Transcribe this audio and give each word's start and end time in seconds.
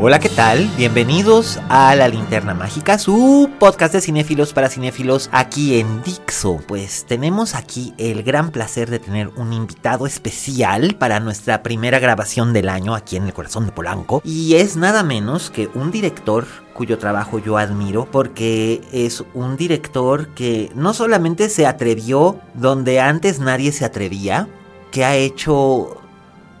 Hola, 0.00 0.20
¿qué 0.20 0.28
tal? 0.28 0.70
Bienvenidos 0.76 1.58
a 1.68 1.92
La 1.96 2.06
Linterna 2.06 2.54
Mágica, 2.54 2.98
su 2.98 3.50
podcast 3.58 3.92
de 3.94 4.00
cinéfilos 4.00 4.52
para 4.52 4.68
cinéfilos 4.68 5.28
aquí 5.32 5.80
en 5.80 6.04
Dixo. 6.04 6.60
Pues 6.68 7.04
tenemos 7.04 7.56
aquí 7.56 7.94
el 7.98 8.22
gran 8.22 8.52
placer 8.52 8.90
de 8.90 9.00
tener 9.00 9.26
un 9.34 9.52
invitado 9.52 10.06
especial 10.06 10.94
para 10.94 11.18
nuestra 11.18 11.64
primera 11.64 11.98
grabación 11.98 12.52
del 12.52 12.68
año 12.68 12.94
aquí 12.94 13.16
en 13.16 13.24
el 13.24 13.32
corazón 13.32 13.66
de 13.66 13.72
Polanco. 13.72 14.22
Y 14.24 14.54
es 14.54 14.76
nada 14.76 15.02
menos 15.02 15.50
que 15.50 15.68
un 15.74 15.90
director 15.90 16.46
cuyo 16.74 16.98
trabajo 16.98 17.40
yo 17.40 17.58
admiro 17.58 18.08
porque 18.08 18.82
es 18.92 19.24
un 19.34 19.56
director 19.56 20.28
que 20.28 20.70
no 20.76 20.94
solamente 20.94 21.48
se 21.48 21.66
atrevió 21.66 22.38
donde 22.54 23.00
antes 23.00 23.40
nadie 23.40 23.72
se 23.72 23.84
atrevía, 23.84 24.46
que 24.92 25.04
ha 25.04 25.16
hecho 25.16 26.00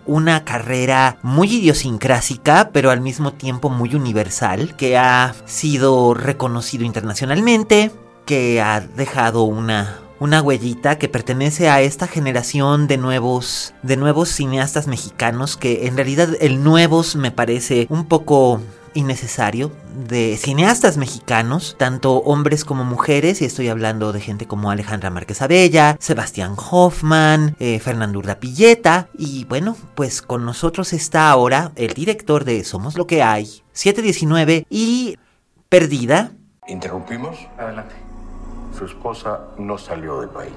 una 0.08 0.44
carrera 0.44 1.18
muy 1.22 1.54
idiosincrásica, 1.54 2.70
pero 2.72 2.90
al 2.90 3.00
mismo 3.00 3.34
tiempo 3.34 3.70
muy 3.70 3.94
universal, 3.94 4.74
que 4.74 4.98
ha 4.98 5.34
sido 5.44 6.14
reconocido 6.14 6.84
internacionalmente, 6.84 7.92
que 8.26 8.60
ha 8.60 8.80
dejado 8.80 9.44
una 9.44 10.00
una 10.20 10.42
huellita 10.42 10.98
que 10.98 11.08
pertenece 11.08 11.68
a 11.68 11.80
esta 11.80 12.08
generación 12.08 12.88
de 12.88 12.98
nuevos 12.98 13.72
de 13.82 13.96
nuevos 13.96 14.28
cineastas 14.28 14.88
mexicanos 14.88 15.56
que 15.56 15.86
en 15.86 15.96
realidad 15.96 16.30
el 16.40 16.64
nuevos 16.64 17.14
me 17.14 17.30
parece 17.30 17.86
un 17.88 18.04
poco 18.04 18.60
innecesario 18.94 19.70
de 20.06 20.36
cineastas 20.36 20.96
mexicanos, 20.96 21.76
tanto 21.78 22.18
hombres 22.18 22.64
como 22.64 22.84
mujeres, 22.84 23.42
y 23.42 23.44
estoy 23.44 23.68
hablando 23.68 24.12
de 24.12 24.20
gente 24.20 24.46
como 24.46 24.70
Alejandra 24.70 25.10
Márquez 25.10 25.42
Abella, 25.42 25.96
Sebastián 26.00 26.54
Hoffman, 26.56 27.56
eh, 27.58 27.78
Fernando 27.80 28.18
Urdapilleta, 28.18 29.08
y 29.16 29.44
bueno, 29.44 29.76
pues 29.94 30.22
con 30.22 30.44
nosotros 30.44 30.92
está 30.92 31.30
ahora 31.30 31.72
el 31.76 31.94
director 31.94 32.44
de 32.44 32.64
Somos 32.64 32.96
lo 32.96 33.06
que 33.06 33.22
hay, 33.22 33.62
719 33.72 34.66
y 34.70 35.16
Perdida. 35.68 36.32
¿Interrumpimos? 36.66 37.36
Adelante. 37.58 37.94
Su 38.76 38.86
esposa 38.86 39.40
no 39.58 39.76
salió 39.76 40.20
del 40.20 40.30
país. 40.30 40.54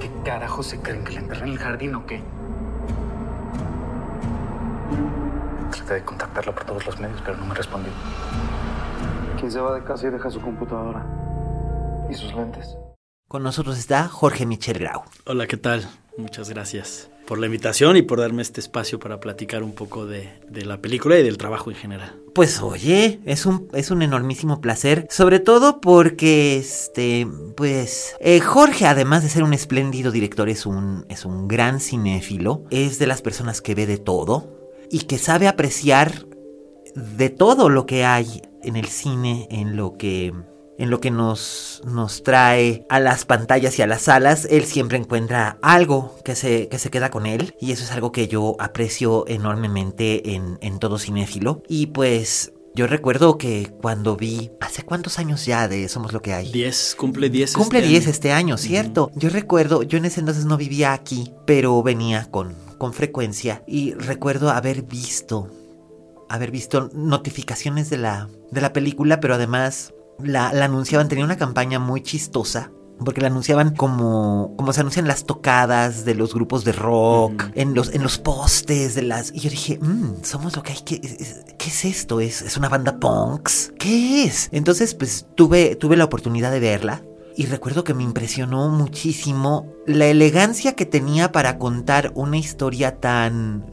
¿Qué 0.00 0.10
carajo 0.24 0.62
se 0.62 0.80
creen 0.80 1.02
que 1.04 1.14
le 1.14 1.18
enterré 1.20 1.46
en 1.46 1.52
el 1.52 1.58
jardín 1.58 1.94
o 1.96 2.06
qué? 2.06 2.22
Traté 5.70 5.94
de 5.94 6.04
contactarla 6.04 6.54
por 6.54 6.64
todos 6.64 6.86
los 6.86 6.98
medios, 6.98 7.20
pero 7.24 7.36
no 7.36 7.46
me 7.46 7.54
respondió. 7.54 7.92
¿Quién 9.38 9.52
se 9.52 9.60
va 9.60 9.74
de 9.74 9.84
casa 9.84 10.06
y 10.06 10.10
deja 10.10 10.30
su 10.30 10.40
computadora? 10.40 11.04
¿Y 12.10 12.14
sus 12.14 12.34
lentes? 12.34 12.76
Con 13.28 13.42
nosotros 13.42 13.78
está 13.78 14.08
Jorge 14.08 14.46
Michel 14.46 14.78
Grau. 14.78 15.02
Hola, 15.26 15.46
¿qué 15.46 15.58
tal? 15.58 15.88
Muchas 16.16 16.48
gracias 16.48 17.10
por 17.28 17.38
la 17.38 17.46
invitación 17.46 17.98
y 17.98 18.02
por 18.02 18.20
darme 18.20 18.40
este 18.40 18.58
espacio 18.58 18.98
para 18.98 19.20
platicar 19.20 19.62
un 19.62 19.72
poco 19.74 20.06
de, 20.06 20.30
de, 20.48 20.64
la 20.64 20.80
película 20.80 21.18
y 21.18 21.22
del 21.22 21.36
trabajo 21.36 21.70
en 21.70 21.76
general. 21.76 22.16
Pues 22.34 22.62
oye, 22.62 23.20
es 23.26 23.44
un, 23.44 23.68
es 23.74 23.90
un 23.90 24.00
enormísimo 24.00 24.62
placer, 24.62 25.06
sobre 25.10 25.38
todo 25.38 25.82
porque, 25.82 26.56
este, 26.56 27.28
pues, 27.54 28.16
eh, 28.20 28.40
Jorge, 28.40 28.86
además 28.86 29.22
de 29.22 29.28
ser 29.28 29.42
un 29.42 29.52
espléndido 29.52 30.10
director, 30.10 30.48
es 30.48 30.64
un, 30.64 31.04
es 31.10 31.26
un 31.26 31.48
gran 31.48 31.80
cinéfilo, 31.80 32.64
es 32.70 32.98
de 32.98 33.06
las 33.06 33.20
personas 33.20 33.60
que 33.60 33.74
ve 33.74 33.86
de 33.86 33.98
todo 33.98 34.57
y 34.90 35.00
que 35.00 35.18
sabe 35.18 35.48
apreciar 35.48 36.26
de 36.94 37.30
todo 37.30 37.68
lo 37.68 37.86
que 37.86 38.04
hay 38.04 38.42
en 38.62 38.76
el 38.76 38.86
cine, 38.86 39.46
en 39.50 39.76
lo 39.76 39.96
que 39.96 40.32
en 40.78 40.90
lo 40.90 41.00
que 41.00 41.10
nos, 41.10 41.82
nos 41.84 42.22
trae 42.22 42.86
a 42.88 43.00
las 43.00 43.24
pantallas 43.24 43.76
y 43.78 43.82
a 43.82 43.88
las 43.88 44.02
salas, 44.02 44.46
él 44.48 44.64
siempre 44.64 44.96
encuentra 44.96 45.58
algo 45.60 46.14
que 46.24 46.36
se, 46.36 46.68
que 46.68 46.78
se 46.78 46.88
queda 46.88 47.10
con 47.10 47.26
él. 47.26 47.56
Y 47.60 47.72
eso 47.72 47.82
es 47.82 47.90
algo 47.90 48.12
que 48.12 48.28
yo 48.28 48.54
aprecio 48.60 49.24
enormemente 49.26 50.36
en, 50.36 50.56
en 50.60 50.78
todo 50.78 50.98
cinéfilo. 50.98 51.64
Y 51.68 51.86
pues 51.86 52.52
yo 52.76 52.86
recuerdo 52.86 53.38
que 53.38 53.72
cuando 53.82 54.16
vi, 54.16 54.52
¿hace 54.60 54.84
cuántos 54.84 55.18
años 55.18 55.44
ya 55.46 55.66
de 55.66 55.88
Somos 55.88 56.12
lo 56.12 56.22
que 56.22 56.32
hay? 56.32 56.52
10, 56.52 56.94
cumple 56.96 57.28
10 57.28 57.54
Cumple 57.54 57.80
este 57.80 57.88
10 57.88 58.04
año. 58.04 58.10
este 58.12 58.32
año, 58.32 58.56
¿cierto? 58.56 59.10
Yo 59.16 59.30
recuerdo, 59.30 59.82
yo 59.82 59.98
en 59.98 60.04
ese 60.04 60.20
entonces 60.20 60.44
no 60.44 60.56
vivía 60.56 60.92
aquí, 60.92 61.32
pero 61.44 61.82
venía 61.82 62.30
con, 62.30 62.54
con 62.78 62.92
frecuencia 62.92 63.62
y 63.66 63.94
recuerdo 63.94 64.50
haber 64.50 64.82
visto, 64.82 65.48
haber 66.28 66.50
visto 66.50 66.90
notificaciones 66.94 67.90
de 67.90 67.98
la, 67.98 68.28
de 68.50 68.60
la 68.60 68.72
película, 68.72 69.20
pero 69.20 69.34
además 69.34 69.92
la, 70.22 70.52
la 70.52 70.66
anunciaban, 70.66 71.08
tenía 71.08 71.24
una 71.24 71.36
campaña 71.36 71.78
muy 71.78 72.02
chistosa 72.02 72.70
porque 73.04 73.20
la 73.20 73.28
anunciaban 73.28 73.76
como, 73.76 74.54
como 74.56 74.72
se 74.72 74.80
anuncian 74.80 75.06
las 75.06 75.24
tocadas 75.24 76.04
de 76.04 76.14
los 76.14 76.34
grupos 76.34 76.64
de 76.64 76.72
rock, 76.72 77.44
en, 77.54 77.74
los, 77.74 77.94
en 77.94 78.02
los 78.02 78.18
postes 78.18 78.94
de 78.96 79.02
las... 79.02 79.32
Y 79.32 79.38
yo 79.38 79.50
dije, 79.50 79.78
"Mm, 79.80 80.24
somos 80.24 80.56
lo 80.56 80.62
que 80.62 80.72
hay 80.72 80.80
que... 80.84 81.00
¿Qué 81.00 81.68
es 81.68 81.84
esto? 81.84 82.20
¿Es, 82.20 82.42
¿Es 82.42 82.56
una 82.56 82.68
banda 82.68 82.98
punks? 82.98 83.72
¿Qué 83.78 84.24
es? 84.24 84.48
Entonces, 84.50 84.94
pues 84.94 85.26
tuve, 85.36 85.76
tuve 85.76 85.96
la 85.96 86.04
oportunidad 86.04 86.50
de 86.50 86.58
verla. 86.60 87.02
Y 87.38 87.46
recuerdo 87.46 87.84
que 87.84 87.94
me 87.94 88.02
impresionó 88.02 88.68
muchísimo 88.68 89.72
la 89.86 90.06
elegancia 90.06 90.74
que 90.74 90.86
tenía 90.86 91.30
para 91.30 91.56
contar 91.56 92.10
una 92.16 92.36
historia 92.36 92.98
tan 92.98 93.64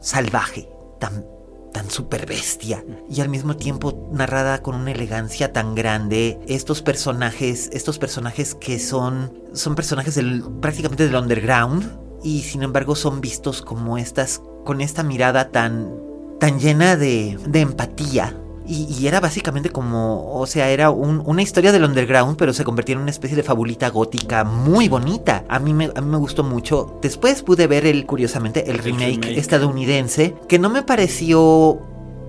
salvaje, 0.00 0.68
tan 1.00 1.26
tan 1.72 1.86
bestia 2.28 2.84
y 3.08 3.20
al 3.22 3.28
mismo 3.28 3.56
tiempo 3.56 4.08
narrada 4.12 4.62
con 4.62 4.76
una 4.76 4.92
elegancia 4.92 5.52
tan 5.52 5.74
grande. 5.74 6.38
Estos 6.46 6.80
personajes 6.80 7.70
estos 7.72 7.98
personajes 7.98 8.54
que 8.54 8.78
son 8.78 9.32
son 9.52 9.74
personajes 9.74 10.14
del 10.14 10.44
prácticamente 10.60 11.08
del 11.08 11.16
underground 11.16 11.98
y 12.22 12.42
sin 12.42 12.62
embargo 12.62 12.94
son 12.94 13.20
vistos 13.20 13.62
como 13.62 13.98
estas 13.98 14.42
con 14.64 14.80
esta 14.80 15.02
mirada 15.02 15.50
tan 15.50 15.92
tan 16.38 16.60
llena 16.60 16.96
de, 16.96 17.36
de 17.48 17.60
empatía 17.62 18.39
y, 18.70 18.86
y, 19.00 19.08
era 19.08 19.18
básicamente 19.18 19.70
como, 19.70 20.32
o 20.32 20.46
sea, 20.46 20.70
era 20.70 20.90
un, 20.90 21.22
una 21.26 21.42
historia 21.42 21.72
del 21.72 21.84
underground, 21.84 22.36
pero 22.36 22.52
se 22.52 22.62
convirtió 22.62 22.94
en 22.94 23.00
una 23.00 23.10
especie 23.10 23.36
de 23.36 23.42
fabulita 23.42 23.90
gótica 23.90 24.44
muy 24.44 24.88
bonita. 24.88 25.44
A 25.48 25.58
mí, 25.58 25.74
me, 25.74 25.90
a 25.92 26.00
mí 26.00 26.08
me 26.08 26.18
gustó 26.18 26.44
mucho. 26.44 26.98
Después 27.02 27.42
pude 27.42 27.66
ver 27.66 27.84
el, 27.84 28.06
curiosamente, 28.06 28.70
el 28.70 28.78
remake, 28.78 29.22
remake. 29.22 29.38
estadounidense, 29.38 30.36
que 30.48 30.60
no 30.60 30.70
me 30.70 30.84
pareció 30.84 31.80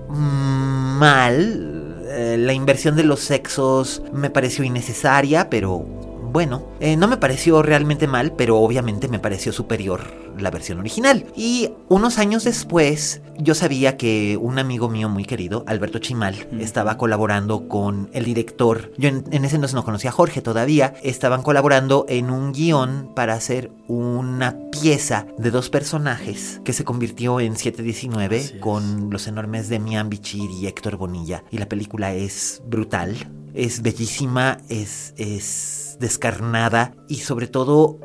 mm, 0.08 0.98
mal. 0.98 1.68
Eh, 2.08 2.36
la 2.38 2.52
inversión 2.52 2.96
de 2.96 3.04
los 3.04 3.20
sexos 3.20 4.02
me 4.12 4.28
pareció 4.28 4.64
innecesaria, 4.64 5.48
pero 5.48 5.86
bueno, 6.32 6.62
eh, 6.80 6.96
no 6.96 7.08
me 7.08 7.16
pareció 7.18 7.62
realmente 7.62 8.06
mal, 8.06 8.32
pero 8.36 8.58
obviamente 8.58 9.08
me 9.08 9.18
pareció 9.18 9.52
superior 9.52 10.00
la 10.38 10.50
versión 10.50 10.78
original. 10.78 11.26
Y 11.36 11.70
unos 11.88 12.18
años 12.18 12.44
después, 12.44 13.20
yo 13.38 13.54
sabía 13.54 13.96
que 13.98 14.38
un 14.40 14.58
amigo 14.58 14.88
mío 14.88 15.08
muy 15.10 15.24
querido, 15.24 15.62
Alberto 15.66 15.98
Chimal, 15.98 16.34
Mm. 16.50 16.60
estaba 16.60 16.96
colaborando 16.96 17.68
con 17.68 18.08
el 18.14 18.24
director. 18.24 18.92
Yo 18.96 19.08
en, 19.10 19.24
en 19.30 19.44
ese 19.44 19.56
entonces 19.56 19.74
no 19.74 19.84
conocía 19.84 20.10
a 20.10 20.14
Jorge 20.14 20.40
todavía. 20.40 20.94
Estaban 21.02 21.42
colaborando 21.42 22.06
en 22.08 22.30
un 22.30 22.52
guion 22.52 23.10
para 23.14 23.34
hacer 23.34 23.70
una 23.86 24.56
pieza 24.70 25.26
de 25.36 25.50
dos 25.50 25.68
personajes 25.68 26.60
que 26.64 26.72
se 26.72 26.84
convirtió 26.84 27.40
en 27.40 27.56
719 27.56 28.38
Así 28.38 28.54
es. 28.54 28.60
con 28.60 29.10
los 29.10 29.26
enormes 29.26 29.68
Demian 29.68 30.08
Bichir 30.08 30.50
y 30.50 30.66
Héctor 30.66 30.96
Bonilla. 30.96 31.44
Y 31.50 31.58
la 31.58 31.68
película 31.68 32.14
es 32.14 32.62
brutal, 32.66 33.14
es 33.52 33.82
bellísima, 33.82 34.56
es... 34.70 35.12
es 35.18 35.81
es 35.92 35.98
descarnada 35.98 36.94
y 37.08 37.16
sobre 37.16 37.46
todo 37.46 37.98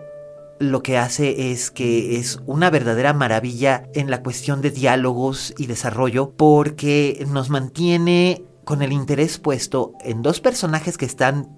lo 0.60 0.82
que 0.82 0.98
hace 0.98 1.52
es 1.52 1.70
que 1.70 2.18
es 2.18 2.40
una 2.46 2.70
verdadera 2.70 3.14
maravilla 3.14 3.84
en 3.94 4.10
la 4.10 4.24
cuestión 4.24 4.62
de 4.62 4.72
diálogos 4.72 5.54
y 5.58 5.68
desarrollo 5.68 6.32
porque 6.32 7.26
nos 7.30 7.50
mantiene 7.50 8.44
con 8.64 8.82
el 8.82 8.92
interés 8.92 9.38
puesto 9.38 9.94
en 10.02 10.22
dos 10.22 10.40
personajes 10.40 10.98
que 10.98 11.06
están 11.06 11.50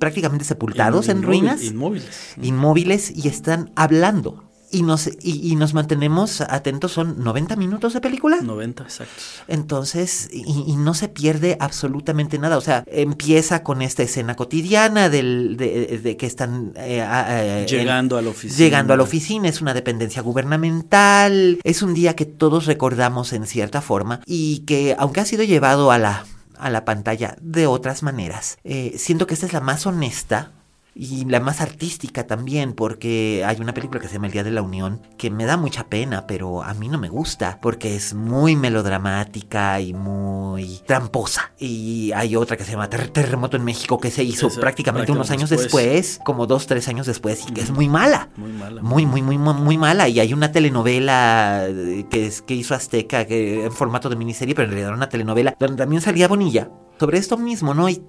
prácticamente 0.00 0.44
sepultados 0.44 1.08
en 1.08 1.22
ruinas. 1.22 1.62
Inmóviles. 1.62 2.34
Inmóviles 2.42 3.10
y 3.14 3.28
están 3.28 3.70
hablando 3.76 4.51
y 4.72 4.82
nos, 4.82 5.08
y, 5.22 5.54
nos 5.56 5.74
mantenemos 5.74 6.40
atentos, 6.40 6.92
son 6.92 7.22
90 7.22 7.56
minutos 7.56 7.92
de 7.92 8.00
película. 8.00 8.38
90, 8.40 8.82
exacto. 8.82 9.12
Entonces, 9.46 10.30
y, 10.32 10.74
no 10.76 10.94
se 10.94 11.08
pierde 11.08 11.58
absolutamente 11.60 12.38
nada. 12.38 12.56
O 12.56 12.62
sea, 12.62 12.82
empieza 12.86 13.62
con 13.62 13.82
esta 13.82 14.02
escena 14.02 14.34
cotidiana 14.34 15.10
del, 15.10 15.56
de, 15.58 16.16
que 16.16 16.26
están 16.26 16.72
eh, 16.76 17.06
eh, 17.06 17.66
llegando 17.68 18.16
a 18.16 18.22
la 18.22 18.30
oficina. 18.30 18.58
Llegando 18.58 18.94
a 18.94 18.96
la 18.96 19.02
oficina, 19.02 19.48
es 19.48 19.60
una 19.60 19.74
dependencia 19.74 20.22
gubernamental, 20.22 21.58
es 21.62 21.82
un 21.82 21.92
día 21.92 22.16
que 22.16 22.24
todos 22.24 22.64
recordamos 22.64 23.34
en 23.34 23.46
cierta 23.46 23.82
forma 23.82 24.20
y 24.26 24.60
que, 24.60 24.96
aunque 24.98 25.20
ha 25.20 25.26
sido 25.26 25.44
llevado 25.44 25.92
a 25.92 25.98
la 25.98 26.24
a 26.62 26.70
la 26.70 26.84
pantalla 26.84 27.36
de 27.40 27.66
otras 27.66 28.04
maneras. 28.04 28.56
Eh, 28.62 28.94
siento 28.96 29.26
que 29.26 29.34
esta 29.34 29.46
es 29.46 29.52
la 29.52 29.60
más 29.60 29.84
honesta 29.84 30.52
y 30.94 31.24
la 31.24 31.40
más 31.40 31.60
artística 31.60 32.26
también, 32.26 32.74
porque 32.74 33.44
hay 33.46 33.60
una 33.60 33.72
película 33.72 34.00
que 34.00 34.08
se 34.08 34.14
llama 34.14 34.26
El 34.26 34.32
Día 34.32 34.44
de 34.44 34.50
la 34.50 34.62
Unión 34.62 35.00
que 35.16 35.30
me 35.30 35.46
da 35.46 35.56
mucha 35.56 35.86
pena, 35.86 36.26
pero 36.26 36.62
a 36.62 36.74
mí 36.74 36.88
no 36.88 36.98
me 36.98 37.08
gusta, 37.08 37.58
porque 37.62 37.96
es 37.96 38.12
muy 38.14 38.56
melodramática 38.56 39.80
y 39.80 39.94
muy 39.94 40.80
tramposa. 40.86 41.52
Y 41.58 42.12
hay 42.12 42.36
otra 42.36 42.56
que 42.56 42.64
se 42.64 42.72
llama 42.72 42.90
Terremoto 42.90 43.56
en 43.56 43.64
México 43.64 43.98
que 43.98 44.10
se 44.10 44.22
hizo 44.22 44.48
prácticamente 44.50 45.12
unos 45.12 45.30
años 45.30 45.50
después. 45.50 46.20
como 46.24 46.46
dos, 46.46 46.66
tres 46.66 46.88
años 46.88 47.06
después, 47.06 47.48
y 47.48 47.52
que 47.52 47.62
es 47.62 47.70
muy 47.70 47.88
mala. 47.88 48.28
Muy 48.36 48.52
mala. 48.52 48.82
Muy, 48.82 49.06
muy, 49.06 49.22
muy, 49.22 49.38
muy 49.38 49.78
mala. 49.78 50.08
Y 50.08 50.20
hay 50.20 50.32
una 50.32 50.52
telenovela 50.52 51.68
que, 52.10 52.26
es, 52.26 52.42
que 52.42 52.54
hizo 52.54 52.74
Azteca 52.74 53.26
que, 53.26 53.64
en 53.64 53.72
formato 53.72 54.10
de 54.10 54.16
miniserie, 54.16 54.54
pero 54.54 54.64
en 54.64 54.70
realidad 54.70 54.88
era 54.88 54.96
una 54.96 55.08
telenovela 55.08 55.56
donde 55.58 55.76
también 55.76 56.02
salía 56.02 56.28
Bonilla 56.28 56.70
sobre 56.98 57.18
esto 57.18 57.36
mismo, 57.36 57.74
¿no? 57.74 57.88
Y 57.88 58.02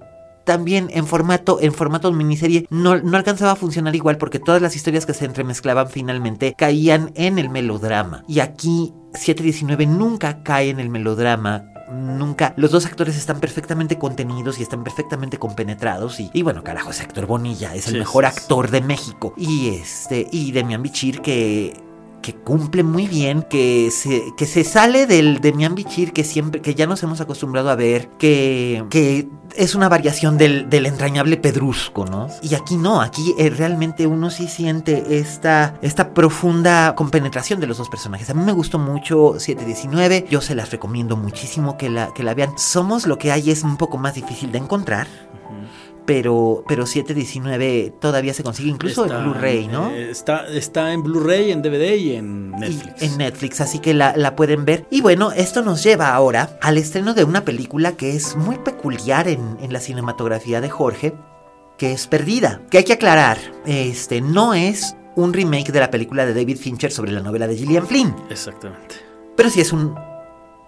también 0.44 0.88
en 0.92 1.06
formato, 1.06 1.58
en 1.60 1.72
formato 1.72 2.12
miniserie 2.12 2.66
no, 2.70 2.96
no 2.98 3.16
alcanzaba 3.16 3.52
a 3.52 3.56
funcionar 3.56 3.94
igual 3.94 4.18
porque 4.18 4.38
todas 4.38 4.62
las 4.62 4.76
historias 4.76 5.06
que 5.06 5.14
se 5.14 5.24
entremezclaban 5.24 5.88
finalmente 5.88 6.54
caían 6.56 7.12
en 7.14 7.38
el 7.38 7.48
melodrama. 7.48 8.24
Y 8.28 8.40
aquí 8.40 8.92
719 9.14 9.86
nunca 9.86 10.42
cae 10.42 10.70
en 10.70 10.80
el 10.80 10.90
melodrama 10.90 11.70
nunca. 11.92 12.54
Los 12.56 12.70
dos 12.70 12.86
actores 12.86 13.16
están 13.16 13.40
perfectamente 13.40 13.98
contenidos 13.98 14.58
y 14.58 14.62
están 14.62 14.84
perfectamente 14.84 15.38
compenetrados. 15.38 16.20
Y, 16.20 16.30
y 16.32 16.42
bueno, 16.42 16.62
carajo, 16.62 16.90
ese 16.90 17.02
actor 17.02 17.26
Bonilla 17.26 17.74
es 17.74 17.88
el 17.88 17.98
mejor 17.98 18.26
actor 18.26 18.70
de 18.70 18.80
México. 18.80 19.34
Y 19.36 19.68
este, 19.68 20.26
y 20.30 20.52
Demian 20.52 20.82
Bichir, 20.82 21.20
que 21.20 21.74
que 22.24 22.34
cumple 22.34 22.82
muy 22.82 23.06
bien, 23.06 23.42
que 23.42 23.90
se, 23.90 24.32
que 24.34 24.46
se 24.46 24.64
sale 24.64 25.06
del 25.06 25.42
de 25.42 25.52
Mian 25.52 25.74
Bichir 25.74 26.14
que 26.14 26.24
siempre, 26.24 26.62
que 26.62 26.74
ya 26.74 26.86
nos 26.86 27.02
hemos 27.02 27.20
acostumbrado 27.20 27.68
a 27.68 27.76
ver, 27.76 28.08
que, 28.16 28.82
que 28.88 29.28
es 29.54 29.74
una 29.74 29.90
variación 29.90 30.38
del, 30.38 30.70
del 30.70 30.86
entrañable 30.86 31.36
pedrusco, 31.36 32.06
¿no? 32.06 32.28
Y 32.40 32.54
aquí 32.54 32.76
no, 32.76 33.02
aquí 33.02 33.34
eh, 33.38 33.50
realmente 33.50 34.06
uno 34.06 34.30
sí 34.30 34.48
siente 34.48 35.18
esta, 35.18 35.78
esta 35.82 36.14
profunda 36.14 36.94
compenetración 36.94 37.60
de 37.60 37.66
los 37.66 37.76
dos 37.76 37.90
personajes. 37.90 38.30
A 38.30 38.34
mí 38.34 38.42
me 38.42 38.52
gustó 38.52 38.78
mucho 38.78 39.38
719, 39.38 40.24
yo 40.30 40.40
se 40.40 40.54
las 40.54 40.70
recomiendo 40.70 41.18
muchísimo 41.18 41.76
que 41.76 41.90
la, 41.90 42.14
que 42.14 42.22
la 42.22 42.32
vean. 42.32 42.56
Somos 42.56 43.06
lo 43.06 43.18
que 43.18 43.32
hay 43.32 43.50
es 43.50 43.64
un 43.64 43.76
poco 43.76 43.98
más 43.98 44.14
difícil 44.14 44.50
de 44.50 44.58
encontrar 44.58 45.08
pero, 46.06 46.64
pero 46.68 46.86
719 46.86 47.94
todavía 48.00 48.34
se 48.34 48.42
consigue 48.42 48.70
incluso 48.70 49.06
en 49.06 49.24
Blu-ray, 49.24 49.68
¿no? 49.68 49.90
Eh, 49.90 50.10
está, 50.10 50.46
está 50.48 50.92
en 50.92 51.02
Blu-ray, 51.02 51.50
en 51.50 51.62
DVD 51.62 51.96
y 51.96 52.14
en 52.16 52.50
Netflix. 52.52 53.02
en 53.02 53.18
Netflix, 53.18 53.60
así 53.60 53.78
que 53.78 53.94
la, 53.94 54.14
la, 54.16 54.36
pueden 54.36 54.64
ver. 54.64 54.86
Y 54.90 55.00
bueno, 55.00 55.32
esto 55.32 55.62
nos 55.62 55.82
lleva 55.82 56.14
ahora 56.14 56.58
al 56.60 56.78
estreno 56.78 57.14
de 57.14 57.24
una 57.24 57.44
película 57.44 57.92
que 57.92 58.14
es 58.14 58.36
muy 58.36 58.58
peculiar 58.58 59.28
en, 59.28 59.56
en 59.60 59.72
la 59.72 59.80
cinematografía 59.80 60.60
de 60.60 60.70
Jorge, 60.70 61.14
que 61.78 61.92
es 61.92 62.06
Perdida. 62.06 62.60
Que 62.70 62.78
hay 62.78 62.84
que 62.84 62.92
aclarar, 62.94 63.38
este 63.64 64.20
no 64.20 64.54
es 64.54 64.96
un 65.16 65.32
remake 65.32 65.72
de 65.72 65.80
la 65.80 65.90
película 65.90 66.26
de 66.26 66.34
David 66.34 66.58
Fincher 66.58 66.90
sobre 66.90 67.12
la 67.12 67.20
novela 67.20 67.46
de 67.46 67.56
Gillian 67.56 67.86
Flynn. 67.86 68.14
Exactamente. 68.30 68.96
Pero 69.36 69.50
sí 69.50 69.60
es 69.60 69.72
un 69.72 69.94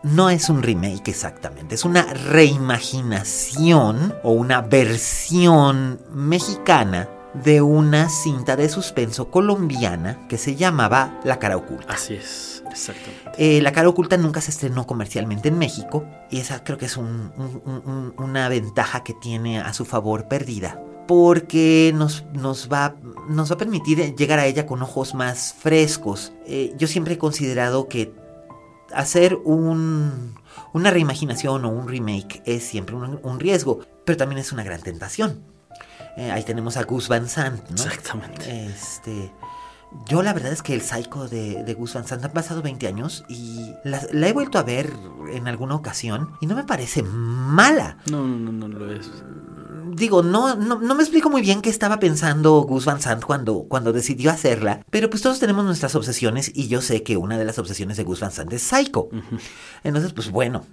no 0.02 0.30
es 0.30 0.48
un 0.48 0.62
remake 0.62 1.08
exactamente, 1.08 1.74
es 1.74 1.84
una 1.84 2.12
reimaginación 2.12 4.14
o 4.22 4.32
una 4.32 4.60
versión 4.60 6.00
mexicana 6.12 7.08
de 7.44 7.60
una 7.60 8.08
cinta 8.08 8.56
de 8.56 8.68
suspenso 8.68 9.30
colombiana 9.30 10.26
que 10.28 10.38
se 10.38 10.56
llamaba 10.56 11.20
La 11.24 11.38
cara 11.38 11.56
oculta. 11.56 11.94
Así 11.94 12.14
es, 12.14 12.62
exactamente. 12.70 13.30
Eh, 13.38 13.60
la 13.60 13.72
cara 13.72 13.88
oculta 13.88 14.16
nunca 14.16 14.40
se 14.40 14.50
estrenó 14.50 14.86
comercialmente 14.86 15.48
en 15.48 15.58
México 15.58 16.04
y 16.30 16.40
esa 16.40 16.64
creo 16.64 16.78
que 16.78 16.86
es 16.86 16.96
una 16.96 18.48
ventaja 18.48 19.04
que 19.04 19.14
tiene 19.14 19.60
a 19.60 19.72
su 19.74 19.84
favor 19.84 20.28
perdida 20.28 20.80
porque 21.06 21.92
nos, 21.94 22.24
nos, 22.32 22.68
va, 22.72 22.96
nos 23.28 23.50
va 23.50 23.54
a 23.54 23.58
permitir 23.58 24.16
llegar 24.16 24.38
a 24.38 24.46
ella 24.46 24.66
con 24.66 24.82
ojos 24.82 25.14
más 25.14 25.54
frescos. 25.56 26.32
Eh, 26.46 26.74
yo 26.76 26.88
siempre 26.88 27.14
he 27.14 27.18
considerado 27.18 27.88
que 27.88 28.12
hacer 28.92 29.36
un, 29.44 30.34
una 30.72 30.90
reimaginación 30.90 31.64
o 31.64 31.68
un 31.68 31.88
remake 31.88 32.42
es 32.46 32.64
siempre 32.64 32.96
un, 32.96 33.40
riesgo, 33.40 33.80
pero 34.04 34.16
también 34.16 34.38
es 34.38 34.52
una 34.52 34.64
gran 34.64 34.80
tentación. 34.80 35.42
Eh, 36.16 36.30
ahí 36.30 36.44
tenemos 36.44 36.76
a 36.76 36.84
Gus 36.84 37.08
Van 37.08 37.28
Sant, 37.28 37.68
¿no? 37.70 37.84
Exactamente. 37.84 38.66
Este, 38.66 39.32
yo 40.06 40.22
la 40.22 40.32
verdad 40.32 40.52
es 40.52 40.62
que 40.62 40.74
el 40.74 40.80
Psycho 40.80 41.28
de, 41.28 41.62
de 41.62 41.74
Gus 41.74 41.94
Van 41.94 42.06
Sant 42.06 42.24
han 42.24 42.32
pasado 42.32 42.62
20 42.62 42.86
años 42.86 43.24
y 43.28 43.72
la, 43.84 44.00
he 44.12 44.32
vuelto 44.32 44.58
a 44.58 44.62
ver 44.62 44.92
en 45.32 45.46
alguna 45.48 45.74
ocasión 45.74 46.30
y 46.40 46.46
no 46.46 46.54
me 46.54 46.64
parece 46.64 47.02
mala. 47.02 47.98
No, 48.10 48.26
no, 48.26 48.38
no, 48.38 48.68
no 48.68 48.68
lo 48.68 48.92
es 48.92 49.10
digo, 49.96 50.22
no, 50.22 50.54
no, 50.54 50.78
no, 50.78 50.94
me 50.94 51.02
explico 51.02 51.30
muy 51.30 51.42
bien 51.42 51.62
qué 51.62 51.70
estaba 51.70 51.98
pensando 51.98 52.60
Gus 52.62 52.84
Van 52.84 53.00
Sant 53.00 53.24
cuando, 53.24 53.64
cuando 53.64 53.92
decidió 53.92 54.30
hacerla, 54.30 54.84
pero 54.90 55.08
pues 55.10 55.22
todos 55.22 55.38
tenemos 55.38 55.64
nuestras 55.64 55.94
obsesiones 55.94 56.52
y 56.54 56.68
yo 56.68 56.82
sé 56.82 57.02
que 57.02 57.16
una 57.16 57.38
de 57.38 57.44
las 57.44 57.58
obsesiones 57.58 57.96
de 57.96 58.04
Gus 58.04 58.20
Van 58.20 58.32
Sant 58.32 58.52
es 58.52 58.62
Psycho. 58.62 59.08
Entonces, 59.82 60.12
pues 60.12 60.30
bueno, 60.30 60.66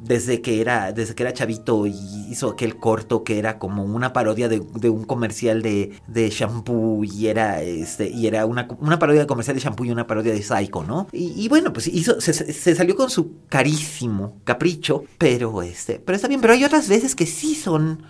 desde 0.00 0.40
que 0.40 0.60
era, 0.60 0.92
desde 0.92 1.14
que 1.14 1.22
era 1.22 1.32
chavito 1.32 1.86
y 1.86 1.94
hizo 2.30 2.50
aquel 2.50 2.76
corto 2.76 3.24
que 3.24 3.38
era 3.38 3.58
como 3.58 3.84
una 3.84 4.12
parodia 4.12 4.48
de, 4.48 4.60
un 4.60 5.04
comercial 5.04 5.62
de, 5.62 5.92
de, 6.06 6.30
shampoo 6.30 7.04
y 7.04 7.26
era 7.26 7.62
este, 7.62 8.08
y 8.08 8.26
era 8.26 8.46
una, 8.46 8.68
una, 8.80 8.98
parodia 8.98 9.22
de 9.22 9.26
comercial 9.26 9.56
de 9.56 9.62
shampoo 9.62 9.84
y 9.84 9.90
una 9.90 10.06
parodia 10.06 10.32
de 10.32 10.42
Psycho, 10.42 10.84
¿no? 10.84 11.08
Y, 11.12 11.48
bueno, 11.48 11.72
pues 11.72 11.88
hizo, 11.88 12.20
se, 12.20 12.32
se, 12.32 12.74
salió 12.74 12.96
con 12.96 13.10
su 13.10 13.38
carísimo 13.48 14.40
capricho, 14.44 15.04
pero 15.18 15.62
este, 15.62 16.00
pero 16.04 16.16
está 16.16 16.28
bien, 16.28 16.40
pero 16.40 16.52
hay 16.52 16.64
otras 16.64 16.88
veces 16.88 17.14
que 17.14 17.26
sí 17.26 17.54
son 17.54 18.02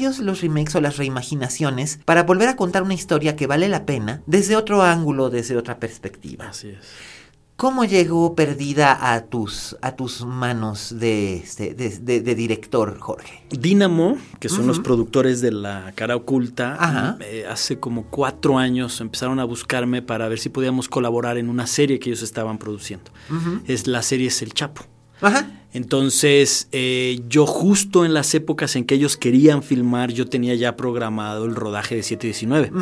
los 0.00 0.40
remakes 0.40 0.74
o 0.74 0.80
las 0.80 0.96
reimaginaciones 0.96 2.00
para 2.04 2.24
volver 2.24 2.48
a 2.48 2.56
contar 2.56 2.82
una 2.82 2.94
historia 2.94 3.36
que 3.36 3.46
vale 3.46 3.68
la 3.68 3.86
pena 3.86 4.22
desde 4.26 4.56
otro 4.56 4.82
ángulo, 4.82 5.30
desde 5.30 5.56
otra 5.56 5.78
perspectiva. 5.78 6.48
Así 6.48 6.68
es. 6.68 6.86
¿Cómo 7.60 7.84
llegó 7.84 8.34
perdida 8.34 9.12
a 9.12 9.26
tus, 9.26 9.76
a 9.82 9.94
tus 9.94 10.24
manos 10.24 10.98
de, 10.98 11.36
este, 11.36 11.74
de, 11.74 12.34
director, 12.34 12.98
Jorge? 12.98 13.44
Dynamo, 13.50 14.16
que 14.38 14.48
son 14.48 14.66
los 14.66 14.80
productores 14.80 15.42
de 15.42 15.52
La 15.52 15.92
Cara 15.94 16.16
Oculta, 16.16 17.18
eh, 17.20 17.44
hace 17.46 17.78
como 17.78 18.04
cuatro 18.04 18.56
años 18.56 19.02
empezaron 19.02 19.40
a 19.40 19.44
buscarme 19.44 20.00
para 20.00 20.26
ver 20.28 20.38
si 20.38 20.48
podíamos 20.48 20.88
colaborar 20.88 21.36
en 21.36 21.50
una 21.50 21.66
serie 21.66 21.98
que 21.98 22.08
ellos 22.08 22.22
estaban 22.22 22.56
produciendo. 22.56 23.10
Es 23.66 23.86
La 23.86 24.00
serie 24.00 24.28
es 24.28 24.40
El 24.40 24.54
Chapo. 24.54 24.86
Ajá. 25.20 25.59
Entonces, 25.72 26.68
eh, 26.72 27.20
yo 27.28 27.46
justo 27.46 28.04
en 28.04 28.14
las 28.14 28.34
épocas 28.34 28.76
en 28.76 28.84
que 28.84 28.96
ellos 28.96 29.16
querían 29.16 29.62
filmar, 29.62 30.12
yo 30.12 30.26
tenía 30.26 30.54
ya 30.54 30.76
programado 30.76 31.44
el 31.44 31.54
rodaje 31.54 31.96
de 31.96 32.02
719. 32.02 32.72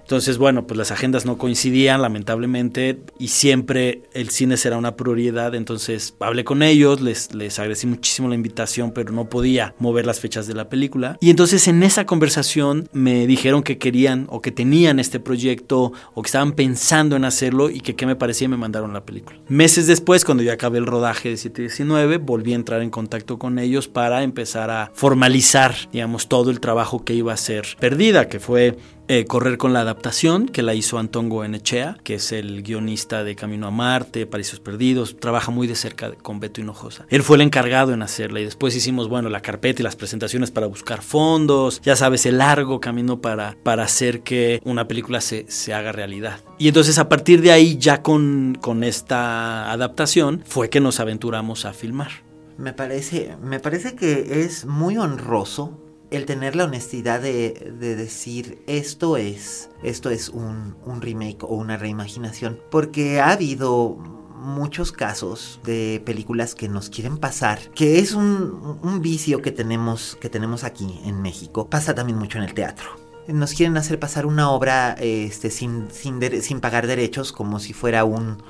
Entonces, 0.00 0.38
bueno, 0.38 0.66
pues 0.66 0.78
las 0.78 0.90
agendas 0.90 1.26
no 1.26 1.38
coincidían, 1.38 2.00
lamentablemente, 2.02 3.00
y 3.18 3.28
siempre 3.28 4.02
el 4.12 4.30
cine 4.30 4.56
será 4.56 4.78
una 4.78 4.96
prioridad. 4.96 5.54
Entonces, 5.54 6.14
hablé 6.20 6.44
con 6.44 6.62
ellos, 6.62 7.00
les, 7.00 7.34
les 7.34 7.58
agradecí 7.58 7.86
muchísimo 7.86 8.28
la 8.28 8.34
invitación, 8.34 8.92
pero 8.92 9.12
no 9.12 9.28
podía 9.28 9.74
mover 9.78 10.06
las 10.06 10.20
fechas 10.20 10.46
de 10.46 10.54
la 10.54 10.68
película. 10.68 11.18
Y 11.20 11.30
entonces, 11.30 11.68
en 11.68 11.82
esa 11.82 12.06
conversación, 12.06 12.88
me 12.92 13.26
dijeron 13.26 13.62
que 13.62 13.78
querían 13.78 14.26
o 14.30 14.40
que 14.40 14.50
tenían 14.50 14.98
este 14.98 15.20
proyecto 15.20 15.92
o 16.14 16.22
que 16.22 16.26
estaban 16.28 16.52
pensando 16.52 17.16
en 17.16 17.24
hacerlo 17.24 17.70
y 17.70 17.80
que 17.80 17.96
qué 17.96 18.06
me 18.06 18.16
parecía 18.16 18.46
y 18.46 18.48
me 18.48 18.56
mandaron 18.56 18.92
la 18.92 19.04
película. 19.04 19.38
Meses 19.48 19.86
después, 19.86 20.24
cuando 20.24 20.42
yo 20.42 20.52
acabé 20.52 20.78
el 20.78 20.86
rodaje 20.86 21.30
de 21.30 21.36
719, 21.36 22.18
volví 22.28 22.52
a 22.52 22.56
entrar 22.56 22.82
en 22.82 22.90
contacto 22.90 23.38
con 23.38 23.58
ellos 23.58 23.88
para 23.88 24.22
empezar 24.22 24.70
a 24.70 24.90
formalizar, 24.94 25.74
digamos, 25.92 26.28
todo 26.28 26.50
el 26.50 26.60
trabajo 26.60 27.04
que 27.04 27.14
iba 27.14 27.32
a 27.32 27.36
ser 27.36 27.66
perdida, 27.80 28.28
que 28.28 28.38
fue 28.38 28.78
eh, 29.08 29.24
correr 29.24 29.58
con 29.58 29.72
la 29.72 29.80
adaptación 29.80 30.46
que 30.46 30.62
la 30.62 30.74
hizo 30.74 30.98
Antongo 30.98 31.44
Enechea, 31.44 31.96
que 32.04 32.14
es 32.14 32.30
el 32.32 32.62
guionista 32.62 33.24
de 33.24 33.34
Camino 33.34 33.66
a 33.66 33.70
Marte, 33.70 34.26
Paraísos 34.26 34.60
Perdidos, 34.60 35.16
trabaja 35.18 35.50
muy 35.50 35.66
de 35.66 35.74
cerca 35.74 36.12
con 36.12 36.40
Beto 36.40 36.60
Hinojosa. 36.60 37.06
Él 37.08 37.22
fue 37.22 37.36
el 37.36 37.42
encargado 37.42 37.92
en 37.92 38.02
hacerla 38.02 38.40
y 38.40 38.44
después 38.44 38.76
hicimos, 38.76 39.08
bueno, 39.08 39.28
la 39.30 39.40
carpeta 39.40 39.80
y 39.80 39.84
las 39.84 39.96
presentaciones 39.96 40.50
para 40.50 40.66
buscar 40.66 41.02
fondos, 41.02 41.80
ya 41.82 41.96
sabes, 41.96 42.26
el 42.26 42.38
largo 42.38 42.80
camino 42.80 43.20
para, 43.20 43.56
para 43.62 43.84
hacer 43.84 44.20
que 44.20 44.60
una 44.64 44.86
película 44.86 45.20
se, 45.20 45.46
se 45.48 45.72
haga 45.72 45.92
realidad. 45.92 46.40
Y 46.58 46.68
entonces 46.68 46.98
a 46.98 47.08
partir 47.08 47.40
de 47.40 47.52
ahí, 47.52 47.78
ya 47.78 48.02
con, 48.02 48.58
con 48.60 48.84
esta 48.84 49.72
adaptación, 49.72 50.42
fue 50.44 50.68
que 50.68 50.80
nos 50.80 51.00
aventuramos 51.00 51.64
a 51.64 51.72
filmar. 51.72 52.10
Me 52.58 52.72
parece, 52.72 53.36
me 53.42 53.60
parece 53.60 53.94
que 53.94 54.42
es 54.42 54.66
muy 54.66 54.98
honroso 54.98 55.87
el 56.10 56.26
tener 56.26 56.56
la 56.56 56.64
honestidad 56.64 57.20
de, 57.20 57.74
de, 57.78 57.96
decir 57.96 58.62
esto 58.66 59.16
es, 59.16 59.70
esto 59.82 60.10
es 60.10 60.28
un, 60.28 60.76
un, 60.84 61.00
remake 61.00 61.44
o 61.44 61.54
una 61.54 61.76
reimaginación, 61.76 62.58
porque 62.70 63.20
ha 63.20 63.32
habido 63.32 63.96
muchos 64.34 64.92
casos 64.92 65.60
de 65.64 66.02
películas 66.04 66.54
que 66.54 66.68
nos 66.68 66.90
quieren 66.90 67.18
pasar, 67.18 67.58
que 67.74 67.98
es 67.98 68.12
un, 68.12 68.78
un 68.82 69.02
vicio 69.02 69.42
que 69.42 69.52
tenemos, 69.52 70.16
que 70.20 70.28
tenemos 70.28 70.64
aquí 70.64 71.00
en 71.04 71.20
México, 71.20 71.68
pasa 71.68 71.94
también 71.94 72.18
mucho 72.18 72.38
en 72.38 72.44
el 72.44 72.54
teatro 72.54 73.07
nos 73.28 73.52
quieren 73.52 73.76
hacer 73.76 73.98
pasar 73.98 74.26
una 74.26 74.50
obra 74.50 74.96
este, 74.98 75.50
sin, 75.50 75.88
sin, 75.90 76.20
sin 76.42 76.60
pagar 76.60 76.86
derechos 76.86 77.32
como 77.32 77.60
si 77.60 77.72
fuera 77.72 78.04
un, 78.04 78.42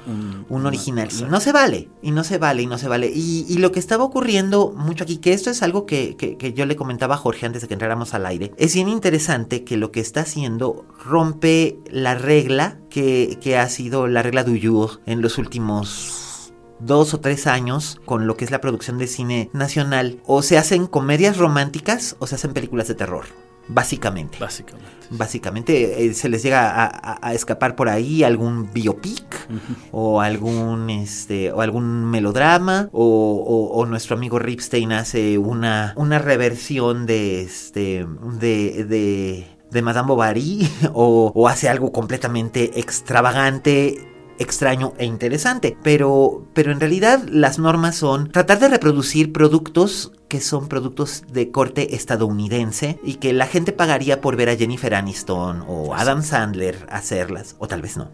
un, 0.49 0.67
original. 0.67 1.09
y 1.11 1.25
no 1.25 1.41
se 1.41 1.53
vale, 1.53 1.89
y 2.01 2.13
no 2.13 2.25
se 2.25 2.39
vale, 2.39 2.63
y 2.63 2.67
no 2.67 2.79
se 2.79 2.89
vale. 2.89 3.11
Y, 3.13 3.45
y 3.49 3.59
lo 3.59 3.73
que 3.73 3.81
estaba 3.81 4.05
ocurriendo 4.05 4.73
mucho 4.77 5.05
aquí, 5.05 5.19
que 5.19 5.33
esto 5.33 5.51
es 5.51 5.63
algo 5.63 5.85
que, 5.85 6.17
que, 6.17 6.37
que, 6.37 6.53
yo 6.53 6.65
le 6.67 6.77
comentaba 6.77 7.17
a 7.17 7.19
Jorge 7.19 7.47
antes 7.47 7.63
de 7.63 7.69
que 7.69 7.75
entráramos 7.75 8.15
al 8.15 8.27
aire, 8.27 8.53
es 8.57 8.75
bien 8.75 8.89
interesante 8.89 9.65
que 9.65 9.77
lo 9.77 9.91
que 9.91 10.01
está 10.01 10.21
haciendo 10.21 10.87
rompe 11.05 11.79
la 11.91 12.15
regla 12.15 12.79
que, 12.89 13.39
que 13.41 13.59
ha 13.59 13.69
sido 13.69 14.07
la 14.07 14.23
regla 14.23 14.45
du 14.45 14.59
jour 14.61 15.01
en 15.07 15.23
los 15.23 15.39
últimos 15.39 16.53
dos 16.81 17.13
o 17.15 17.21
tres 17.21 17.49
años 17.49 18.01
con 18.05 18.29
lo 18.29 18.37
que 18.37 18.45
es 18.45 18.53
la 18.53 18.61
producción 18.61 18.99
de 18.99 19.09
cine 19.09 19.51
nacional. 19.53 20.21
O 20.25 20.43
se 20.43 20.59
hacen 20.59 20.87
comedias 20.87 21.37
románticas 21.37 22.17
o 22.21 22.27
se 22.27 22.37
hacen 22.37 22.53
películas 22.53 22.87
de 22.87 22.95
terror. 22.95 23.48
Básicamente. 23.69 24.39
Básicamente. 24.39 24.99
Básicamente 25.11 26.05
eh, 26.05 26.15
se 26.15 26.29
les 26.29 26.43
llega 26.43 26.69
a, 26.71 26.85
a, 26.87 27.19
a, 27.29 27.35
escapar 27.35 27.77
por 27.77 27.89
ahí 27.89 28.25
algún 28.25 28.71
biopic 28.73 29.49
uh 29.49 29.55
-huh. 29.55 29.89
o 29.93 30.21
algún 30.21 30.91
este 30.91 31.51
o 31.51 31.63
algún 31.63 32.05
melodrama 32.05 32.91
o, 32.93 33.05
o, 33.05 33.81
o, 33.81 33.87
nuestro 33.87 34.17
amigo 34.17 34.39
Ripstein 34.39 34.93
hace 34.93 35.39
una, 35.39 35.95
una 35.97 36.19
reversión 36.19 37.07
de 37.07 37.41
este 37.41 38.07
de, 38.39 38.85
de, 38.85 39.47
de 39.71 39.83
Madame 39.83 40.09
Bovary 40.09 40.69
o, 40.93 41.33
o 41.35 41.49
hace 41.49 41.71
algo 41.71 41.91
completamente 41.91 42.79
extravagante 42.79 44.08
extraño 44.39 44.95
e 44.99 45.05
interesante. 45.05 45.77
Pero, 45.83 46.47
pero 46.55 46.73
en 46.73 46.81
realidad 46.81 47.23
las 47.29 47.59
normas 47.59 47.97
son 47.97 48.31
tratar 48.31 48.59
de 48.59 48.69
reproducir 48.69 49.33
productos 49.33 50.13
que 50.29 50.41
son 50.41 50.69
productos 50.69 51.25
de 51.33 51.51
corte 51.51 51.95
estadounidense 51.97 52.99
y 53.03 53.15
que 53.15 53.33
la 53.33 53.47
gente 53.47 53.73
pagaría 53.73 54.21
por 54.21 54.37
ver 54.37 54.51
a 54.51 54.57
Jennifer 54.57 54.95
Aniston 54.95 55.65
o 55.67 55.95
Adam 55.95 56.23
Sandler 56.23 56.87
hacerlas, 56.91 57.57
o 57.59 57.67
tal 57.67 57.81
vez 57.81 57.97
no. 57.97 58.11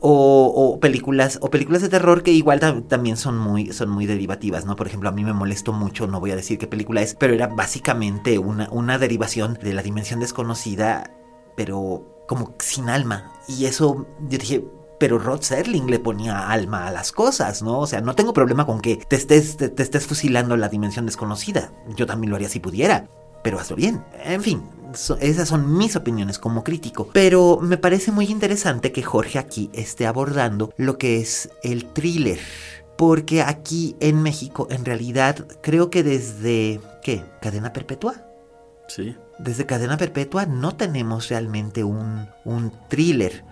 o, 0.00 0.46
o, 0.54 0.78
películas 0.78 1.38
o 1.40 1.50
películas 1.50 1.80
de 1.80 1.88
terror 1.88 2.22
que 2.22 2.32
igual 2.32 2.60
también 2.86 3.16
son 3.16 3.38
muy 3.38 3.72
son 3.72 3.88
muy 3.88 4.06
derivativas, 4.06 4.66
¿no? 4.66 4.76
Por 4.76 4.86
ejemplo, 4.86 5.08
a 5.08 5.12
mí 5.12 5.24
me 5.24 5.32
molestó 5.32 5.72
mucho, 5.72 6.06
no 6.06 6.20
voy 6.20 6.32
a 6.32 6.36
decir 6.36 6.58
qué 6.58 6.66
película 6.66 7.00
es, 7.00 7.14
pero 7.14 7.32
era 7.32 7.46
básicamente 7.46 8.38
una, 8.38 8.68
una 8.70 8.98
derivación 8.98 9.58
de 9.62 9.72
la 9.72 9.82
dimensión 9.82 10.20
desconocida, 10.20 11.10
pero 11.56 12.24
como 12.28 12.54
sin 12.58 12.90
alma. 12.90 13.32
Y 13.48 13.64
eso 13.64 14.06
yo 14.28 14.38
dije, 14.38 14.64
pero 14.98 15.18
Rod 15.18 15.42
Serling 15.42 15.90
le 15.90 15.98
ponía 15.98 16.50
alma 16.50 16.86
a 16.86 16.92
las 16.92 17.12
cosas, 17.12 17.62
¿no? 17.62 17.80
O 17.80 17.86
sea, 17.86 18.00
no 18.00 18.14
tengo 18.14 18.32
problema 18.32 18.66
con 18.66 18.80
que 18.80 18.96
te 18.96 19.16
estés, 19.16 19.56
te, 19.56 19.68
te 19.68 19.82
estés 19.82 20.06
fusilando 20.06 20.56
la 20.56 20.68
dimensión 20.68 21.06
desconocida. 21.06 21.72
Yo 21.96 22.06
también 22.06 22.30
lo 22.30 22.36
haría 22.36 22.48
si 22.48 22.60
pudiera. 22.60 23.08
Pero 23.42 23.60
hazlo 23.60 23.76
bien. 23.76 24.04
En 24.24 24.42
fin, 24.42 24.62
so, 24.94 25.16
esas 25.18 25.48
son 25.48 25.76
mis 25.76 25.94
opiniones 25.96 26.38
como 26.38 26.64
crítico. 26.64 27.08
Pero 27.12 27.58
me 27.62 27.78
parece 27.78 28.10
muy 28.10 28.26
interesante 28.26 28.92
que 28.92 29.02
Jorge 29.02 29.38
aquí 29.38 29.70
esté 29.72 30.06
abordando 30.06 30.72
lo 30.76 30.98
que 30.98 31.20
es 31.20 31.50
el 31.62 31.86
thriller. 31.86 32.40
Porque 32.96 33.42
aquí 33.42 33.94
en 34.00 34.22
México, 34.22 34.66
en 34.70 34.84
realidad, 34.84 35.46
creo 35.62 35.88
que 35.88 36.02
desde. 36.02 36.80
¿Qué? 37.02 37.24
¿Cadena 37.40 37.72
perpetua? 37.72 38.24
Sí. 38.88 39.14
Desde 39.38 39.66
Cadena 39.66 39.96
Perpetua 39.96 40.46
no 40.46 40.74
tenemos 40.74 41.28
realmente 41.28 41.84
un, 41.84 42.28
un 42.44 42.72
thriller. 42.88 43.44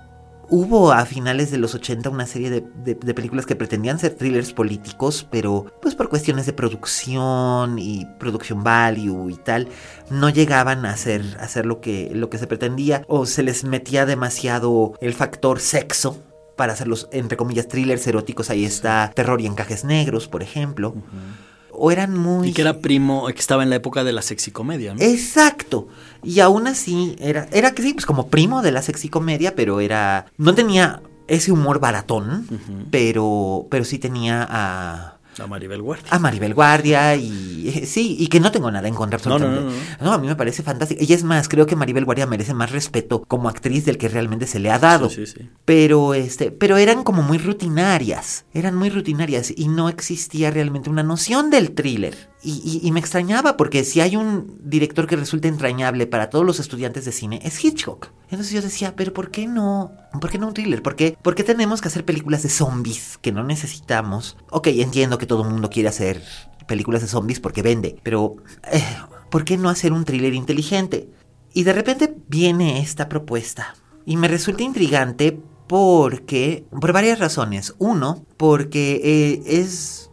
Hubo 0.49 0.93
a 0.93 1.05
finales 1.07 1.51
de 1.51 1.59
los 1.59 1.75
80 1.75 2.09
una 2.09 2.27
serie 2.27 2.51
de, 2.51 2.61
de, 2.61 2.95
de, 2.95 3.15
películas 3.15 3.47
que 3.47 3.57
pretendían 3.57 3.99
ser 3.99 4.15
thrillers 4.15 4.53
políticos, 4.53 5.27
pero 5.31 5.67
pues 5.83 5.95
por 5.95 6.09
cuestiones 6.09 6.47
de 6.47 6.53
producción 6.53 7.79
y 7.79 8.07
producción 8.21 8.63
value 8.63 9.29
y 9.31 9.37
tal, 9.37 9.69
no 10.09 10.31
llegaban 10.31 10.87
a 10.87 10.91
hacer, 10.91 11.23
a 11.41 11.45
hacer 11.45 11.67
lo, 11.67 11.81
que, 11.81 12.11
lo 12.15 12.31
que 12.31 12.39
se 12.39 12.47
pretendía 12.47 13.05
o 13.09 13.27
se 13.27 13.43
les 13.43 13.65
metía 13.65 14.07
demasiado 14.07 14.95
el 15.01 15.15
factor 15.15 15.59
sexo 15.59 16.23
para 16.57 16.75
hacer 16.75 16.87
los, 16.87 17.09
entre 17.11 17.37
comillas, 17.37 17.67
thrillers 17.67 18.07
eróticos. 18.07 18.49
Ahí 18.49 18.65
está 18.65 19.11
Terror 19.15 19.41
y 19.41 19.47
Encajes 19.47 19.85
Negros, 19.85 20.29
por 20.29 20.43
ejemplo. 20.43 20.91
Uh 20.91 21.01
-huh 21.01 21.46
o 21.79 21.91
eran 21.91 22.17
muy... 22.17 22.49
Y 22.49 22.53
que 22.53 22.63
era 22.63 22.81
primo, 22.81 23.27
que 23.27 23.41
estaba 23.41 23.63
en 23.63 23.71
la 23.71 23.77
época 23.77 24.05
de 24.05 24.13
la 24.13 24.23
sexicomedia, 24.23 24.95
¿no? 24.95 25.01
Exacto. 25.03 25.89
Y 26.23 26.41
aún 26.41 26.67
así, 26.67 27.17
era, 27.21 27.49
era 27.53 27.73
que 27.73 27.83
sí, 27.83 27.93
pues 27.95 28.07
como 28.07 28.29
primo 28.29 28.63
de 28.63 28.73
la 28.73 28.83
sexicomedia, 28.83 29.55
pero 29.55 29.81
era... 29.81 30.27
No 30.39 30.55
tenía 30.55 31.03
ese 31.29 31.53
humor 31.53 31.81
baratón, 31.81 32.47
uh 32.51 32.55
-huh. 32.55 32.85
pero, 32.91 33.67
pero 33.71 33.85
sí 33.85 33.99
tenía 33.99 34.47
a... 34.49 35.16
A 35.39 35.47
Maribel 35.47 35.83
Guardia. 35.83 36.09
A 36.11 36.19
Maribel 36.19 36.55
Guardia 36.55 37.15
y 37.17 37.69
eh, 37.69 37.87
sí, 37.87 38.17
y 38.19 38.29
que 38.29 38.41
no 38.41 38.51
tengo 38.53 38.71
nada 38.71 38.89
en 38.89 38.95
contra 38.95 39.17
absolutamente. 39.17 39.61
No, 39.61 39.71
no, 39.71 39.77
no, 40.01 40.05
no. 40.05 40.13
a 40.13 40.19
mí 40.19 40.27
me 40.27 40.37
parece 40.37 40.63
fantástico. 40.63 41.03
Y 41.07 41.13
es 41.13 41.25
más, 41.25 41.49
creo 41.49 41.67
que 41.67 41.77
Maribel 41.77 42.05
Guardia 42.05 42.27
merece 42.27 42.55
más 42.55 42.71
respeto 42.71 43.25
como 43.27 43.49
actriz 43.49 43.85
del 43.85 43.99
que 43.99 44.09
realmente 44.09 44.47
se 44.47 44.59
le 44.59 44.71
ha 44.71 44.79
dado. 44.79 45.11
Sí, 45.11 45.27
sí, 45.27 45.35
sí. 45.39 45.51
Pero 45.65 46.15
este, 46.15 46.51
pero 46.51 46.77
eran 46.77 47.03
como 47.03 47.23
muy 47.23 47.39
rutinarias, 47.39 48.45
eran 48.53 48.75
muy 48.75 48.91
rutinarias 48.91 49.53
y 49.55 49.69
no 49.69 49.89
existía 49.89 50.51
realmente 50.51 50.91
una 50.91 51.03
noción 51.03 51.51
del 51.51 51.73
thriller. 51.73 52.17
Y, 52.43 52.93
me 52.93 53.01
extrañaba 53.01 53.57
porque 53.57 53.83
si 53.83 54.01
hay 54.01 54.15
un 54.15 54.61
director 54.63 55.09
que 55.09 55.17
resulta 55.17 55.49
entrañable 55.49 56.07
para 56.07 56.31
todos 56.31 56.45
los 56.45 56.61
estudiantes 56.61 57.05
de 57.05 57.11
cine 57.11 57.41
es 57.43 57.65
Hitchcock. 57.65 58.11
Entonces 58.31 58.53
yo 58.53 58.63
decía, 58.63 58.95
pero 58.95 59.13
¿por 59.13 59.31
qué 59.33 59.49
no? 59.49 59.91
¿Por 60.21 60.31
qué 60.31 60.39
no 60.39 60.47
un 60.47 60.55
thriller? 60.55 60.81
¿Por 60.81 60.95
qué, 60.95 61.19
¿Por 61.21 61.35
qué 61.35 61.43
tenemos 61.43 61.81
que 61.81 61.89
hacer 61.89 62.05
películas 62.05 62.45
de 62.45 62.51
zombies 62.51 63.19
que 63.21 63.33
no 63.33 63.43
necesitamos? 63.43 64.37
Ok, 64.51 64.69
entiendo 64.69 65.19
que 65.19 65.27
todo 65.27 65.43
el 65.43 65.51
mundo 65.51 65.71
quiere 65.71 65.89
hacer 65.89 66.23
películas 66.69 67.03
de 67.03 67.09
zombies 67.09 67.41
porque 67.41 67.63
vende, 67.63 67.97
pero 68.03 68.37
eh, 68.71 68.83
¿por 69.31 69.45
qué 69.45 69.57
no 69.57 69.69
hacer 69.69 69.93
un 69.93 70.05
thriller 70.05 70.35
inteligente? 70.35 71.11
Y 71.53 71.65
de 71.65 71.73
repente 71.73 72.15
viene 72.29 72.81
esta 72.81 73.09
propuesta 73.09 73.75
y 74.05 74.17
me 74.17 74.29
resulta 74.29 74.63
intrigante 74.63 75.41
porque, 75.67 76.65
por 76.71 76.93
varias 76.93 77.19
razones. 77.19 77.75
Uno, 77.79 78.25
porque 78.37 79.01
eh, 79.03 79.43
es 79.47 80.11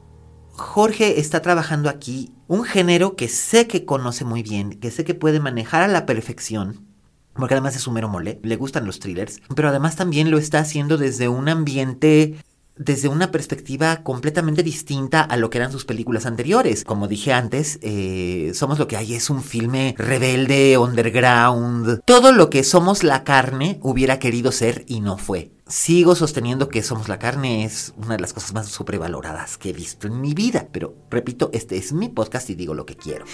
Jorge 0.56 1.20
está 1.20 1.42
trabajando 1.42 1.90
aquí 1.90 2.32
un 2.48 2.64
género 2.64 3.16
que 3.16 3.28
sé 3.28 3.68
que 3.68 3.86
conoce 3.86 4.24
muy 4.24 4.44
bien, 4.44 4.80
que 4.80 4.92
sé 4.92 5.04
que 5.04 5.16
puede 5.16 5.40
manejar 5.40 5.82
a 5.82 5.88
la 5.88 6.06
perfección, 6.06 6.86
porque 7.34 7.56
además 7.56 7.76
es 7.76 7.88
un 7.88 7.96
mero 7.96 8.08
mole, 8.08 8.40
le 8.44 8.56
gustan 8.56 8.86
los 8.86 9.00
thrillers, 9.00 9.42
pero 9.56 9.70
además 9.70 9.96
también 9.96 10.30
lo 10.30 10.38
está 10.38 10.60
haciendo 10.60 10.98
desde 10.98 11.28
un 11.28 11.50
ambiente 11.50 12.36
desde 12.76 13.08
una 13.08 13.32
perspectiva 13.32 14.02
completamente 14.04 14.64
distinta 14.64 15.22
a 15.22 15.38
lo 15.38 15.50
que 15.50 15.60
eran 15.60 15.72
sus 15.72 15.86
películas 15.86 16.26
anteriores. 16.26 16.84
Como 16.84 17.08
dije 17.08 17.34
antes, 17.34 17.80
eh, 17.82 18.52
Somos 18.56 18.80
lo 18.80 18.88
que 18.88 18.98
hay 18.98 19.14
es 19.14 19.30
un 19.30 19.44
filme 19.44 19.94
rebelde, 19.98 20.78
underground. 20.78 22.02
Todo 22.06 22.32
lo 22.32 22.50
que 22.50 22.64
Somos 22.64 23.04
la 23.04 23.24
carne 23.24 23.80
hubiera 23.84 24.20
querido 24.20 24.52
ser 24.52 24.86
y 24.88 25.02
no 25.02 25.18
fue. 25.18 25.52
Sigo 25.68 26.16
sosteniendo 26.16 26.70
que 26.70 26.84
Somos 26.84 27.08
la 27.08 27.20
carne 27.20 27.64
es 27.64 27.94
una 27.98 28.16
de 28.16 28.22
las 28.22 28.34
cosas 28.34 28.54
más 28.54 28.68
sobrevaloradas 28.68 29.58
que 29.58 29.70
he 29.70 29.74
visto 29.74 30.08
en 30.08 30.20
mi 30.20 30.34
vida. 30.34 30.68
Pero 30.72 30.96
repito, 31.10 31.50
este 31.54 31.78
es 31.78 31.94
mi 31.94 32.10
podcast 32.10 32.50
y 32.50 32.56
digo 32.56 32.74
lo 32.74 32.86
que 32.86 32.96
quiero. 32.96 33.26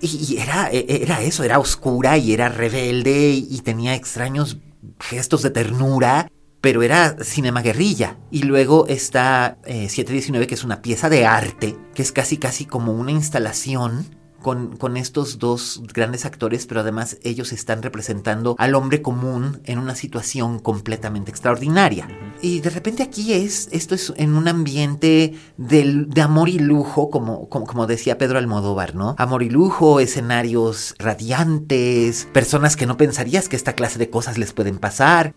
Y, 0.00 0.34
y 0.34 0.38
era, 0.38 0.68
era 0.70 1.22
eso, 1.22 1.44
era 1.44 1.58
oscura 1.58 2.18
y 2.18 2.32
era 2.32 2.48
rebelde 2.48 3.30
y 3.30 3.60
tenía 3.62 3.94
extraños 3.94 4.58
gestos 5.00 5.42
de 5.42 5.50
ternura 5.50 6.28
pero 6.62 6.82
era 6.82 7.16
cinema 7.22 7.60
guerrilla. 7.60 8.16
Y 8.30 8.44
luego 8.44 8.86
está 8.86 9.58
eh, 9.64 9.88
719, 9.90 10.46
que 10.46 10.54
es 10.54 10.64
una 10.64 10.80
pieza 10.80 11.10
de 11.10 11.26
arte, 11.26 11.76
que 11.92 12.02
es 12.02 12.12
casi 12.12 12.38
casi 12.38 12.64
como 12.64 12.92
una 12.92 13.10
instalación 13.10 14.06
con, 14.42 14.76
con, 14.76 14.96
estos 14.96 15.38
dos 15.38 15.82
grandes 15.94 16.24
actores, 16.24 16.66
pero 16.66 16.80
además 16.80 17.16
ellos 17.22 17.52
están 17.52 17.82
representando 17.82 18.54
al 18.58 18.74
hombre 18.74 19.00
común 19.00 19.60
en 19.64 19.78
una 19.78 19.94
situación 19.94 20.58
completamente 20.58 21.30
extraordinaria. 21.30 22.08
Y 22.42 22.60
de 22.60 22.70
repente 22.70 23.02
aquí 23.02 23.32
es, 23.32 23.68
esto 23.72 23.94
es 23.94 24.12
en 24.16 24.34
un 24.34 24.48
ambiente 24.48 25.34
del- 25.56 26.08
de 26.10 26.20
amor 26.22 26.48
y 26.48 26.58
lujo, 26.58 27.08
como, 27.10 27.48
como, 27.48 27.66
como 27.66 27.86
decía 27.86 28.18
Pedro 28.18 28.38
Almodóvar, 28.38 28.94
¿no? 28.94 29.14
Amor 29.18 29.42
y 29.42 29.50
lujo, 29.50 30.00
escenarios 30.00 30.94
radiantes, 30.98 32.28
personas 32.32 32.76
que 32.76 32.86
no 32.86 32.96
pensarías 32.96 33.48
que 33.48 33.56
esta 33.56 33.74
clase 33.74 33.98
de 33.98 34.10
cosas 34.10 34.38
les 34.38 34.52
pueden 34.52 34.78
pasar. 34.78 35.34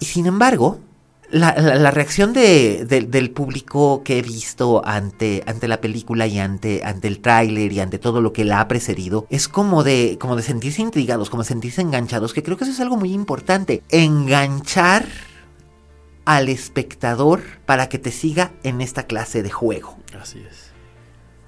Y 0.00 0.04
sin 0.04 0.26
embargo, 0.26 0.78
la, 1.30 1.54
la- 1.58 1.90
reacción 1.90 2.32
de- 2.32 2.84
del 2.86 3.30
público 3.30 4.02
que 4.02 4.18
he 4.18 4.22
visto 4.22 4.82
ante, 4.84 5.42
ante 5.46 5.68
la 5.68 5.80
película 5.80 6.26
y 6.26 6.38
ante, 6.38 6.82
ante 6.84 7.06
el 7.08 7.20
tráiler 7.20 7.72
y 7.72 7.80
ante 7.80 7.98
todo 7.98 8.20
lo 8.20 8.32
que 8.32 8.44
la 8.44 8.60
ha 8.60 8.68
precedido 8.68 9.26
es 9.28 9.46
como 9.48 9.84
de, 9.84 10.16
como 10.20 10.36
de 10.36 10.42
sentirse 10.42 10.80
intrigados, 10.82 11.28
como 11.30 11.42
de 11.42 11.48
sentirse 11.48 11.82
enganchados, 11.82 12.32
que 12.32 12.42
creo 12.42 12.56
que 12.56 12.64
eso 12.64 12.72
es 12.72 12.80
algo 12.80 12.96
muy 12.96 13.12
importante. 13.12 13.82
Enganchar 13.90 15.04
al 16.24 16.48
espectador 16.48 17.42
para 17.66 17.88
que 17.88 17.98
te 17.98 18.10
siga 18.10 18.52
en 18.62 18.80
esta 18.80 19.04
clase 19.06 19.42
de 19.42 19.50
juego. 19.50 19.96
Así 20.20 20.38
es. 20.40 20.68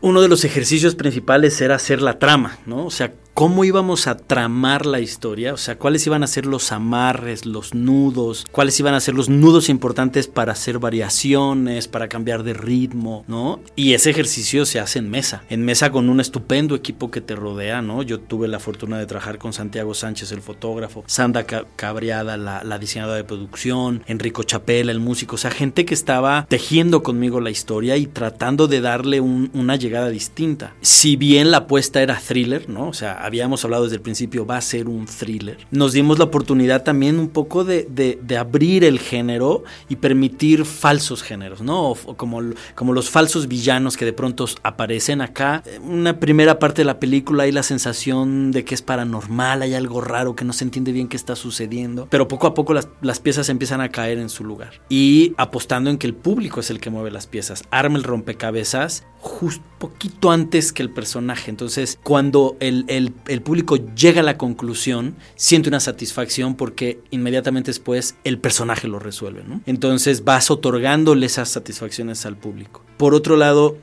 Uno 0.03 0.23
de 0.23 0.29
los 0.29 0.45
ejercicios 0.45 0.95
principales 0.95 1.61
era 1.61 1.75
hacer 1.75 2.01
la 2.01 2.19
trama, 2.19 2.59
¿no? 2.65 2.87
O 2.87 2.91
sea, 2.91 3.13
cómo 3.41 3.65
íbamos 3.65 4.07
a 4.07 4.19
tramar 4.19 4.85
la 4.85 5.01
historia, 5.01 5.55
o 5.55 5.57
sea, 5.57 5.79
cuáles 5.79 6.07
iban 6.07 6.23
a 6.23 6.27
ser 6.27 6.45
los 6.45 6.73
amarres, 6.73 7.47
los 7.47 7.73
nudos, 7.73 8.45
cuáles 8.53 8.79
iban 8.79 8.93
a 8.93 9.01
ser 9.01 9.15
los 9.15 9.31
nudos 9.31 9.71
importantes 9.71 10.27
para 10.27 10.53
hacer 10.53 10.79
variaciones, 10.79 11.89
para 11.89 12.07
cambiar 12.11 12.43
de 12.43 12.53
ritmo, 12.53 13.25
¿no? 13.29 13.61
Y 13.77 13.95
ese 13.95 14.11
ejercicio 14.11 14.67
se 14.67 14.79
hace 14.79 14.99
en 14.99 15.09
mesa, 15.09 15.43
en 15.49 15.65
mesa 15.65 15.91
con 15.91 16.11
un 16.11 16.21
estupendo 16.21 16.75
equipo 16.75 17.11
que 17.11 17.23
te 17.23 17.35
rodea, 17.35 17.81
¿no? 17.81 18.03
Yo 18.03 18.21
tuve 18.21 18.47
la 18.47 18.59
fortuna 18.61 18.99
de 18.99 19.07
trabajar 19.07 19.39
con 19.39 19.55
Santiago 19.55 19.95
Sánchez, 19.95 20.33
el 20.33 20.43
fotógrafo, 20.43 21.03
Sandra 21.07 21.45
Ca- 21.45 21.65
Cabriada, 21.77 22.37
la, 22.37 22.79
diseñadora 22.79 23.17
de 23.17 23.25
producción, 23.25 24.03
Enrico 24.07 24.43
Chapela, 24.43 24.93
el 24.93 25.01
músico, 25.01 25.37
o 25.37 25.39
sea, 25.39 25.51
gente 25.51 25.87
que 25.87 25.95
estaba 25.95 26.45
tejiendo 26.47 27.03
conmigo 27.03 27.41
la 27.41 27.49
historia 27.49 27.97
y 27.97 28.07
tratando 28.07 28.69
de 28.69 28.83
darle 28.83 29.23
un- 29.23 29.51
una 29.55 29.77
llegada 29.77 30.11
distinta. 30.11 30.75
Si 30.83 31.17
bien 31.17 31.51
la 31.51 31.57
apuesta 31.57 32.03
era 32.03 32.21
thriller, 32.21 32.69
¿no? 32.69 32.89
O 32.89 32.93
sea, 32.93 33.30
habíamos 33.31 33.65
hablado 33.65 33.85
desde 33.85 33.97
el 33.97 34.03
principio, 34.03 34.45
va 34.45 34.57
a 34.57 34.61
ser 34.61 34.89
un 34.89 35.07
thriller. 35.07 35.57
Nos 35.71 35.93
dimos 35.93 36.19
la 36.19 36.25
oportunidad 36.25 36.83
también 36.83 37.19
un 37.19 37.29
poco 37.29 37.65
de, 37.65 37.85
de- 37.91 38.37
abrir 38.37 38.85
el 38.85 38.99
género 38.99 39.65
y 39.89 39.97
permitir 39.97 40.65
falsos 40.65 41.23
géneros, 41.23 41.61
¿no? 41.61 41.91
O 41.91 42.17
como, 42.17 42.41
como 42.75 42.93
los 42.93 43.11
falsos 43.11 43.49
villanos 43.49 43.97
que 43.97 44.05
de 44.05 44.13
pronto 44.13 44.47
aparecen 44.63 45.21
acá. 45.21 45.63
Una 45.83 46.19
primera 46.21 46.59
parte 46.59 46.81
de 46.83 46.87
la 46.87 46.99
película 46.99 47.43
hay 47.45 47.53
la 47.53 47.63
sensación 47.63 48.51
de 48.51 48.65
que 48.65 48.75
es 48.75 48.83
paranormal, 48.83 49.63
hay 49.63 49.75
algo 49.75 50.01
raro 50.01 50.35
que 50.35 50.45
no 50.45 50.53
se 50.53 50.65
entiende 50.65 50.93
bien 50.93 51.09
qué 51.09 51.17
está 51.17 51.37
sucediendo, 51.37 52.07
pero 52.11 52.29
poco 52.29 52.47
a 52.47 52.55
poco 52.55 52.73
las, 52.75 52.89
las 53.03 53.21
piezas 53.21 53.49
empiezan 53.49 53.81
a 53.81 53.91
caer 53.91 54.19
en 54.19 54.29
su 54.29 54.45
lugar. 54.45 54.81
Y 54.89 55.35
apostando 55.37 55.91
en 55.91 55.99
que 55.99 56.07
el 56.07 56.15
público 56.15 56.61
es 56.61 56.71
el 56.71 56.81
que 56.81 56.91
mueve 56.91 57.11
las 57.11 57.27
piezas, 57.27 57.65
arma 57.71 57.99
el 57.99 58.05
rompecabezas 58.05 59.05
justo 59.23 59.63
poquito 59.79 60.31
antes 60.31 60.73
que 60.73 60.83
el 60.83 60.91
personaje. 60.91 61.51
Entonces, 61.51 61.99
cuando 62.03 62.57
el, 62.61 62.85
el- 62.89 63.13
el 63.27 63.43
público 63.43 63.77
llega 63.95 64.21
a 64.21 64.25
la 64.25 64.37
conclusión, 64.39 65.15
siente 65.37 65.69
una 65.69 65.81
satisfacción 65.81 66.55
porque 66.57 67.01
inmediatamente 67.11 67.71
después 67.71 68.17
el 68.25 68.39
personaje 68.39 68.89
lo 68.89 68.99
resuelve. 68.99 69.43
¿no? 69.47 69.61
Entonces 69.67 70.25
vas 70.25 70.51
otorgándole 70.51 71.27
esas 71.27 71.49
satisfacciones 71.49 72.27
al 72.27 72.37
público. 72.37 72.83
Por 72.97 73.15
otro 73.15 73.37
lado, 73.37 73.77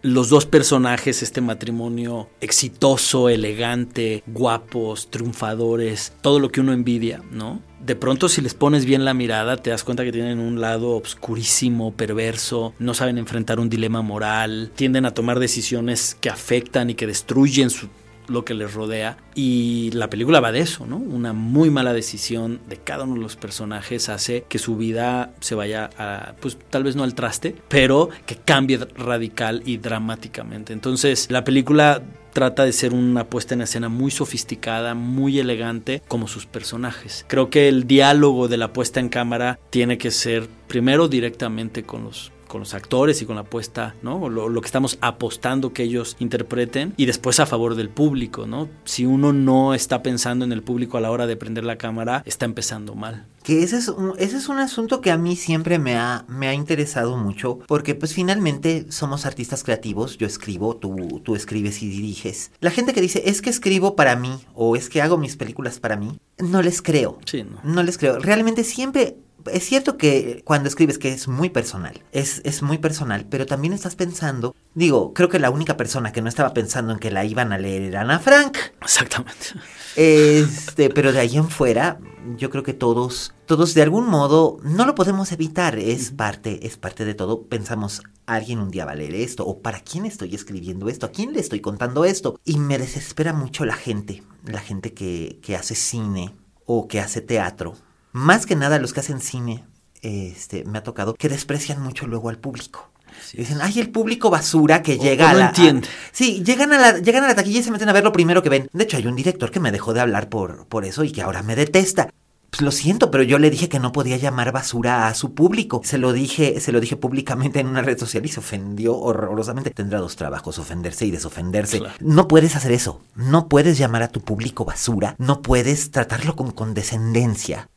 los 0.00 0.28
dos 0.28 0.46
personajes, 0.46 1.24
este 1.24 1.40
matrimonio 1.40 2.28
exitoso, 2.40 3.28
elegante, 3.28 4.22
guapos, 4.28 5.10
triunfadores, 5.10 6.12
todo 6.20 6.38
lo 6.38 6.50
que 6.50 6.60
uno 6.60 6.72
envidia, 6.72 7.20
¿no? 7.32 7.60
De 7.84 7.96
pronto 7.96 8.28
si 8.28 8.40
les 8.40 8.54
pones 8.54 8.84
bien 8.84 9.04
la 9.04 9.14
mirada 9.14 9.56
te 9.56 9.70
das 9.70 9.82
cuenta 9.84 10.04
que 10.04 10.12
tienen 10.12 10.38
un 10.40 10.60
lado 10.60 10.90
obscurísimo, 10.90 11.92
perverso, 11.94 12.74
no 12.78 12.94
saben 12.94 13.18
enfrentar 13.18 13.58
un 13.60 13.68
dilema 13.68 14.02
moral, 14.02 14.70
tienden 14.76 15.04
a 15.04 15.14
tomar 15.14 15.38
decisiones 15.40 16.16
que 16.20 16.30
afectan 16.30 16.90
y 16.90 16.94
que 16.94 17.06
destruyen 17.06 17.70
su- 17.70 17.88
lo 18.28 18.44
que 18.44 18.54
les 18.54 18.72
rodea 18.72 19.16
y 19.34 19.90
la 19.92 20.10
película 20.10 20.40
va 20.40 20.52
de 20.52 20.60
eso, 20.60 20.86
¿no? 20.86 20.96
Una 20.96 21.32
muy 21.32 21.70
mala 21.70 21.92
decisión 21.92 22.60
de 22.68 22.76
cada 22.76 23.04
uno 23.04 23.14
de 23.14 23.20
los 23.20 23.36
personajes 23.36 24.08
hace 24.08 24.44
que 24.48 24.58
su 24.58 24.76
vida 24.76 25.32
se 25.40 25.54
vaya 25.54 25.90
a, 25.98 26.34
pues 26.40 26.58
tal 26.70 26.84
vez 26.84 26.96
no 26.96 27.04
al 27.04 27.14
traste, 27.14 27.54
pero 27.68 28.08
que 28.26 28.36
cambie 28.36 28.78
radical 28.96 29.62
y 29.64 29.78
dramáticamente. 29.78 30.72
Entonces, 30.72 31.30
la 31.30 31.44
película 31.44 32.02
trata 32.32 32.64
de 32.64 32.72
ser 32.72 32.92
una 32.92 33.24
puesta 33.24 33.54
en 33.54 33.62
escena 33.62 33.88
muy 33.88 34.10
sofisticada, 34.10 34.94
muy 34.94 35.38
elegante, 35.38 36.02
como 36.06 36.28
sus 36.28 36.46
personajes. 36.46 37.24
Creo 37.28 37.50
que 37.50 37.68
el 37.68 37.86
diálogo 37.86 38.48
de 38.48 38.56
la 38.56 38.72
puesta 38.72 39.00
en 39.00 39.08
cámara 39.08 39.58
tiene 39.70 39.98
que 39.98 40.10
ser 40.10 40.48
primero 40.68 41.08
directamente 41.08 41.82
con 41.82 42.04
los 42.04 42.30
con 42.48 42.60
los 42.60 42.74
actores 42.74 43.22
y 43.22 43.26
con 43.26 43.36
la 43.36 43.44
puesta, 43.44 43.94
¿no? 44.02 44.28
Lo, 44.28 44.48
lo 44.48 44.60
que 44.60 44.66
estamos 44.66 44.98
apostando 45.00 45.72
que 45.72 45.84
ellos 45.84 46.16
interpreten 46.18 46.94
y 46.96 47.06
después 47.06 47.38
a 47.40 47.46
favor 47.46 47.74
del 47.74 47.90
público, 47.90 48.46
¿no? 48.46 48.68
Si 48.84 49.06
uno 49.06 49.32
no 49.32 49.74
está 49.74 50.02
pensando 50.02 50.44
en 50.44 50.52
el 50.52 50.62
público 50.62 50.96
a 50.96 51.00
la 51.00 51.10
hora 51.10 51.26
de 51.26 51.36
prender 51.36 51.64
la 51.64 51.78
cámara, 51.78 52.22
está 52.26 52.44
empezando 52.44 52.94
mal. 52.94 53.26
Que 53.42 53.62
ese 53.62 53.78
es, 53.78 53.88
un, 53.88 54.14
ese 54.18 54.36
es 54.36 54.48
un 54.48 54.58
asunto 54.58 55.00
que 55.00 55.10
a 55.10 55.16
mí 55.16 55.36
siempre 55.36 55.78
me 55.78 55.96
ha, 55.96 56.24
me 56.28 56.48
ha 56.48 56.54
interesado 56.54 57.16
mucho, 57.16 57.60
porque 57.66 57.94
pues 57.94 58.12
finalmente 58.12 58.86
somos 58.90 59.24
artistas 59.24 59.62
creativos, 59.62 60.18
yo 60.18 60.26
escribo, 60.26 60.76
tú, 60.76 61.20
tú 61.24 61.34
escribes 61.34 61.82
y 61.82 61.88
diriges. 61.88 62.50
La 62.60 62.70
gente 62.70 62.92
que 62.92 63.00
dice, 63.00 63.22
es 63.26 63.40
que 63.40 63.50
escribo 63.50 63.96
para 63.96 64.16
mí, 64.16 64.38
o 64.54 64.76
es 64.76 64.90
que 64.90 65.00
hago 65.00 65.16
mis 65.16 65.36
películas 65.36 65.78
para 65.78 65.96
mí, 65.96 66.18
no 66.38 66.62
les 66.62 66.82
creo. 66.82 67.18
Sí, 67.24 67.42
¿no? 67.42 67.60
No 67.62 67.82
les 67.82 67.96
creo. 67.96 68.18
Realmente 68.18 68.64
siempre... 68.64 69.16
Es 69.46 69.64
cierto 69.64 69.96
que 69.96 70.42
cuando 70.44 70.68
escribes 70.68 70.98
que 70.98 71.12
es 71.12 71.28
muy 71.28 71.48
personal, 71.48 72.02
es, 72.12 72.40
es 72.44 72.62
muy 72.62 72.78
personal, 72.78 73.26
pero 73.30 73.46
también 73.46 73.72
estás 73.72 73.94
pensando, 73.94 74.54
digo, 74.74 75.14
creo 75.14 75.28
que 75.28 75.38
la 75.38 75.50
única 75.50 75.76
persona 75.76 76.12
que 76.12 76.22
no 76.22 76.28
estaba 76.28 76.52
pensando 76.54 76.92
en 76.92 76.98
que 76.98 77.10
la 77.10 77.24
iban 77.24 77.52
a 77.52 77.58
leer 77.58 77.82
era 77.82 78.00
Ana 78.02 78.18
Frank. 78.18 78.58
Exactamente. 78.82 79.54
Este, 79.96 80.90
pero 80.90 81.12
de 81.12 81.20
ahí 81.20 81.36
en 81.36 81.48
fuera, 81.48 81.98
yo 82.36 82.50
creo 82.50 82.62
que 82.62 82.74
todos, 82.74 83.34
todos 83.46 83.74
de 83.74 83.82
algún 83.82 84.06
modo, 84.06 84.58
no 84.62 84.84
lo 84.84 84.94
podemos 84.94 85.32
evitar, 85.32 85.78
es 85.78 86.10
parte, 86.10 86.66
es 86.66 86.76
parte 86.76 87.04
de 87.04 87.14
todo. 87.14 87.44
Pensamos, 87.44 88.02
alguien 88.26 88.58
un 88.58 88.70
día 88.70 88.84
va 88.84 88.92
a 88.92 88.96
leer 88.96 89.14
esto, 89.14 89.46
o 89.46 89.60
para 89.60 89.80
quién 89.80 90.04
estoy 90.06 90.34
escribiendo 90.34 90.88
esto, 90.88 91.06
a 91.06 91.10
quién 91.10 91.32
le 91.32 91.40
estoy 91.40 91.60
contando 91.60 92.04
esto. 92.04 92.38
Y 92.44 92.58
me 92.58 92.78
desespera 92.78 93.32
mucho 93.32 93.64
la 93.64 93.74
gente, 93.74 94.22
la 94.44 94.60
gente 94.60 94.92
que, 94.92 95.38
que 95.42 95.56
hace 95.56 95.74
cine 95.74 96.34
o 96.66 96.88
que 96.88 97.00
hace 97.00 97.20
teatro. 97.20 97.74
Más 98.18 98.46
que 98.46 98.56
nada 98.56 98.78
los 98.78 98.92
que 98.92 99.00
hacen 99.00 99.20
cine, 99.20 99.64
este, 100.02 100.64
me 100.64 100.78
ha 100.78 100.82
tocado, 100.82 101.14
que 101.14 101.28
desprecian 101.28 101.80
mucho 101.82 102.06
luego 102.06 102.28
al 102.30 102.38
público. 102.38 102.90
Dicen, 103.32 103.58
ay, 103.60 103.78
el 103.80 103.90
público 103.90 104.28
basura 104.30 104.82
que 104.82 104.94
O- 104.98 105.02
llega 105.02 105.26
o 105.26 105.28
a 105.28 105.32
no 105.32 105.38
la. 105.38 105.46
entiende. 105.48 105.86
a- 105.88 105.90
sí, 106.12 106.42
llegan 106.44 106.72
a, 106.72 106.78
la, 106.78 106.98
llegan 106.98 107.24
a 107.24 107.28
la 107.28 107.34
taquilla 107.34 107.60
y 107.60 107.62
se 107.62 107.70
meten 107.70 107.88
a 107.88 107.92
ver 107.92 108.04
lo 108.04 108.12
primero 108.12 108.42
que 108.42 108.48
ven. 108.48 108.68
De 108.72 108.84
hecho, 108.84 108.96
hay 108.96 109.06
un 109.06 109.16
director 109.16 109.50
que 109.50 109.60
me 109.60 109.72
dejó 109.72 109.92
de 109.94 110.00
hablar 110.00 110.28
por, 110.28 110.66
por 110.66 110.84
eso 110.84 111.04
y 111.04 111.12
que 111.12 111.22
ahora 111.22 111.42
me 111.42 111.56
detesta. 111.56 112.10
Pues 112.50 112.62
lo 112.62 112.70
siento, 112.70 113.10
pero 113.10 113.22
yo 113.24 113.38
le 113.38 113.50
dije 113.50 113.68
que 113.68 113.78
no 113.78 113.92
podía 113.92 114.16
llamar 114.16 114.52
basura 114.52 115.06
a 115.08 115.14
su 115.14 115.34
público. 115.34 115.82
Se 115.84 115.98
lo 115.98 116.12
dije, 116.14 116.60
se 116.60 116.72
lo 116.72 116.80
dije 116.80 116.96
públicamente 116.96 117.60
en 117.60 117.66
una 117.66 117.82
red 117.82 117.98
social 117.98 118.24
y 118.24 118.28
se 118.28 118.40
ofendió 118.40 118.96
horrorosamente. 118.96 119.70
Tendrá 119.70 119.98
dos 120.00 120.16
trabajos, 120.16 120.58
ofenderse 120.58 121.04
y 121.04 121.10
desofenderse. 121.10 121.78
Claro. 121.80 121.94
No 122.00 122.26
puedes 122.26 122.56
hacer 122.56 122.72
eso. 122.72 123.02
No 123.16 123.48
puedes 123.48 123.76
llamar 123.78 124.02
a 124.02 124.08
tu 124.08 124.20
público 124.22 124.64
basura. 124.64 125.14
No 125.18 125.42
puedes 125.42 125.90
tratarlo 125.90 126.36
con 126.36 126.50
condescendencia. 126.52 127.68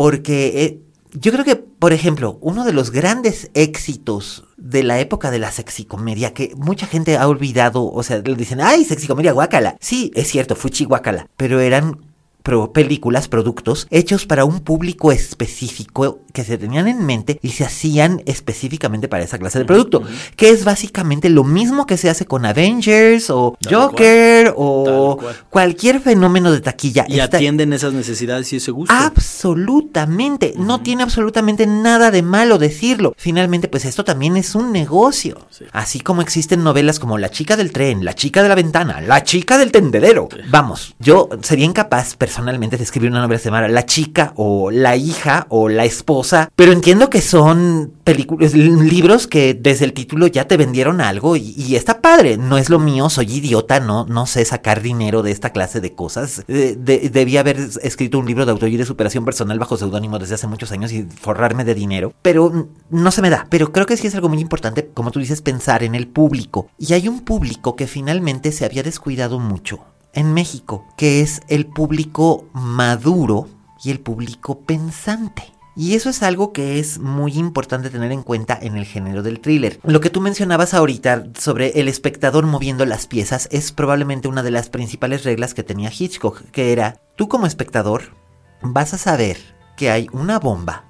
Porque 0.00 0.64
eh, 0.64 0.80
yo 1.12 1.30
creo 1.30 1.44
que, 1.44 1.56
por 1.56 1.92
ejemplo, 1.92 2.38
uno 2.40 2.64
de 2.64 2.72
los 2.72 2.90
grandes 2.90 3.50
éxitos 3.52 4.44
de 4.56 4.82
la 4.82 4.98
época 4.98 5.30
de 5.30 5.38
la 5.38 5.52
sexicomedia, 5.52 6.32
que 6.32 6.54
mucha 6.56 6.86
gente 6.86 7.18
ha 7.18 7.28
olvidado, 7.28 7.84
o 7.84 8.02
sea, 8.02 8.16
le 8.16 8.34
dicen, 8.34 8.62
ay, 8.62 8.86
sexicomedia 8.86 9.32
guácala. 9.32 9.76
Sí, 9.78 10.10
es 10.14 10.28
cierto, 10.28 10.56
fuchi 10.56 10.86
guácala, 10.86 11.28
pero 11.36 11.60
eran 11.60 11.98
pro- 12.42 12.72
películas, 12.72 13.28
productos 13.28 13.86
hechos 13.90 14.26
para 14.26 14.44
un 14.44 14.60
público 14.60 15.12
específico 15.12 16.20
que 16.32 16.44
se 16.44 16.58
tenían 16.58 16.86
en 16.88 17.04
mente 17.04 17.38
y 17.42 17.50
se 17.50 17.64
hacían 17.64 18.22
específicamente 18.26 19.08
para 19.08 19.24
esa 19.24 19.38
clase 19.38 19.58
de 19.58 19.64
producto, 19.64 20.02
que 20.36 20.50
es 20.50 20.64
básicamente 20.64 21.28
lo 21.28 21.44
mismo 21.44 21.86
que 21.86 21.96
se 21.96 22.08
hace 22.08 22.24
con 22.26 22.46
Avengers 22.46 23.30
o 23.30 23.56
Tal 23.60 23.74
Joker 23.74 24.54
o 24.56 25.18
cualquier 25.50 26.00
fenómeno 26.00 26.52
de 26.52 26.60
taquilla. 26.60 27.04
Y 27.08 27.18
Está- 27.18 27.38
atienden 27.38 27.72
esas 27.72 27.92
necesidades 27.92 28.52
y 28.52 28.56
ese 28.56 28.70
gusto. 28.70 28.94
Absolutamente. 28.94 30.54
No 30.56 30.80
tiene 30.82 31.02
absolutamente 31.02 31.66
nada 31.66 32.10
de 32.10 32.22
malo 32.22 32.58
decirlo. 32.58 33.14
Finalmente, 33.16 33.68
pues 33.68 33.84
esto 33.84 34.04
también 34.04 34.36
es 34.36 34.54
un 34.54 34.72
negocio. 34.72 35.38
Sí. 35.50 35.64
Así 35.72 36.00
como 36.00 36.22
existen 36.22 36.62
novelas 36.62 36.98
como 36.98 37.18
La 37.18 37.30
chica 37.30 37.56
del 37.56 37.72
tren, 37.72 38.04
La 38.04 38.14
chica 38.14 38.42
de 38.42 38.48
la 38.48 38.54
ventana, 38.54 39.00
La 39.00 39.22
chica 39.24 39.58
del 39.58 39.72
tendedero. 39.72 40.28
Vamos, 40.50 40.94
yo 40.98 41.28
sería 41.42 41.64
incapaz 41.64 42.16
personalmente 42.30 42.76
de 42.76 42.84
escribir 42.84 43.10
una 43.10 43.22
novela 43.22 43.40
se 43.40 43.46
llama 43.46 43.66
La 43.66 43.86
chica 43.86 44.32
o 44.36 44.70
La 44.70 44.94
hija 44.94 45.46
o 45.48 45.68
La 45.68 45.84
esposa, 45.84 46.48
pero 46.54 46.70
entiendo 46.70 47.10
que 47.10 47.20
son 47.20 47.92
películas, 48.04 48.54
libros 48.54 49.26
que 49.26 49.54
desde 49.54 49.84
el 49.84 49.92
título 49.92 50.28
ya 50.28 50.46
te 50.46 50.56
vendieron 50.56 51.00
algo 51.00 51.34
y, 51.34 51.74
está 51.74 52.00
padre. 52.00 52.36
No 52.36 52.56
es 52.56 52.70
lo 52.70 52.78
mío, 52.78 53.10
soy 53.10 53.32
idiota, 53.32 53.80
no, 53.80 54.06
no 54.06 54.26
sé 54.26 54.44
sacar 54.44 54.80
dinero 54.80 55.24
de 55.24 55.32
esta 55.32 55.50
clase 55.50 55.80
de 55.80 55.92
cosas. 55.92 56.44
debía 56.46 57.40
haber 57.40 57.58
escrito 57.82 58.20
un 58.20 58.26
libro 58.26 58.46
de 58.46 58.52
autoría 58.52 58.76
y 58.76 58.78
de 58.78 58.86
superación 58.86 59.24
personal 59.24 59.58
bajo 59.58 59.76
seudónimo 59.76 60.20
desde 60.20 60.36
hace 60.36 60.46
muchos 60.46 60.70
años 60.70 60.92
y 60.92 61.02
forrarme 61.02 61.64
de 61.64 61.74
dinero, 61.74 62.14
pero 62.22 62.68
no 62.90 63.10
se 63.10 63.22
me 63.22 63.30
da. 63.30 63.48
Pero 63.50 63.72
creo 63.72 63.86
que 63.86 63.96
sí 63.96 64.06
es 64.06 64.14
algo 64.14 64.28
muy 64.28 64.38
importante, 64.38 64.88
como 64.94 65.10
tú 65.10 65.18
dices, 65.18 65.42
pensar 65.42 65.82
en 65.82 65.96
el 65.96 66.06
público. 66.06 66.68
Y 66.78 66.94
hay 66.94 67.08
un 67.08 67.22
público 67.22 67.74
que 67.74 67.88
finalmente 67.88 68.52
se 68.52 68.64
había 68.64 68.84
descuidado 68.84 69.40
mucho 69.40 69.80
en 70.14 70.32
México, 70.32 70.86
que 70.96 71.20
es 71.20 71.40
el 71.48 71.66
público 71.66 72.46
maduro 72.52 73.48
y 73.82 73.90
el 73.90 74.00
público 74.00 74.60
pensante. 74.60 75.52
Y 75.76 75.94
eso 75.94 76.10
es 76.10 76.22
algo 76.22 76.52
que 76.52 76.78
es 76.78 76.98
muy 76.98 77.32
importante 77.38 77.90
tener 77.90 78.12
en 78.12 78.22
cuenta 78.22 78.58
en 78.60 78.76
el 78.76 78.84
género 78.84 79.22
del 79.22 79.40
thriller. 79.40 79.78
Lo 79.84 80.00
que 80.00 80.10
tú 80.10 80.20
mencionabas 80.20 80.74
ahorita 80.74 81.28
sobre 81.38 81.80
el 81.80 81.88
espectador 81.88 82.44
moviendo 82.44 82.84
las 82.84 83.06
piezas 83.06 83.48
es 83.52 83.72
probablemente 83.72 84.28
una 84.28 84.42
de 84.42 84.50
las 84.50 84.68
principales 84.68 85.24
reglas 85.24 85.54
que 85.54 85.62
tenía 85.62 85.92
Hitchcock, 85.96 86.42
que 86.50 86.72
era, 86.72 87.00
tú 87.16 87.28
como 87.28 87.46
espectador 87.46 88.14
vas 88.62 88.92
a 88.94 88.98
saber 88.98 89.38
que 89.76 89.90
hay 89.90 90.08
una 90.12 90.38
bomba 90.38 90.84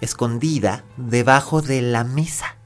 escondida 0.00 0.84
debajo 0.96 1.60
de 1.60 1.82
la 1.82 2.04
mesa. 2.04 2.56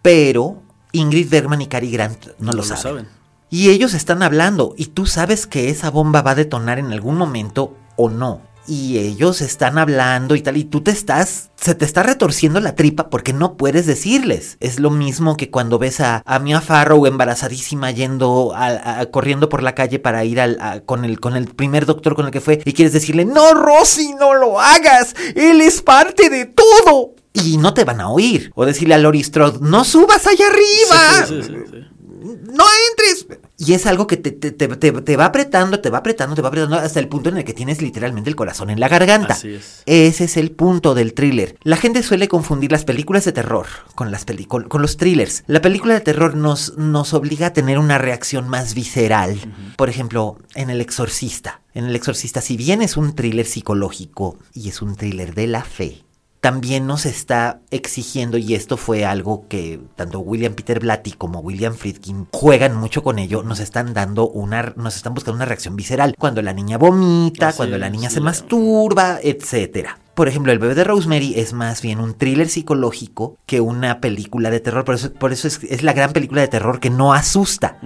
Pero 0.00 0.62
Ingrid 0.92 1.28
Bergman 1.28 1.60
y 1.60 1.66
Cary 1.66 1.90
Grant 1.90 2.28
no, 2.38 2.52
lo, 2.52 2.62
saben. 2.62 3.06
Y 3.48 3.70
ellos 3.70 3.94
están 3.94 4.22
hablando 4.22 4.74
y 4.76 4.86
tú 4.86 5.06
sabes 5.06 5.46
que 5.46 5.70
esa 5.70 5.90
bomba 5.90 6.22
va 6.22 6.32
a 6.32 6.36
detonar 6.36 6.78
en 6.78 6.92
algún 6.92 7.16
momento 7.16 7.76
o 7.96 8.10
no. 8.10 8.42
Y 8.68 8.98
ellos 8.98 9.42
están 9.42 9.78
hablando 9.78 10.34
y 10.34 10.40
tal, 10.40 10.56
y 10.56 10.64
tú 10.64 10.80
te 10.80 10.90
estás, 10.90 11.50
se 11.54 11.76
te 11.76 11.84
está 11.84 12.02
retorciendo 12.02 12.58
la 12.58 12.74
tripa 12.74 13.10
porque 13.10 13.32
no 13.32 13.56
puedes 13.56 13.86
decirles. 13.86 14.56
Es 14.58 14.80
lo 14.80 14.90
mismo 14.90 15.36
que 15.36 15.50
cuando 15.50 15.78
ves 15.78 16.00
a, 16.00 16.22
a 16.26 16.38
Mia 16.40 16.60
Farrow 16.60 17.06
embarazadísima 17.06 17.92
yendo, 17.92 18.52
a, 18.56 19.06
corriendo 19.06 19.48
por 19.48 19.62
la 19.62 19.76
calle 19.76 20.00
para 20.00 20.24
ir 20.24 20.40
al, 20.40 20.82
con, 20.84 21.04
el, 21.04 21.20
con 21.20 21.36
el 21.36 21.46
primer 21.46 21.86
doctor 21.86 22.16
con 22.16 22.26
el 22.26 22.32
que 22.32 22.40
fue 22.40 22.60
y 22.64 22.72
quieres 22.72 22.92
decirle, 22.92 23.24
no, 23.24 23.54
Rosy, 23.54 24.14
no 24.14 24.34
lo 24.34 24.58
hagas, 24.58 25.14
él 25.36 25.60
es 25.60 25.80
parte 25.80 26.28
de 26.28 26.46
todo. 26.46 27.14
Y 27.34 27.58
no 27.58 27.74
te 27.74 27.84
van 27.84 28.00
a 28.00 28.08
oír. 28.08 28.50
O 28.54 28.64
decirle 28.64 28.94
a 28.94 28.98
Lori 28.98 29.22
Strode, 29.22 29.58
no 29.60 29.84
subas 29.84 30.26
allá 30.26 30.46
arriba. 30.46 31.26
Sí, 31.28 31.42
sí, 31.42 31.52
sí, 31.70 31.95
no 32.42 32.64
entres. 32.90 33.26
Y 33.58 33.72
es 33.72 33.86
algo 33.86 34.06
que 34.06 34.18
te, 34.18 34.30
te, 34.32 35.16
va 35.16 35.24
apretando, 35.24 35.80
te 35.80 35.90
va 35.90 35.98
apretando, 35.98 36.34
te 36.34 36.42
va 36.42 36.48
apretando 36.48 36.76
hasta 36.76 37.00
el 37.00 37.08
punto 37.08 37.30
en 37.30 37.38
el 37.38 37.44
que 37.44 37.54
tienes 37.54 37.80
literalmente 37.80 38.28
el 38.28 38.36
corazón 38.36 38.68
en 38.68 38.80
la 38.80 38.88
garganta. 38.88 39.32
Así 39.32 39.54
es. 39.54 39.82
Ese 39.86 40.24
es 40.24 40.36
el 40.36 40.50
punto 40.50 40.94
del 40.94 41.14
thriller. 41.14 41.56
La 41.62 41.76
gente 41.76 42.02
suele 42.02 42.28
confundir 42.28 42.70
las 42.70 42.84
películas 42.84 43.24
de 43.24 43.32
terror 43.32 43.66
con, 43.94 44.10
las 44.10 44.26
con, 44.46 44.82
los 44.82 44.96
thrillers. 44.98 45.44
La 45.46 45.62
película 45.62 45.94
de 45.94 46.00
terror 46.00 46.34
nos, 46.34 46.76
nos 46.76 47.14
obliga 47.14 47.48
a 47.48 47.52
tener 47.52 47.78
una 47.78 47.98
reacción 47.98 48.48
más 48.48 48.74
visceral. 48.74 49.38
Por 49.76 49.88
ejemplo, 49.88 50.38
en 50.54 50.68
El 50.68 50.80
Exorcista. 50.80 51.62
En 51.72 51.86
El 51.86 51.96
Exorcista, 51.96 52.40
si 52.40 52.56
bien 52.56 52.82
es 52.82 52.96
un 52.96 53.14
thriller 53.14 53.46
psicológico 53.46 54.38
y 54.52 54.68
es 54.68 54.82
un 54.82 54.96
thriller 54.96 55.34
de 55.34 55.46
la 55.46 55.64
fe, 55.64 56.05
también 56.46 56.86
nos 56.86 57.06
está 57.06 57.58
exigiendo, 57.72 58.38
y 58.38 58.54
esto 58.54 58.76
fue 58.76 59.04
algo 59.04 59.48
que 59.48 59.80
tanto 59.96 60.20
William 60.20 60.54
Peter 60.54 60.78
Blatty 60.78 61.10
como 61.10 61.40
William 61.40 61.74
Friedkin 61.74 62.28
juegan 62.32 62.76
mucho 62.76 63.02
con 63.02 63.18
ello, 63.18 63.42
nos 63.42 63.58
están 63.58 63.94
dando 63.94 64.28
una, 64.28 64.72
nos 64.76 64.94
están 64.94 65.12
buscando 65.12 65.34
una 65.34 65.44
reacción 65.44 65.74
visceral. 65.74 66.14
Cuando 66.16 66.42
la 66.42 66.52
niña 66.52 66.78
vomita, 66.78 67.52
cuando 67.52 67.78
la 67.78 67.90
niña 67.90 68.10
se 68.10 68.20
masturba, 68.20 69.18
etcétera. 69.20 69.98
Por 70.16 70.28
ejemplo, 70.28 70.50
El 70.50 70.58
bebé 70.58 70.74
de 70.74 70.82
Rosemary 70.82 71.34
es 71.36 71.52
más 71.52 71.82
bien 71.82 72.00
un 72.00 72.14
thriller 72.14 72.48
psicológico 72.48 73.36
que 73.44 73.60
una 73.60 74.00
película 74.00 74.48
de 74.48 74.60
terror. 74.60 74.82
Por 74.86 74.94
eso, 74.94 75.12
por 75.12 75.30
eso 75.30 75.46
es, 75.46 75.82
la 75.82 75.92
gran 75.92 76.14
película 76.14 76.40
de 76.40 76.48
terror 76.48 76.80
que 76.80 76.88
no 76.88 77.12
asusta. 77.12 77.76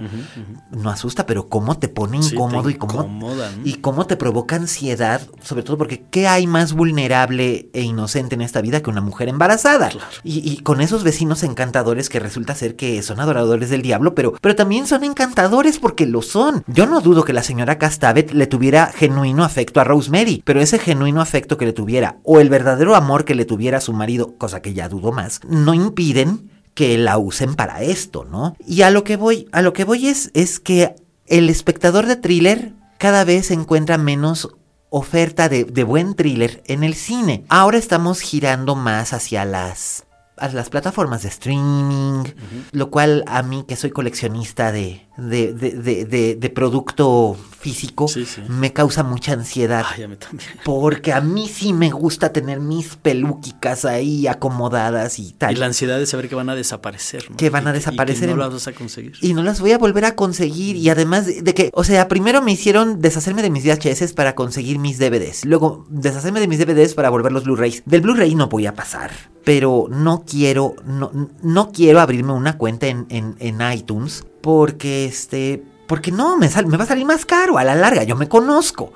No 0.71 0.89
asusta, 0.89 1.25
pero 1.25 1.49
cómo 1.49 1.77
te 1.77 1.89
pone 1.89 2.15
incómodo 2.15 2.69
y 2.69 2.75
cómo, 2.75 3.35
y 3.65 3.73
cómo 3.73 4.07
te 4.07 4.15
provoca 4.15 4.55
ansiedad. 4.55 5.21
Sobre 5.41 5.63
todo 5.63 5.77
porque 5.77 6.05
¿qué 6.09 6.29
hay 6.29 6.47
más 6.47 6.71
vulnerable 6.71 7.69
e 7.73 7.81
inocente 7.81 8.35
en 8.35 8.41
esta 8.43 8.61
vida 8.61 8.81
que 8.81 8.89
una 8.89 9.01
mujer 9.01 9.27
embarazada? 9.27 9.89
Y, 10.23 10.61
con 10.61 10.79
esos 10.79 11.03
vecinos 11.03 11.43
encantadores 11.43 12.07
que 12.07 12.21
resulta 12.21 12.55
ser 12.55 12.77
que 12.77 13.03
son 13.03 13.19
adoradores 13.19 13.69
del 13.69 13.81
diablo, 13.81 14.15
pero, 14.15 14.35
pero 14.39 14.55
también 14.55 14.87
son 14.87 15.03
encantadores 15.03 15.79
porque 15.79 16.05
lo 16.05 16.21
son. 16.21 16.63
Yo 16.67 16.85
no 16.85 17.01
dudo 17.01 17.25
que 17.25 17.33
la 17.33 17.43
señora 17.43 17.77
Castavet 17.77 18.31
le 18.31 18.47
tuviera 18.47 18.87
genuino 18.87 19.43
afecto 19.43 19.81
a 19.81 19.83
Rosemary, 19.83 20.41
pero 20.45 20.61
ese 20.61 20.79
genuino 20.79 21.19
afecto 21.19 21.57
que 21.57 21.65
le 21.65 21.73
tuviera 21.73 22.20
o 22.23 22.39
el 22.39 22.49
verdadero 22.49 22.95
amor 22.95 23.25
que 23.25 23.35
le 23.35 23.45
tuviera 23.45 23.77
a 23.77 23.81
su 23.81 23.93
marido, 23.93 24.35
cosa 24.37 24.61
que 24.61 24.73
ya 24.73 24.89
dudo 24.89 25.11
más, 25.11 25.39
no 25.47 25.73
impiden 25.73 26.49
que 26.73 26.97
la 26.97 27.17
usen 27.17 27.55
para 27.55 27.81
esto, 27.81 28.25
¿no? 28.25 28.55
Y 28.65 28.83
a 28.83 28.91
lo 28.91 29.03
que 29.03 29.17
voy, 29.17 29.47
a 29.51 29.61
lo 29.61 29.73
que 29.73 29.83
voy 29.83 30.07
es, 30.07 30.31
es 30.33 30.59
que 30.59 30.95
el 31.27 31.49
espectador 31.49 32.05
de 32.05 32.15
thriller 32.15 32.73
cada 32.97 33.23
vez 33.23 33.51
encuentra 33.51 33.97
menos 33.97 34.49
oferta 34.89 35.49
de, 35.49 35.63
de 35.63 35.83
buen 35.83 36.15
thriller 36.15 36.61
en 36.67 36.83
el 36.83 36.95
cine. 36.95 37.45
Ahora 37.49 37.77
estamos 37.77 38.19
girando 38.19 38.75
más 38.75 39.13
hacia 39.13 39.45
las 39.45 40.05
a 40.37 40.47
las 40.49 40.69
plataformas 40.69 41.21
de 41.21 41.29
streaming, 41.29 42.23
lo 42.71 42.89
cual 42.89 43.23
a 43.27 43.43
mí 43.43 43.63
que 43.67 43.75
soy 43.75 43.91
coleccionista 43.91 44.71
de, 44.71 45.07
de, 45.15 45.53
de, 45.53 46.35
de 46.35 46.49
producto 46.49 47.37
físico 47.61 48.07
me 48.49 48.73
causa 48.73 49.03
mucha 49.03 49.33
ansiedad. 49.33 49.85
Ay, 49.87 50.03
a 50.03 50.07
mí 50.07 50.15
también. 50.15 50.49
Porque 50.65 51.13
a 51.13 51.21
mí 51.21 51.47
sí 51.47 51.73
me 51.73 51.91
gusta 51.91 52.33
tener 52.33 52.59
mis 52.59 52.95
peluquicas 52.95 53.85
ahí 53.85 54.25
acomodadas 54.25 55.19
y 55.19 55.33
tal. 55.33 55.53
Y 55.53 55.57
la 55.57 55.67
ansiedad 55.67 55.99
de 55.99 56.07
saber 56.07 56.27
que 56.27 56.35
van 56.35 56.49
a 56.49 56.55
desaparecer. 56.55 57.25
Que 57.37 57.49
van 57.51 57.67
a 57.67 57.73
desaparecer. 57.73 58.29
Y 58.29 58.33
no 58.33 58.37
las 58.37 58.51
vas 58.51 58.67
a 58.67 58.73
conseguir. 58.73 59.13
Y 59.21 59.33
no 59.33 59.43
las 59.43 59.61
voy 59.61 59.73
a 59.73 59.77
volver 59.77 60.05
a 60.05 60.15
conseguir. 60.15 60.75
Y 60.75 60.89
además 60.89 61.27
de, 61.27 61.53
que, 61.53 61.69
o 61.73 61.83
sea, 61.83 62.07
primero 62.07 62.41
me 62.41 62.51
hicieron 62.51 62.99
deshacerme 62.99 63.43
de 63.43 63.51
mis 63.51 63.63
VHS 63.63 64.13
para 64.13 64.33
conseguir 64.33 64.79
mis 64.79 64.97
DVDs. 64.97 65.45
Luego 65.45 65.85
deshacerme 65.89 66.39
de 66.39 66.47
mis 66.47 66.57
DVDs 66.57 66.95
para 66.95 67.09
volver 67.09 67.31
los 67.31 67.43
Blu-rays. 67.43 67.83
Del 67.85 68.01
Blu-ray 68.01 68.33
no 68.33 68.47
voy 68.47 68.65
a 68.65 68.73
pasar. 68.73 69.11
Pero 69.43 69.87
no 69.89 70.23
quiero, 70.27 70.75
no, 70.85 71.11
no 71.43 71.71
quiero 71.71 71.99
abrirme 71.99 72.33
una 72.33 72.57
cuenta 72.57 72.87
en, 72.87 73.05
en, 73.09 73.35
en 73.39 73.71
iTunes 73.71 74.23
porque 74.41 75.05
este 75.05 75.63
porque 75.91 76.09
no, 76.09 76.37
me, 76.37 76.47
me 76.67 76.77
va 76.77 76.85
a 76.85 76.87
salir 76.87 77.03
más 77.05 77.25
caro 77.25 77.57
a 77.57 77.65
la 77.65 77.75
larga, 77.75 78.05
yo 78.05 78.15
me 78.15 78.29
conozco. 78.29 78.93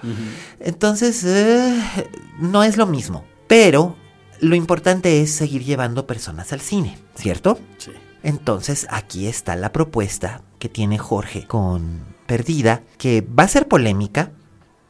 Entonces, 0.62 1.26
eh, 1.26 1.84
no 2.40 2.64
es 2.64 2.78
lo 2.78 2.86
mismo. 2.86 3.26
Pero 3.48 3.98
lo 4.40 4.56
importante 4.56 5.22
es 5.22 5.30
seguir 5.32 5.66
llevando 5.66 6.08
personas 6.08 6.54
al 6.54 6.62
cine, 6.62 6.98
¿cierto? 7.14 7.60
Sí. 7.80 7.92
Entonces, 8.24 8.88
aquí 8.90 9.28
está 9.28 9.58
la 9.58 9.74
propuesta 9.74 10.42
que 10.58 10.70
tiene 10.70 10.98
Jorge 10.98 11.46
con 11.46 12.00
Perdida, 12.28 12.84
que 12.98 13.20
va 13.20 13.44
a 13.44 13.50
ser 13.50 13.68
polémica, 13.68 14.32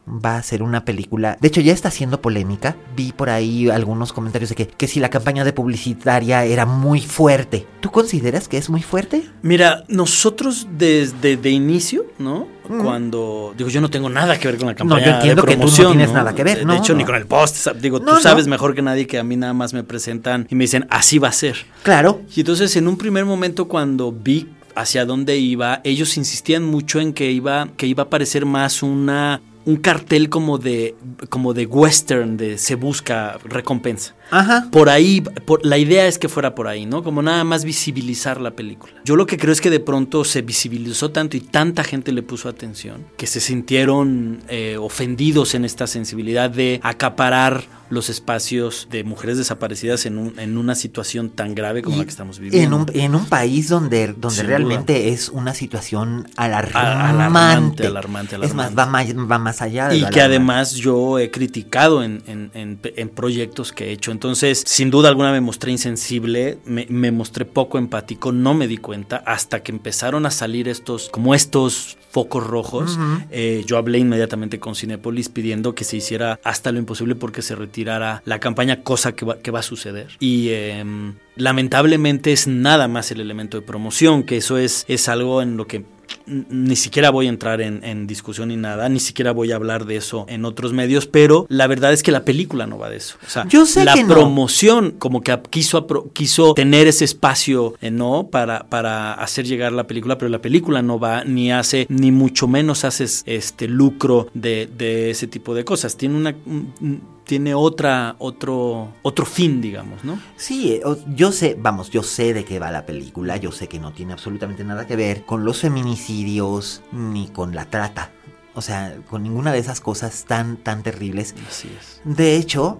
va 0.08 0.38
a 0.38 0.44
ser 0.44 0.62
una 0.64 0.86
película. 0.86 1.38
De 1.42 1.48
hecho, 1.48 1.62
ya 1.62 1.74
está 1.74 1.92
siendo 1.92 2.22
polémica. 2.22 2.76
Vi 2.96 3.12
por 3.12 3.30
ahí 3.30 3.70
algunos 3.70 4.14
comentarios 4.14 4.50
de 4.50 4.56
que, 4.56 4.68
que 4.68 4.88
si 4.88 5.00
la 5.00 5.10
campaña 5.10 5.44
de 5.44 5.54
publicitaria 5.54 6.46
era 6.46 6.66
muy 6.66 7.02
fuerte. 7.02 7.66
¿Tú 7.80 7.92
consideras 7.92 8.48
que 8.48 8.58
es 8.58 8.70
muy 8.70 8.82
fuerte? 8.82 9.24
Mira, 9.42 9.84
nosotros 9.88 10.68
desde 10.72 11.38
de 11.38 11.50
inicio, 11.50 12.06
¿no? 12.20 12.48
Cuando. 12.68 13.54
Digo, 13.56 13.70
yo 13.70 13.80
no 13.80 13.92
tengo 13.92 14.10
nada 14.10 14.40
que 14.40 14.48
ver 14.48 14.58
con 14.58 14.68
la 14.68 14.76
campaña. 14.76 15.02
No, 15.02 15.06
yo 15.06 15.16
entiendo 15.18 15.44
que 15.44 15.56
tú 15.56 15.68
no 15.68 15.92
tienes 15.92 16.12
nada 16.12 16.34
que 16.34 16.44
ver. 16.44 16.66
De, 16.66 16.78
hecho, 16.78 16.96
ni 16.96 17.06
con 17.06 17.16
el 17.16 17.28
post. 17.28 17.68
Digo, 17.80 18.00
tú 18.00 18.16
sabes 18.20 18.48
mejor 18.48 18.74
que 18.74 18.82
nadie 18.82 19.06
que 19.06 19.20
a 19.20 19.24
mí 19.24 19.36
nada 19.36 19.54
más 19.54 19.74
me 19.74 19.84
presentan 19.84 20.48
y 20.50 20.56
me 20.56 20.64
dicen, 20.64 20.88
así 20.90 21.20
va 21.20 21.28
a 21.28 21.32
ser. 21.32 21.58
Claro. 21.84 22.22
Y 22.36 22.40
entonces, 22.40 22.76
en 22.76 22.88
un 22.88 22.98
primer 22.98 23.26
momento, 23.26 23.68
cuando 23.68 24.12
vi 24.12 24.50
hacia 24.76 25.06
dónde 25.06 25.38
iba, 25.38 25.82
ellos 25.84 26.18
insistían 26.18 26.64
mucho 26.64 27.00
en 27.00 27.14
que 27.14 27.32
iba, 27.32 27.70
que 27.78 27.88
iba 27.88 28.04
a 28.04 28.10
parecer 28.10 28.46
más 28.46 28.84
una 28.84 29.42
un 29.66 29.78
cartel 29.78 30.30
como 30.30 30.58
de, 30.58 30.96
como 31.30 31.54
de 31.54 31.66
western, 31.66 32.38
de 32.38 32.58
se 32.58 32.76
busca 32.76 33.40
recompensa. 33.44 34.16
Ajá. 34.32 34.68
Por 34.72 34.90
ahí, 34.90 35.22
por, 35.22 35.66
la 35.66 35.78
idea 35.78 36.08
es 36.08 36.18
que 36.20 36.30
fuera 36.30 36.56
por 36.56 36.68
ahí, 36.68 36.86
¿no? 36.86 37.04
Como 37.04 37.22
nada 37.22 37.44
más 37.44 37.64
visibilizar 37.64 38.42
la 38.42 38.52
película. 38.52 38.94
Yo 39.06 39.16
lo 39.16 39.26
que 39.26 39.38
creo 39.38 39.54
es 39.54 39.62
que 39.62 39.70
de 39.70 39.80
pronto 39.80 40.24
se 40.24 40.42
visibilizó 40.42 41.12
tanto 41.12 41.38
y 41.38 41.42
tanta 41.42 41.84
gente 41.84 42.12
le 42.12 42.24
puso 42.24 42.50
atención 42.50 43.06
que 43.18 43.28
se 43.28 43.40
sintieron 43.40 44.40
eh, 44.50 44.78
ofendidos 44.80 45.54
en 45.56 45.66
esta 45.66 45.88
sensibilidad 45.88 46.50
de 46.50 46.80
acaparar 46.84 47.64
los 47.92 48.10
espacios 48.10 48.88
de 48.90 49.04
mujeres 49.04 49.38
desaparecidas 49.38 50.08
en, 50.08 50.18
un, 50.18 50.40
en 50.40 50.58
una 50.58 50.74
situación 50.74 51.30
tan 51.30 51.54
grave 51.54 51.84
como 51.84 51.98
la 51.98 52.04
que 52.04 52.10
estamos 52.10 52.40
viviendo. 52.40 52.76
En 52.78 52.82
un, 52.82 52.86
en 52.94 53.14
un 53.16 53.26
país 53.28 53.70
donde, 53.70 54.08
donde 54.08 54.38
Sin 54.38 54.48
realmente 54.48 55.10
es 55.10 55.30
una 55.30 55.54
situación 55.54 56.28
alarmante. 56.36 56.78
alarmante, 56.80 57.86
alarmante, 57.88 58.36
Es 58.42 58.56
más, 58.56 58.76
va 58.76 58.88
más, 58.88 59.06
va 59.16 59.38
más 59.38 59.62
allá 59.62 59.90
de 59.90 59.98
Y 59.98 60.00
que 60.00 60.06
alarmante. 60.06 60.22
además 60.24 60.72
yo 60.74 61.20
he 61.20 61.30
criticado 61.30 62.04
en, 62.04 62.24
en- 62.26 62.50
en- 62.56 62.80
en 62.84 63.10
proyectos 63.10 63.72
que 63.72 63.86
he 63.90 63.92
hecho. 63.92 64.12
Entonces, 64.16 64.64
sin 64.66 64.92
duda 64.92 65.10
alguna 65.10 65.34
me 65.34 65.42
mostré 65.42 65.74
insensible, 65.74 66.58
me, 66.64 66.88
me 66.90 67.12
mostré 67.12 67.44
poco 67.44 67.78
empático, 67.78 68.32
no 68.32 68.54
me 68.54 68.66
di 68.66 68.78
cuenta 68.78 69.18
hasta 69.18 69.62
que 69.62 69.74
empezaron 69.74 70.26
a 70.26 70.32
salir 70.32 70.70
estos, 70.70 71.10
como 71.10 71.36
estos 71.36 71.98
focos 72.16 72.48
rojos. 72.48 72.98
Eh, 73.30 73.66
yo 73.68 73.78
hablé 73.78 73.98
inmediatamente 73.98 74.58
con 74.58 74.74
Cinepolis 74.74 75.28
pidiendo 75.28 75.76
que 75.76 75.84
se 75.84 75.98
hiciera 75.98 76.40
hasta 76.46 76.72
lo 76.72 76.80
imposible 76.80 77.14
porque 77.14 77.42
se 77.42 77.56
retirara 77.56 78.22
la 78.24 78.40
campaña, 78.40 78.84
cosa 78.84 79.12
que 79.18 79.26
va, 79.26 79.40
que 79.40 79.52
va 79.52 79.60
a 79.60 79.64
suceder. 79.64 80.08
Y 80.22 80.48
em, 80.52 81.16
lamentablemente 81.36 82.32
es 82.32 82.48
nada 82.48 82.88
más 82.88 83.12
el 83.12 83.20
elemento 83.20 83.60
de 83.60 83.68
promoción, 83.68 84.24
que 84.24 84.38
eso 84.38 84.58
es, 84.58 84.86
es 84.88 85.10
algo 85.10 85.42
en 85.42 85.58
lo 85.58 85.68
que 85.68 85.84
ni 86.28 86.76
siquiera 86.76 87.10
voy 87.10 87.28
a 87.28 87.30
entrar 87.30 87.62
en, 87.62 87.84
en 87.84 88.08
discusión 88.08 88.50
ni 88.50 88.58
nada, 88.58 88.90
ni 88.90 89.00
siquiera 89.00 89.32
voy 89.32 89.52
a 89.52 89.56
hablar 89.56 89.86
de 89.86 89.98
eso 89.98 90.26
en 90.30 90.46
otros 90.46 90.74
medios, 90.74 91.06
pero 91.08 91.46
la 91.50 91.68
verdad 91.68 91.94
es 91.94 92.04
que 92.04 92.12
la 92.12 92.26
película 92.26 92.66
no 92.68 92.78
va 92.78 92.90
de 92.90 92.98
eso. 92.98 93.18
O 93.26 93.30
sea, 93.30 93.48
Yo 93.48 93.66
sé 93.66 93.86
la 93.86 93.94
que 93.94 94.04
no. 94.04 94.14
promoción 94.14 94.92
como 94.98 95.22
que 95.22 95.38
quiso, 95.50 95.86
quiso 96.14 96.54
tener 96.54 96.88
ese 96.88 97.06
espacio, 97.06 97.76
eh, 97.82 97.92
¿no? 97.92 98.28
Para, 98.28 98.68
para 98.70 99.14
hacer 99.14 99.46
llegar 99.46 99.72
la 99.72 99.88
película, 99.88 100.18
pero 100.18 100.30
la 100.30 100.42
película 100.42 100.82
no 100.82 101.00
va 101.00 101.24
ni 101.24 101.52
hace, 101.52 101.86
ni 101.90 102.12
mucho 102.12 102.48
menos 102.48 102.84
haces 102.86 103.24
este 103.26 103.68
lucro 103.68 104.28
de, 104.34 104.68
de 104.78 105.12
ese 105.12 105.28
tipo 105.28 105.54
de 105.56 105.64
cosas. 105.66 105.96
Tiene 105.98 106.16
una... 106.16 106.36
un- 106.46 106.74
un- 106.82 107.15
tiene 107.26 107.54
otra, 107.54 108.16
otro, 108.20 108.94
otro 109.02 109.26
fin, 109.26 109.62
digamos, 109.62 110.04
¿no? 110.04 110.20
Sí, 110.38 110.74
eh, 110.74 110.82
yo 111.16 111.32
sé, 111.32 111.58
vamos, 111.60 111.90
yo 111.90 112.04
sé 112.04 112.34
de 112.34 112.46
qué 112.46 112.60
va 112.60 112.72
la 112.72 112.86
película, 112.86 113.38
yo 113.38 113.52
sé 113.52 113.68
que 113.68 113.80
no 113.80 113.92
tiene 113.92 114.14
absolutamente 114.14 114.64
nada 114.64 114.88
que 114.88 114.96
ver 114.96 115.26
con 115.26 115.44
los 115.44 115.62
feminicidios 115.62 116.82
ni 116.92 117.28
con 117.28 117.56
la 117.56 117.66
trata. 117.66 118.12
O 118.54 118.62
sea, 118.62 118.96
con 119.10 119.24
ninguna 119.24 119.52
de 119.52 119.60
esas 119.60 119.82
cosas 119.82 120.24
tan, 120.26 120.56
tan 120.56 120.82
terribles. 120.82 121.36
Así 121.50 121.70
es. 121.78 122.02
De 122.06 122.38
hecho, 122.38 122.80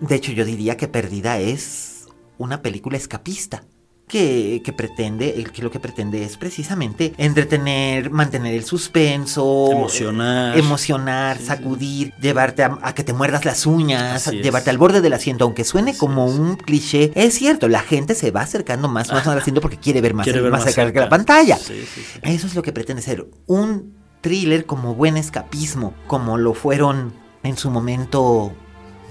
de 0.00 0.16
hecho 0.16 0.32
yo 0.32 0.44
diría 0.44 0.76
que 0.76 0.88
Perdida 0.88 1.38
es 1.38 2.08
una 2.38 2.60
película 2.60 2.96
escapista. 2.96 3.64
Que, 4.08 4.60
que 4.62 4.74
pretende, 4.74 5.42
que 5.54 5.62
lo 5.62 5.70
que 5.70 5.80
pretende 5.80 6.22
es 6.22 6.36
precisamente 6.36 7.14
entretener, 7.16 8.10
mantener 8.10 8.52
el 8.54 8.64
suspenso, 8.64 9.70
Emocionar. 9.72 10.54
eh, 10.54 10.60
emocionar, 10.60 11.38
sacudir, 11.38 12.12
llevarte 12.20 12.62
a, 12.62 12.78
a 12.82 12.94
que 12.94 13.04
te 13.04 13.14
muerdas 13.14 13.46
las 13.46 13.64
uñas, 13.64 14.30
llevarte 14.30 14.68
al 14.68 14.76
borde 14.76 15.00
del 15.00 15.14
asiento, 15.14 15.44
aunque 15.44 15.64
suene 15.64 15.92
Así 15.92 15.98
como 16.00 16.26
es. 16.28 16.34
un 16.34 16.56
cliché. 16.56 17.10
Es 17.14 17.34
cierto, 17.34 17.68
la 17.68 17.80
gente 17.80 18.14
se 18.14 18.30
va 18.30 18.42
acercando 18.42 18.86
más, 18.86 19.10
más 19.12 19.26
al 19.26 19.38
asiento 19.38 19.62
porque 19.62 19.78
quiere 19.78 20.02
ver 20.02 20.12
más, 20.12 20.24
Quiere 20.24 20.42
ver 20.42 20.50
más 20.52 20.64
más 20.64 20.74
cerca 20.74 21.00
de 21.00 21.06
la 21.06 21.08
pantalla. 21.08 21.56
Sí. 21.56 21.82
Eso 22.22 22.46
es 22.46 22.54
lo 22.54 22.62
que 22.62 22.72
pretende 22.72 23.00
ser 23.00 23.26
un 23.46 23.94
thriller 24.20 24.66
como 24.66 24.94
buen 24.94 25.16
escapismo, 25.16 25.94
como 26.06 26.36
lo 26.36 26.52
fueron 26.52 27.14
en 27.44 27.56
su 27.56 27.70
momento, 27.70 28.52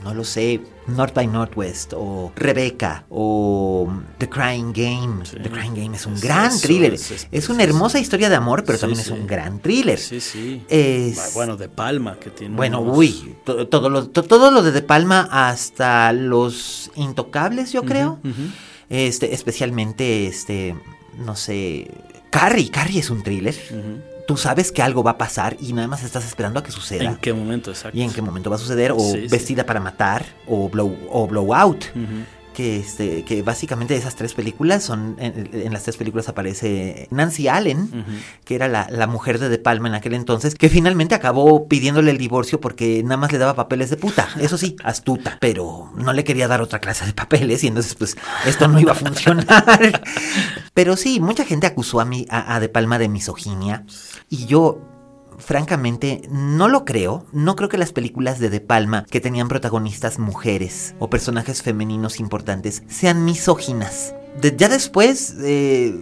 no 0.04 0.14
lo 0.14 0.24
sé, 0.24 0.62
North 0.88 1.14
by 1.14 1.28
Northwest 1.28 1.94
o 1.96 2.32
Rebecca 2.36 3.06
o 3.10 3.88
The 4.18 4.28
Crying 4.30 4.74
Game. 4.74 5.26
Sí. 5.26 5.38
The 5.42 5.50
Crying 5.50 5.76
Game 5.76 5.96
es 5.96 6.06
un 6.06 6.14
Es 6.16 6.22
gran 6.22 6.48
eso, 6.52 6.60
thriller. 6.68 6.94
es- 6.94 7.28
Es, 7.32 7.50
una 7.50 7.64
hermosa 7.64 8.00
historia 8.00 8.30
de 8.30 8.36
amor, 8.36 8.64
pero 8.66 8.78
Sí, 8.78 8.82
también 8.82 9.04
sí. 9.04 9.12
es 9.14 9.20
un 9.20 9.28
gran 9.28 9.60
thriller. 9.60 10.00
Sí, 10.00 10.20
sí. 10.20 10.64
Es- 10.70 11.34
Bueno, 11.36 11.56
de 11.58 11.70
Palma, 11.70 12.18
que 12.20 12.30
tiene. 12.32 12.56
Bueno, 12.56 12.82
unos- 12.82 12.98
uy, 12.98 13.36
to- 13.46 13.68
todo 13.68 13.90
lo, 13.90 14.08
to- 14.10 14.24
todo 14.24 14.50
lo 14.52 14.64
de 14.64 14.72
De 14.72 14.82
Palma 14.82 15.28
hasta 15.32 16.12
los 16.14 16.92
intocables, 16.96 17.72
yo 17.72 17.84
creo. 17.84 18.20
Este, 18.90 19.34
especialmente, 19.34 20.28
este, 20.28 20.76
no 21.18 21.36
sé, 21.36 21.90
Carrie, 22.30 22.70
Carrie 22.70 23.00
es 23.00 23.10
un 23.10 23.24
thriller. 23.24 23.56
Tú 24.32 24.38
sabes 24.38 24.72
que 24.72 24.82
algo 24.82 25.04
va 25.04 25.12
a 25.12 25.18
pasar 25.18 25.58
y 25.60 25.74
nada 25.74 25.90
más 25.90 26.04
estás 26.04 26.26
esperando 26.26 26.58
a 26.62 26.64
que 26.64 26.72
suceda. 26.72 27.04
¿En 27.04 27.18
qué 27.18 27.34
momento 27.34 27.70
exacto? 27.70 27.98
Y 27.98 28.02
en 28.02 28.14
qué 28.14 28.22
momento 28.22 28.50
va 28.50 28.56
a 28.56 28.60
suceder, 28.60 28.94
o 28.94 29.00
Sí, 29.00 29.24
sí. 29.24 29.28
Vestida 29.28 29.66
para 29.66 29.82
matar, 29.82 30.24
o 30.48 30.70
Blow, 30.70 30.96
o 31.10 31.28
Blowout. 31.28 31.84
Que, 32.54 32.78
este, 32.78 33.24
que 33.24 33.42
básicamente 33.44 33.96
esas 33.96 34.16
tres 34.16 34.34
películas 34.34 34.84
son. 34.84 35.16
En, 35.20 35.50
en 35.54 35.72
las 35.72 35.84
tres 35.84 35.96
películas 35.96 36.28
aparece 36.28 37.08
Nancy 37.10 37.48
Allen, 37.48 38.06
que 38.44 38.56
era 38.56 38.68
la, 38.68 38.88
la 38.90 39.08
mujer 39.08 39.40
de 39.40 39.48
De 39.48 39.58
Palma 39.58 39.88
en 39.88 39.96
aquel 39.96 40.14
entonces, 40.14 40.56
que 40.56 40.70
finalmente 40.70 41.16
acabó 41.16 41.68
pidiéndole 41.68 42.12
el 42.12 42.18
divorcio 42.18 42.60
porque 42.60 43.04
nada 43.04 43.18
más 43.18 43.32
le 43.32 43.38
daba 43.38 43.56
papeles 43.56 43.90
de 43.90 43.98
puta. 43.98 44.28
Eso 44.40 44.58
sí, 44.58 44.76
astuta, 44.84 45.38
pero 45.40 45.92
no 45.96 46.12
le 46.14 46.24
quería 46.24 46.48
dar 46.48 46.62
otra 46.62 46.80
clase 46.80 47.06
de 47.06 47.14
papeles 47.14 47.64
y 47.64 47.68
entonces, 47.68 47.96
pues, 47.96 48.18
esto 48.46 48.68
no 48.68 48.80
iba 48.80 48.92
a 48.92 48.96
funcionar. 48.96 50.04
Pero 50.74 50.96
sí, 50.96 51.20
mucha 51.20 51.44
gente 51.44 51.68
acusó 51.68 52.00
a, 52.00 52.06
mí, 52.06 52.26
a, 52.30 52.56
a 52.56 52.60
De 52.60 52.70
Palma 52.70 52.98
de 52.98 53.10
misoginia 53.10 53.86
y 54.30 54.46
yo 54.46 54.91
francamente, 55.42 56.22
no 56.30 56.68
lo 56.68 56.86
creo. 56.86 57.26
No 57.32 57.56
creo 57.56 57.70
que 57.70 57.78
las 57.78 57.92
películas 57.92 58.40
de 58.40 58.50
De 58.50 58.62
Palma 58.62 59.06
que 59.10 59.20
tenían 59.22 59.48
protagonistas 59.48 60.20
mujeres 60.20 60.96
o 61.00 61.10
personajes 61.10 61.62
femeninos 61.62 62.20
importantes 62.20 62.84
sean 62.88 63.26
misóginas. 63.26 64.14
De- 64.40 64.56
ya 64.56 64.70
después, 64.70 65.36
eh, 65.42 65.94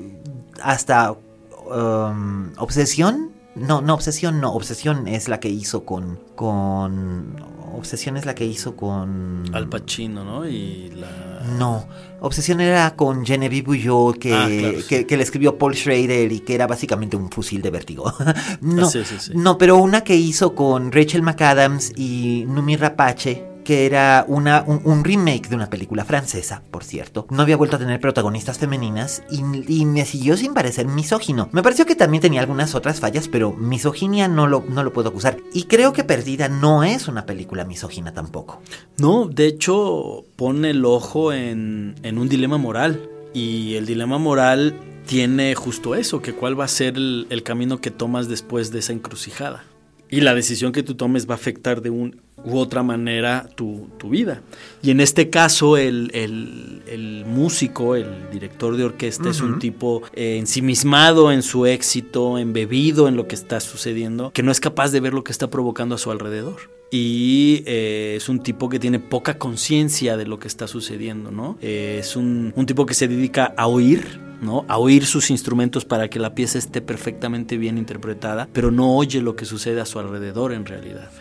hasta 0.62 1.14
um, 1.14 2.52
Obsesión. 2.58 3.32
No, 3.56 3.82
no, 3.82 3.96
Obsesión 3.96 4.40
no. 4.40 4.54
Obsesión 4.54 5.08
es 5.08 5.28
la 5.28 5.40
que 5.40 5.50
hizo 5.50 5.84
con. 5.86 6.20
con. 6.36 7.36
Obsesión 7.76 8.18
es 8.18 8.26
la 8.26 8.36
que 8.36 8.46
hizo 8.46 8.76
con. 8.76 9.44
Al 9.54 9.68
Pacino, 9.68 10.24
¿no? 10.24 10.48
Y 10.48 10.92
la. 10.96 11.42
No, 11.58 11.88
Obsesión 12.22 12.60
era 12.62 12.96
con 12.96 13.26
Genevieve 13.26 13.66
Bujold 13.78 14.18
que, 14.20 14.34
Ah, 14.34 14.48
claro, 14.48 14.80
sí. 14.82 14.86
que, 14.88 15.06
que 15.08 15.18
le 15.18 15.24
escribió 15.24 15.58
Paul 15.58 15.74
Schrader 15.76 16.32
y 16.32 16.42
que 16.42 16.54
era 16.56 16.68
básicamente 16.68 17.16
un 17.16 17.30
fusil 17.32 17.62
de 17.62 17.72
vértigo. 17.72 18.14
no, 18.62 18.86
Ah, 18.88 18.90
sí, 18.90 19.04
sí, 19.06 19.16
sí. 19.20 19.32
no, 19.36 19.58
pero 19.58 19.78
una 19.78 20.02
que 20.02 20.16
hizo 20.16 20.54
con 20.54 20.92
Rachel 20.92 21.22
McAdams 21.22 21.94
y 21.96 22.44
Numi 22.48 22.76
Rapace, 22.76 23.46
que 23.70 23.86
era 23.86 24.26
una, 24.28 24.64
un, 24.66 24.82
un 24.84 25.04
remake 25.04 25.48
de 25.48 25.56
una 25.56 25.70
película 25.70 26.04
francesa, 26.04 26.64
por 26.72 26.84
cierto. 26.84 27.28
No 27.30 27.44
había 27.44 27.56
vuelto 27.56 27.76
a 27.76 27.80
tener 27.80 28.00
protagonistas 28.00 28.58
femeninas 28.58 29.22
y, 29.30 29.44
me 29.86 30.06
siguió 30.06 30.36
sin 30.38 30.56
parecer 30.56 30.88
misógino. 30.88 31.50
Me 31.52 31.62
pareció 31.62 31.86
que 31.86 31.94
también 31.94 32.20
tenía 32.20 32.42
algunas 32.42 32.74
otras 32.74 33.00
fallas, 33.00 33.28
pero 33.28 33.54
misoginia 33.54 34.28
no 34.28 34.48
lo, 34.48 34.66
no 34.68 34.82
lo 34.82 34.92
puedo 34.92 35.10
acusar. 35.10 35.38
Y 35.54 35.66
creo 35.66 35.94
que 35.94 36.04
Perdida 36.04 36.50
no 36.50 36.84
es 36.84 37.08
una 37.08 37.28
película 37.28 37.64
misógina 37.64 38.12
tampoco. 38.12 38.60
No, 38.98 39.28
de 39.28 39.46
hecho, 39.46 40.26
pone 40.36 40.72
el 40.72 40.84
ojo 40.84 41.32
en, 41.32 41.94
en 42.02 42.18
un 42.18 42.28
dilema 42.28 42.58
moral. 42.58 43.08
Y 43.36 43.76
el 43.76 43.86
dilema 43.86 44.18
moral 44.18 44.80
tiene 45.06 45.54
justo 45.54 45.94
eso, 45.94 46.24
que 46.24 46.34
cuál 46.34 46.60
va 46.60 46.66
a 46.66 46.70
ser 46.70 46.96
el, 46.98 47.44
camino 47.44 47.82
que 47.82 47.92
tomas 47.92 48.28
después 48.28 48.72
de 48.72 48.80
esa 48.80 48.94
encrucijada. 48.94 49.64
Y 50.10 50.22
la 50.22 50.34
decisión 50.34 50.72
que 50.72 50.82
tú 50.82 50.96
tomes 50.96 51.30
va 51.30 51.34
a 51.34 51.38
afectar 51.38 51.84
de 51.84 51.92
una 51.92 52.18
u 52.46 52.58
otra 52.58 52.84
manera 52.84 53.50
tu, 53.56 53.88
tu 53.98 54.10
vida. 54.10 54.42
Y 54.82 54.92
en 54.92 55.00
este 55.00 55.30
caso, 55.30 55.78
el, 55.78 56.12
el- 56.14 56.82
el 56.88 57.26
músico, 57.26 57.96
el 57.96 58.08
director 58.32 58.76
de 58.78 58.84
orquesta, 58.86 59.30
es 59.30 59.42
un 59.42 59.60
tipo 59.60 60.02
eh, 60.14 60.38
ensimismado 60.40 61.32
en 61.32 61.44
su 61.44 61.66
éxito, 61.66 62.38
embebido 62.38 63.08
en 63.08 63.16
lo 63.16 63.28
que 63.28 63.36
está 63.36 63.60
sucediendo, 63.60 64.32
que 64.32 64.42
no 64.44 64.52
es 64.52 64.60
capaz 64.60 64.92
de 64.92 65.00
ver 65.00 65.14
lo 65.14 65.24
que 65.24 65.32
está 65.32 65.50
provocando 65.50 65.96
a 65.96 65.98
su 65.98 66.12
alrededor. 66.12 66.58
Y 66.92 67.62
eh, 67.68 68.16
es 68.18 68.30
un 68.30 68.40
tipo 68.42 68.68
que 68.70 68.80
tiene 68.80 68.98
poca 69.00 69.38
conciencia 69.38 70.18
de 70.18 70.26
lo 70.26 70.40
que 70.40 70.48
está 70.48 70.68
sucediendo, 70.68 71.30
¿no? 71.30 71.58
Eh, 71.62 71.98
es 72.00 72.16
un, 72.16 72.52
un 72.56 72.66
tipo 72.66 72.88
que 72.88 72.96
se 72.96 73.08
dedica 73.08 73.54
a 73.56 73.68
oír, 73.68 74.20
¿no? 74.42 74.66
A 74.68 74.80
oír 74.80 75.06
sus 75.06 75.30
instrumentos 75.30 75.86
para 75.86 76.10
que 76.10 76.18
la 76.18 76.34
pieza 76.34 76.58
esté 76.58 76.82
perfectamente 76.82 77.58
bien 77.58 77.78
interpretada, 77.78 78.48
pero 78.54 78.72
no 78.72 78.96
oye 78.96 79.22
lo 79.22 79.36
que 79.36 79.46
sucede 79.46 79.82
a 79.82 79.86
su 79.86 80.00
alrededor 80.00 80.52
en 80.54 80.66
realidad. 80.66 81.12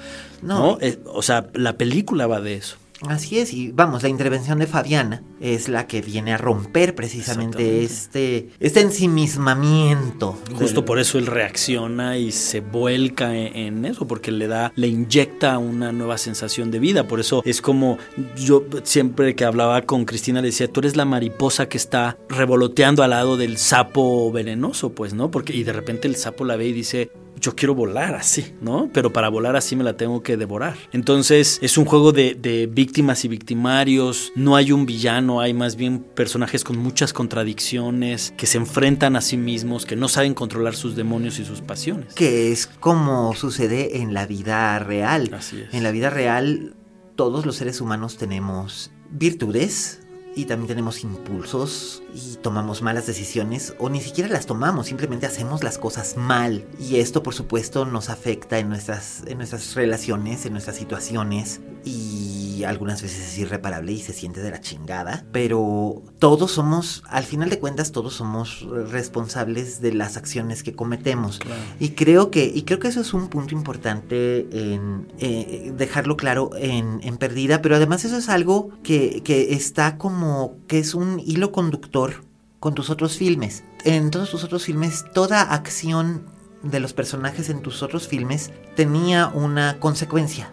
No. 0.42 0.59
¿no? 0.59 0.79
Eh, 0.81 0.98
o 1.07 1.22
sea, 1.22 1.48
la 1.55 1.77
película 1.77 2.27
va 2.27 2.40
de 2.40 2.55
eso. 2.55 2.77
Así 3.07 3.38
es, 3.38 3.55
y 3.55 3.70
vamos, 3.70 4.03
la 4.03 4.09
intervención 4.09 4.59
de 4.59 4.66
Fabiana 4.66 5.22
es 5.40 5.68
la 5.68 5.87
que 5.87 6.01
viene 6.03 6.33
a 6.35 6.37
romper 6.37 6.96
precisamente 6.96 7.85
este, 7.85 8.48
este 8.59 8.81
ensimismamiento. 8.81 10.37
Justo 10.57 10.81
del- 10.81 10.85
por 10.85 10.98
eso 10.98 11.16
él 11.18 11.27
reacciona 11.27 12.18
y 12.18 12.33
se 12.33 12.59
vuelca 12.61 13.37
en, 13.37 13.57
en 13.57 13.85
eso, 13.85 14.09
porque 14.09 14.33
le 14.33 14.48
da, 14.48 14.72
le 14.74 14.88
inyecta 14.88 15.59
una 15.59 15.92
nueva 15.92 16.18
sensación 16.18 16.72
de 16.72 16.81
vida. 16.81 17.07
Por 17.07 17.20
eso 17.20 17.40
es 17.44 17.62
como 17.62 17.98
yo 18.37 18.64
siempre 18.83 19.37
que 19.37 19.44
hablaba 19.44 19.83
con 19.83 20.05
Cristina 20.05 20.40
le 20.40 20.48
decía, 20.48 20.66
tú 20.66 20.81
eres 20.81 20.96
la 20.96 21.05
mariposa 21.05 21.68
que 21.68 21.77
está 21.79 22.18
revoloteando 22.29 23.05
al 23.05 23.11
lado 23.11 23.37
del 23.37 23.59
sapo 23.59 24.33
venenoso, 24.33 24.90
pues, 24.90 25.14
¿no? 25.14 25.31
Porque, 25.31 25.55
y 25.55 25.62
de 25.62 25.72
repente 25.72 26.09
el 26.09 26.16
sapo 26.16 26.44
la 26.44 26.57
ve 26.57 26.66
y 26.66 26.72
dice, 26.72 27.11
yo 27.40 27.55
quiero 27.55 27.74
volar 27.74 28.14
así, 28.14 28.55
¿no? 28.61 28.90
Pero 28.92 29.12
para 29.12 29.29
volar 29.29 29.57
así 29.57 29.77
me 29.77 29.85
la 29.85 29.96
tengo 29.96 30.22
que 30.22 30.37
devorar. 30.37 30.77
Entonces 30.92 31.59
es 31.62 31.79
un 31.79 31.85
juego 31.85 32.12
de, 32.12 32.35
de 32.35 32.66
víctimas 32.66 33.24
y 33.24 33.29
victimarios, 33.29 34.33
no 34.35 34.57
hay 34.57 34.72
un 34.72 34.87
villano, 34.87 35.40
hay 35.40 35.55
más 35.55 35.77
bien 35.77 36.01
personajes 36.01 36.64
con 36.64 36.79
muchas 36.79 37.12
contradicciones, 37.12 38.35
que 38.37 38.46
se 38.46 38.59
enfrentan 38.59 39.16
a 39.16 39.20
sí 39.20 39.37
mismos, 39.37 39.87
que 39.87 39.96
no 39.96 40.09
saben 40.09 40.35
controlar 40.35 40.74
sus 40.74 40.96
demonios 40.96 41.38
y 41.38 41.44
sus 41.44 41.61
pasiones. 41.61 42.14
Que 42.14 42.53
es 42.53 42.66
como 42.66 43.35
sucede 43.35 43.98
en 43.98 44.14
la 44.14 44.27
vida 44.27 44.79
real. 44.79 45.31
Así 45.33 45.61
es. 45.61 45.74
En 45.74 45.83
la 45.83 45.90
vida 45.90 46.11
real 46.11 46.74
todos 47.18 47.44
los 47.44 47.57
seres 47.57 47.81
humanos 47.81 48.16
tenemos 48.16 48.92
virtudes, 49.11 50.01
y 50.38 50.44
también 50.44 50.68
tenemos 50.68 51.03
impulsos 51.03 52.01
y 52.14 52.37
tomamos 52.37 52.81
malas 52.81 53.09
decisiones 53.09 53.74
o 53.81 53.88
ni 53.88 54.01
siquiera 54.01 54.31
las 54.31 54.46
tomamos, 54.46 54.87
simplemente 54.87 55.27
hacemos 55.27 55.64
las 55.64 55.79
cosas 55.79 56.16
mal. 56.16 56.64
Y 56.79 57.01
esto 57.01 57.24
por 57.24 57.35
supuesto 57.35 57.85
nos 57.85 58.09
afecta 58.09 58.61
en 58.61 58.68
nuestras, 58.68 59.24
en 59.27 59.38
nuestras 59.38 59.74
relaciones, 59.74 60.46
en 60.46 60.53
nuestras 60.53 60.77
situaciones 60.77 61.61
y 61.85 62.62
algunas 62.64 63.03
veces 63.03 63.33
es 63.33 63.38
irreparable 63.38 63.92
y 63.92 64.01
se 64.01 64.12
siente 64.12 64.40
de 64.40 64.51
la 64.51 64.61
chingada, 64.61 65.24
pero 65.33 66.03
todos 66.18 66.53
somos, 66.53 67.03
al 67.09 67.24
final 67.24 67.51
de 67.51 67.59
cuentas 67.59 67.92
todos 67.92 68.14
somos 68.14 68.66
responsables 68.90 69.81
de 69.81 69.92
las 69.92 70.16
acciones 70.16 70.62
que 70.62 70.74
cometemos. 70.74 71.40
Y 71.81 71.90
creo 71.90 72.31
que 72.31 72.44
y 72.44 72.62
creo 72.62 72.79
que 72.79 72.88
eso 72.88 73.01
es 73.01 73.12
un 73.14 73.29
punto 73.29 73.55
importante 73.55 74.46
en 74.53 75.12
eh, 75.18 75.72
dejarlo 75.77 76.16
claro 76.16 76.51
en, 76.57 77.01
en 77.03 77.16
Perdida, 77.16 77.62
pero 77.62 77.77
además 77.77 78.05
eso 78.05 78.18
es 78.18 78.29
algo 78.29 78.70
que, 78.83 79.22
que 79.24 79.55
está 79.55 79.98
como 79.98 80.27
que 80.66 80.78
es 80.78 80.94
un 80.94 81.20
hilo 81.20 81.52
conductor 81.52 82.24
con 82.60 82.74
tus 82.74 82.90
otros 82.90 83.16
filmes. 83.16 83.64
En 83.84 84.10
todos 84.10 84.30
tus 84.30 84.44
otros 84.44 84.64
filmes, 84.64 85.04
toda 85.12 85.42
acción 85.42 86.24
de 86.62 86.80
los 86.80 86.92
personajes 86.92 87.50
en 87.50 87.62
tus 87.62 87.82
otros 87.82 88.08
filmes 88.08 88.50
tenía 88.74 89.28
una 89.28 89.78
consecuencia. 89.78 90.52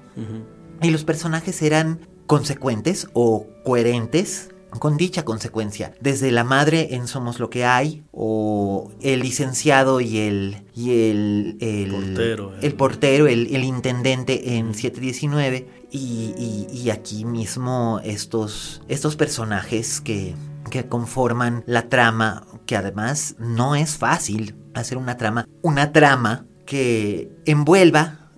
Y 0.81 0.91
los 0.91 1.03
personajes 1.03 1.61
eran 1.61 1.99
consecuentes 2.27 3.07
o 3.13 3.47
coherentes 3.63 4.49
con 4.79 4.97
dicha 4.97 5.23
consecuencia. 5.23 5.93
Desde 6.01 6.31
la 6.31 6.43
madre 6.43 6.95
en 6.95 7.07
Somos 7.07 7.39
lo 7.39 7.49
que 7.49 7.65
hay, 7.65 8.03
o 8.11 8.91
el 9.01 9.21
licenciado 9.21 10.01
y 10.01 10.17
el, 10.17 10.63
y 10.75 11.09
el, 11.09 11.57
el 11.61 11.91
portero, 11.91 12.53
el, 12.61 12.73
portero 12.73 13.27
el, 13.27 13.63
intendente 13.63 14.57
en 14.57 14.73
719, 14.73 15.84
y, 15.97 16.67
y, 16.71 16.89
aquí 16.89 17.25
mismo 17.25 18.01
estos, 18.03 18.81
estos 18.87 19.15
personajes 19.15 20.01
que, 20.01 20.35
que 20.69 20.87
conforman 20.87 21.63
la 21.67 21.89
trama, 21.89 22.45
que 22.65 22.75
además 22.75 23.35
no 23.39 23.75
es 23.75 23.97
fácil 23.97 24.55
hacer 24.73 24.97
una 24.97 25.17
trama, 25.17 25.47
una 25.61 25.93
trama 25.93 26.45
que 26.65 27.31
envuelva, 27.45 28.29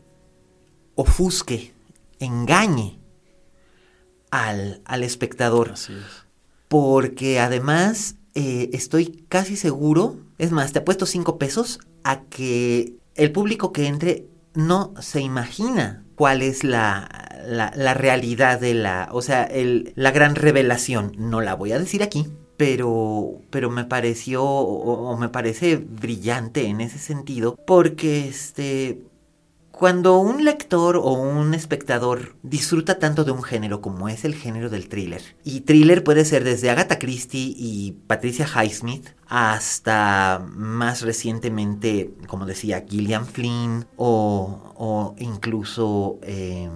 ofusque, 0.96 1.74
engañe 2.20 3.00
al, 4.30 4.82
al 4.86 5.04
espectador. 5.04 5.72
Así 5.74 5.94
es. 5.94 6.26
Porque 6.68 7.40
además 7.40 8.16
eh, 8.36 8.70
estoy 8.74 9.26
casi 9.30 9.56
seguro, 9.56 10.18
es 10.38 10.52
más, 10.52 10.74
te 10.74 10.80
apuesto 10.80 11.06
cinco 11.06 11.38
pesos 11.38 11.80
a 12.04 12.22
que 12.24 12.94
el 13.16 13.32
público 13.32 13.72
que 13.72 13.88
entre 13.88 14.28
no 14.54 14.94
se 15.00 15.22
imagina 15.22 16.04
cuál 16.18 16.42
es 16.42 16.64
la, 16.64 17.08
la, 17.46 17.94
realidad 17.94 18.60
de 18.60 18.74
la, 18.74 19.08
o 19.12 19.22
sea, 19.22 19.44
el, 19.44 19.94
la 19.96 20.12
gran 20.12 20.36
revelación. 20.36 21.14
No 21.18 21.42
la 21.42 21.54
voy 21.54 21.72
a 21.72 21.80
decir 21.80 22.02
aquí, 22.02 22.26
pero, 22.58 23.40
pero 23.52 23.70
me 23.70 23.86
pareció 23.86 24.44
o, 24.44 25.16
me 25.16 25.30
parece 25.30 25.78
brillante 25.78 26.66
en 26.66 26.82
ese 26.82 26.98
sentido 26.98 27.56
porque 27.68 28.28
este 28.28 29.04
cuando 29.78 30.18
un 30.18 30.44
lector 30.44 30.98
o 30.98 31.12
un 31.14 31.54
espectador 31.54 32.36
disfruta 32.42 32.98
tanto 32.98 33.24
de 33.24 33.32
un 33.32 33.44
género 33.44 33.80
como 33.80 34.10
es 34.10 34.26
el 34.26 34.34
género 34.34 34.70
del 34.72 34.90
thriller, 34.90 35.22
y 35.44 35.62
thriller 35.62 36.04
puede 36.04 36.26
ser 36.26 36.44
desde 36.44 36.72
Agatha 36.72 36.98
Christie 36.98 37.54
y 37.56 37.96
Patricia 38.08 38.48
Highsmith 38.48 39.10
hasta 39.28 40.44
más 40.52 41.04
recientemente, 41.04 42.12
como 42.28 42.48
decía, 42.48 42.86
Gillian 42.90 43.28
Flynn 43.28 43.86
o, 43.98 44.74
o 44.76 45.16
incluso... 45.20 46.18
Eh, 46.24 46.70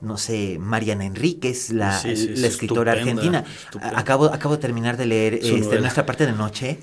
no 0.00 0.18
sé, 0.18 0.58
Mariana 0.60 1.06
Enríquez, 1.06 1.70
la, 1.70 1.98
Sí, 1.98 2.14
sí, 2.14 2.32
es 2.34 2.40
la 2.40 2.48
escritora 2.48 2.92
estupenda, 2.92 3.22
argentina. 3.22 3.54
estupenda. 3.64 3.98
Acabo, 3.98 4.26
acabo 4.26 4.56
de 4.56 4.60
terminar 4.60 4.98
de 4.98 5.06
leer 5.06 5.34
este. 5.34 5.80
Nuestra 5.80 6.04
parte 6.04 6.26
de 6.26 6.32
noche. 6.32 6.78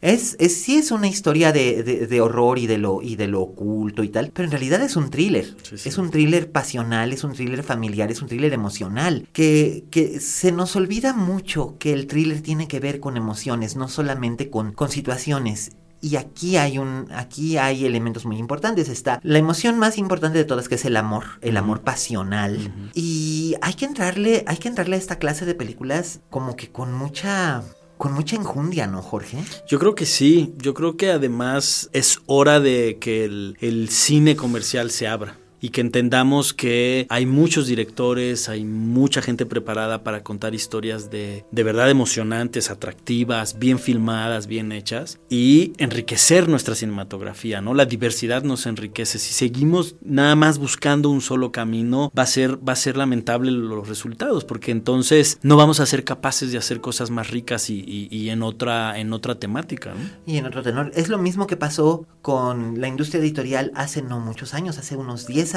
Es, 0.00 0.36
es, 0.38 0.60
sí 0.62 0.76
es 0.76 0.90
una 0.90 1.08
historia 1.08 1.52
de, 1.52 1.82
de- 1.82 2.06
de 2.06 2.20
horror 2.20 2.58
y 2.58 2.66
de, 2.66 2.78
lo, 2.78 3.02
y 3.02 3.16
de 3.16 3.26
lo 3.28 3.40
oculto 3.42 4.02
y 4.02 4.08
tal, 4.08 4.30
pero 4.32 4.46
en 4.46 4.52
realidad 4.52 4.80
es 4.82 4.96
un 4.96 5.10
thriller. 5.10 5.46
Sí, 5.62 5.78
sí. 5.78 5.88
Es 5.88 5.98
un 5.98 6.10
thriller 6.10 6.50
pasional, 6.50 7.12
es 7.12 7.24
un 7.24 7.32
thriller 7.32 7.62
familiar, 7.62 8.10
es 8.10 8.22
un 8.22 8.28
thriller 8.28 8.52
emocional. 8.52 9.28
Que, 9.32 9.84
que 9.90 10.20
se 10.20 10.52
nos 10.52 10.76
olvida 10.76 11.12
mucho 11.12 11.76
que 11.78 11.92
el 11.92 12.06
thriller 12.06 12.40
tiene 12.42 12.68
que 12.68 12.80
ver 12.80 13.00
con 13.00 13.16
emociones, 13.16 13.76
no 13.76 13.88
solamente 13.88 14.50
con, 14.50 14.72
con 14.72 14.90
situaciones. 14.90 15.72
Y 16.02 16.16
aquí 16.16 16.58
hay 16.58 16.76
un, 16.78 17.08
aquí 17.10 17.56
hay 17.56 17.86
elementos 17.86 18.26
muy 18.26 18.36
importantes. 18.36 18.90
Está 18.90 19.18
la 19.22 19.38
emoción 19.38 19.78
más 19.78 19.96
importante 19.96 20.36
de 20.36 20.44
todas, 20.44 20.68
que 20.68 20.74
es 20.74 20.84
el 20.84 20.94
amor, 20.96 21.24
el 21.40 21.56
amor 21.56 21.80
pasional. 21.80 22.90
Y 22.94 23.54
hay 23.62 23.74
que 23.74 23.86
entrarle, 23.86 24.44
hay 24.46 24.58
que 24.58 24.68
entrarle 24.68 24.96
a 24.96 24.98
esta 24.98 25.18
clase 25.18 25.46
de 25.46 25.54
películas 25.54 26.20
como 26.28 26.54
que 26.54 26.70
con 26.70 26.92
mucha, 26.92 27.62
con 27.98 28.12
mucha 28.12 28.36
enjundia, 28.36 28.86
¿no, 28.86 29.02
Jorge? 29.02 29.38
Yo 29.66 29.78
creo 29.78 29.94
que 29.94 30.06
sí, 30.06 30.54
yo 30.58 30.74
creo 30.74 30.96
que 30.96 31.10
además 31.10 31.88
es 31.92 32.20
hora 32.26 32.60
de 32.60 32.98
que 33.00 33.24
el, 33.24 33.56
el 33.60 33.88
cine 33.88 34.36
comercial 34.36 34.90
se 34.90 35.08
abra 35.08 35.38
y 35.66 35.70
que 35.70 35.80
entendamos 35.80 36.54
que 36.54 37.06
hay 37.08 37.26
muchos 37.26 37.66
directores, 37.66 38.48
hay 38.48 38.64
mucha 38.64 39.20
gente 39.20 39.46
preparada 39.46 40.04
para 40.04 40.22
contar 40.22 40.54
historias 40.54 41.10
de, 41.10 41.44
de 41.50 41.62
verdad 41.64 41.90
emocionantes, 41.90 42.70
atractivas, 42.70 43.58
bien 43.58 43.80
filmadas, 43.80 44.46
bien 44.46 44.70
hechas 44.70 45.18
y 45.28 45.72
enriquecer 45.78 46.48
nuestra 46.48 46.76
cinematografía, 46.76 47.60
¿no? 47.60 47.74
La 47.74 47.84
diversidad 47.84 48.44
nos 48.44 48.66
enriquece. 48.66 49.18
Si 49.18 49.34
seguimos 49.34 49.96
nada 50.02 50.36
más 50.36 50.58
buscando 50.58 51.10
un 51.10 51.20
solo 51.20 51.50
camino, 51.50 52.12
va 52.16 52.22
a 52.22 52.26
ser, 52.26 52.56
va 52.66 52.74
a 52.74 52.76
ser 52.76 52.96
lamentable 52.96 53.50
los 53.50 53.88
resultados, 53.88 54.44
porque 54.44 54.70
entonces 54.70 55.40
no 55.42 55.56
vamos 55.56 55.80
a 55.80 55.86
ser 55.86 56.04
capaces 56.04 56.52
de 56.52 56.58
hacer 56.58 56.80
cosas 56.80 57.10
más 57.10 57.30
ricas 57.30 57.70
y, 57.70 57.80
y- 57.80 58.06
y 58.16 58.30
en 58.30 58.44
otra, 58.44 59.00
en 59.00 59.12
otra 59.12 59.34
temática, 59.40 59.94
¿no? 59.94 60.32
Y 60.32 60.36
en 60.36 60.46
otro 60.46 60.62
tenor, 60.62 60.92
es 60.94 61.08
lo 61.08 61.18
mismo 61.18 61.48
que 61.48 61.56
pasó 61.56 62.06
con 62.22 62.80
la 62.80 62.86
industria 62.86 63.20
editorial 63.20 63.72
hace 63.74 64.00
no 64.02 64.20
muchos 64.20 64.54
años, 64.54 64.78
hace 64.78 64.96
unos 64.96 65.26
10 65.26 65.54
años 65.54 65.55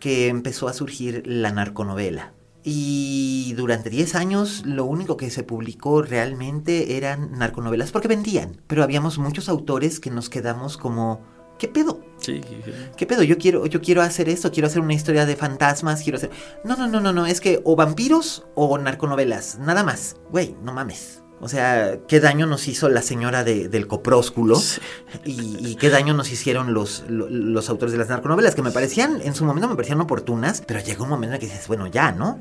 que 0.00 0.28
empezó 0.28 0.68
a 0.68 0.72
surgir 0.72 1.22
la 1.26 1.52
narconovela. 1.52 2.32
Y 2.64 3.54
durante 3.56 3.90
10 3.90 4.14
años 4.14 4.62
lo 4.64 4.84
único 4.84 5.16
que 5.16 5.30
se 5.30 5.42
publicó 5.42 6.02
realmente 6.02 6.96
eran 6.96 7.32
narconovelas 7.32 7.90
porque 7.90 8.08
vendían. 8.08 8.60
Pero 8.66 8.82
habíamos 8.82 9.18
muchos 9.18 9.48
autores 9.48 9.98
que 9.98 10.10
nos 10.10 10.28
quedamos 10.28 10.76
como, 10.76 11.22
¿qué 11.58 11.68
pedo? 11.68 12.00
Sí, 12.18 12.40
¿Qué 12.96 13.06
pedo? 13.06 13.24
Yo 13.24 13.36
quiero, 13.36 13.66
yo 13.66 13.80
quiero 13.80 14.00
hacer 14.02 14.28
esto, 14.28 14.52
quiero 14.52 14.68
hacer 14.68 14.80
una 14.80 14.94
historia 14.94 15.26
de 15.26 15.34
fantasmas, 15.34 16.02
quiero 16.02 16.18
hacer... 16.18 16.30
No, 16.64 16.76
no, 16.76 16.86
no, 16.86 17.00
no, 17.00 17.12
no, 17.12 17.26
es 17.26 17.40
que 17.40 17.60
o 17.64 17.74
vampiros 17.74 18.46
o 18.54 18.78
narconovelas, 18.78 19.58
nada 19.58 19.82
más. 19.82 20.16
Güey, 20.30 20.54
no 20.62 20.72
mames. 20.72 21.21
O 21.44 21.48
sea, 21.48 21.98
qué 22.06 22.20
daño 22.20 22.46
nos 22.46 22.68
hizo 22.68 22.88
la 22.88 23.02
señora 23.02 23.42
de- 23.42 23.68
del 23.68 23.88
coprósculo 23.88 24.54
Sí. 24.56 24.80
y, 25.24 25.70
y 25.70 25.74
qué 25.74 25.90
daño 25.90 26.14
nos 26.14 26.30
hicieron 26.30 26.72
los, 26.72 27.02
lo- 27.08 27.28
los 27.28 27.68
autores 27.68 27.90
de 27.92 27.98
las 27.98 28.08
narconovelas, 28.08 28.54
que 28.54 28.62
me 28.62 28.70
parecían, 28.70 29.20
en 29.22 29.34
su 29.34 29.44
momento 29.44 29.68
me 29.68 29.74
parecían 29.74 30.00
oportunas, 30.00 30.62
pero 30.66 30.78
llegó 30.80 31.02
un 31.04 31.10
momento 31.10 31.34
en 31.34 31.34
el 31.34 31.40
que 31.40 31.52
dices, 31.52 31.66
bueno, 31.66 31.88
ya, 31.88 32.12
¿no? 32.12 32.38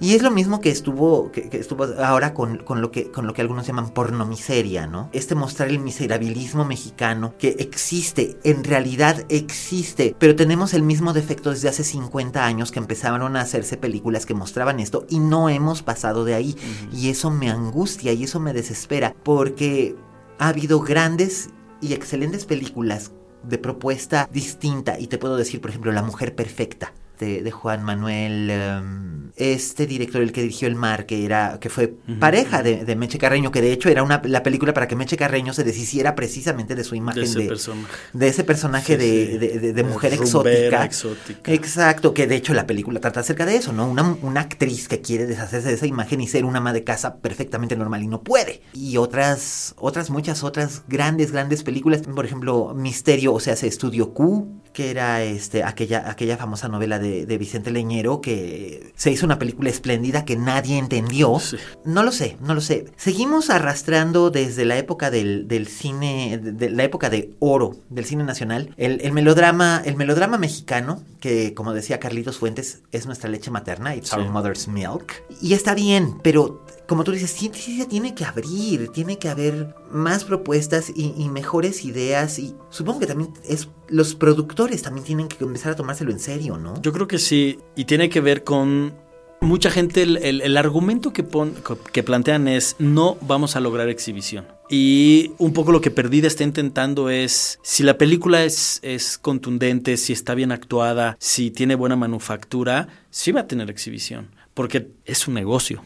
Y 0.00 0.14
es 0.14 0.22
lo 0.22 0.30
mismo 0.30 0.60
que 0.60 0.70
estuvo, 0.70 1.32
que, 1.32 1.48
que 1.50 1.58
estuvo 1.58 1.84
ahora 2.02 2.32
con, 2.32 2.58
con 2.58 2.80
lo 2.80 2.92
que, 2.92 3.10
con 3.10 3.26
lo 3.26 3.34
que 3.34 3.42
algunos 3.42 3.66
llaman 3.66 3.90
pornomiseria, 3.90 4.86
¿no? 4.86 5.10
Este 5.12 5.34
mostrar 5.34 5.68
el 5.68 5.80
miserabilismo 5.80 6.64
mexicano 6.64 7.34
que 7.38 7.56
existe, 7.58 8.38
en 8.44 8.62
realidad 8.62 9.24
existe, 9.30 10.14
pero 10.18 10.36
tenemos 10.36 10.74
el 10.74 10.82
mismo 10.82 11.12
defecto 11.12 11.50
desde 11.50 11.68
hace 11.68 11.82
50 11.82 12.44
años 12.46 12.70
que 12.70 12.78
empezaron 12.78 13.36
a 13.36 13.40
hacerse 13.40 13.76
películas 13.76 14.26
que 14.26 14.34
mostraban 14.34 14.78
esto 14.80 15.06
y 15.08 15.18
no 15.18 15.48
hemos 15.48 15.82
pasado 15.82 16.24
de 16.24 16.34
ahí. 16.34 16.56
Y 16.92 17.08
eso 17.10 17.30
me 17.30 17.50
angustia 17.50 18.12
y 18.12 18.22
eso 18.24 18.40
me 18.40 18.43
desespera, 18.52 19.14
porque 19.22 19.96
ha 20.38 20.48
habido 20.48 20.80
grandes 20.80 21.50
y 21.80 21.92
excelentes 21.92 22.44
películas 22.44 23.12
de 23.42 23.58
propuesta 23.58 24.28
distinta. 24.32 24.98
Y 24.98 25.06
te 25.06 25.18
puedo 25.18 25.36
decir, 25.36 25.60
por 25.60 25.70
ejemplo, 25.70 25.92
La 25.92 26.02
Mujer 26.02 26.34
Perfecta. 26.34 26.92
De, 27.20 27.42
de 27.42 27.50
Juan 27.52 27.82
Manuel, 27.84 28.50
em, 28.50 29.30
este 29.36 29.86
director, 29.86 30.20
el 30.20 30.32
que 30.32 30.42
dirigió 30.42 30.66
El 30.66 30.74
Mar, 30.74 31.06
que 31.06 31.24
era 31.24 31.58
que 31.60 31.68
fue 31.70 31.94
pareja 32.18 32.62
de, 32.62 32.84
de 32.84 32.96
Meche 32.96 33.18
Carreño, 33.18 33.52
que 33.52 33.60
de 33.60 33.72
hecho 33.72 33.88
era 33.88 34.02
una, 34.02 34.20
la 34.24 34.42
película 34.42 34.74
para 34.74 34.88
que 34.88 34.96
Meche 34.96 35.16
Carreño 35.16 35.52
se 35.52 35.62
deshiciera 35.62 36.16
precisamente 36.16 36.74
de 36.74 36.82
su 36.82 36.94
imagen 36.96 37.22
De 37.22 37.28
ese 37.28 37.38
de, 37.38 37.46
personaje. 37.48 37.92
de 38.12 38.28
ese 38.28 38.42
personaje 38.44 38.94
Sí, 38.94 38.96
de, 38.96 39.26
sí. 39.32 39.38
de- 39.38 39.58
de- 39.60 39.72
de 39.72 39.82
mujer 39.84 40.12
exótica. 40.14 40.84
exótica. 40.84 41.52
Exacto, 41.52 42.14
que 42.14 42.26
de 42.26 42.34
hecho 42.36 42.52
la 42.52 42.66
película 42.66 42.98
trata 43.00 43.20
acerca 43.20 43.46
de 43.46 43.56
eso, 43.56 43.72
¿no? 43.72 43.86
Una, 43.88 44.02
una 44.22 44.40
actriz 44.40 44.88
que 44.88 45.00
quiere 45.00 45.26
deshacerse 45.26 45.68
de 45.68 45.74
esa 45.74 45.86
imagen 45.86 46.20
y 46.20 46.26
ser 46.26 46.44
una 46.44 46.58
ama 46.58 46.72
de 46.72 46.82
casa 46.84 47.18
perfectamente 47.18 47.76
normal 47.76 48.02
y 48.02 48.08
no 48.08 48.22
puede. 48.22 48.60
Y 48.72 48.96
otras, 48.96 49.74
otras, 49.78 50.10
muchas 50.10 50.42
otras 50.42 50.82
grandes, 50.88 51.30
grandes 51.32 51.62
películas. 51.62 52.02
Por 52.02 52.24
ejemplo, 52.26 52.74
Misterio, 52.74 53.32
o 53.34 53.40
sea, 53.40 53.54
se 53.56 53.66
Estudio 53.68 54.12
Q, 54.14 54.60
que 54.74 54.90
era 54.90 55.22
este, 55.22 55.62
aquella, 55.62 56.10
aquella 56.10 56.36
famosa 56.36 56.68
novela 56.68 56.98
de, 56.98 57.24
de 57.24 57.38
Vicente 57.38 57.70
Leñero, 57.70 58.20
que 58.20 58.92
se 58.96 59.10
hizo 59.10 59.24
una 59.24 59.38
película 59.38 59.70
espléndida 59.70 60.24
que 60.24 60.36
nadie 60.36 60.76
entendió. 60.76 61.38
Sí. 61.38 61.56
No 61.84 62.02
lo 62.02 62.12
sé, 62.12 62.36
no 62.40 62.54
lo 62.54 62.60
sé. 62.60 62.86
Seguimos 62.96 63.48
arrastrando 63.48 64.30
desde 64.30 64.64
la 64.64 64.76
época 64.76 65.10
del, 65.10 65.48
del 65.48 65.68
cine, 65.68 66.38
de, 66.42 66.52
de 66.52 66.70
la 66.70 66.82
época 66.84 67.08
de 67.08 67.30
oro 67.38 67.76
del 67.88 68.04
cine 68.04 68.24
nacional, 68.24 68.74
el, 68.76 69.00
el 69.00 69.12
melodrama, 69.12 69.80
el 69.84 69.96
melodrama 69.96 70.38
mexicano, 70.38 71.02
que 71.20 71.54
como 71.54 71.72
decía 71.72 72.00
Carlitos 72.00 72.38
Fuentes, 72.38 72.80
es 72.90 73.06
nuestra 73.06 73.30
leche 73.30 73.52
materna, 73.52 73.94
it's 73.94 74.12
our 74.12 74.28
mother's 74.28 74.66
milk. 74.66 75.22
Y 75.40 75.54
está 75.54 75.74
bien, 75.74 76.18
pero 76.22 76.66
como 76.86 77.04
tú 77.04 77.12
dices, 77.12 77.30
se 77.30 77.86
tiene 77.86 78.14
que 78.14 78.24
abrir, 78.24 78.88
tiene 78.88 79.18
que 79.18 79.28
haber 79.28 79.74
más 79.90 80.24
propuestas 80.24 80.92
y, 80.94 81.28
mejores 81.30 81.84
ideas. 81.84 82.38
Y 82.38 82.54
supongo 82.70 83.00
que 83.00 83.06
también 83.06 83.30
es 83.48 83.68
los 83.88 84.14
productores 84.14 84.82
también 84.82 85.04
tienen 85.06 85.28
que 85.28 85.42
empezar 85.44 85.72
a 85.72 85.76
tomárselo 85.76 86.10
en 86.10 86.18
serio, 86.20 86.56
¿no? 86.58 86.80
Yo 86.82 86.92
creo 86.92 87.06
que 87.08 87.18
sí, 87.18 87.58
y 87.76 87.84
tiene 87.84 88.08
que 88.08 88.20
ver 88.20 88.44
con 88.44 88.94
mucha 89.40 89.70
gente, 89.70 90.02
el, 90.02 90.16
el- 90.18 90.40
el 90.40 90.56
argumento 90.56 91.12
que, 91.12 91.22
pon- 91.22 91.54
que 91.92 92.02
plantean 92.02 92.48
es 92.48 92.76
no 92.78 93.18
vamos 93.20 93.56
a 93.56 93.60
lograr 93.60 93.88
exhibición. 93.90 94.46
Y 94.70 95.32
un 95.36 95.52
poco 95.52 95.70
lo 95.72 95.82
que 95.82 95.90
Perdida 95.90 96.26
está 96.28 96.44
intentando 96.44 97.10
es, 97.10 97.58
si 97.62 97.82
la 97.82 97.98
película 97.98 98.42
es, 98.44 98.78
es 98.82 99.18
contundente, 99.18 99.98
si 99.98 100.14
está 100.14 100.34
bien 100.34 100.50
actuada, 100.50 101.16
si 101.20 101.50
tiene 101.50 101.74
buena 101.74 101.96
manufactura, 101.96 102.88
sí 103.10 103.32
va 103.32 103.40
a 103.42 103.46
tener 103.46 103.68
exhibición, 103.68 104.30
porque 104.54 104.88
es 105.04 105.28
un 105.28 105.34
negocio. 105.34 105.82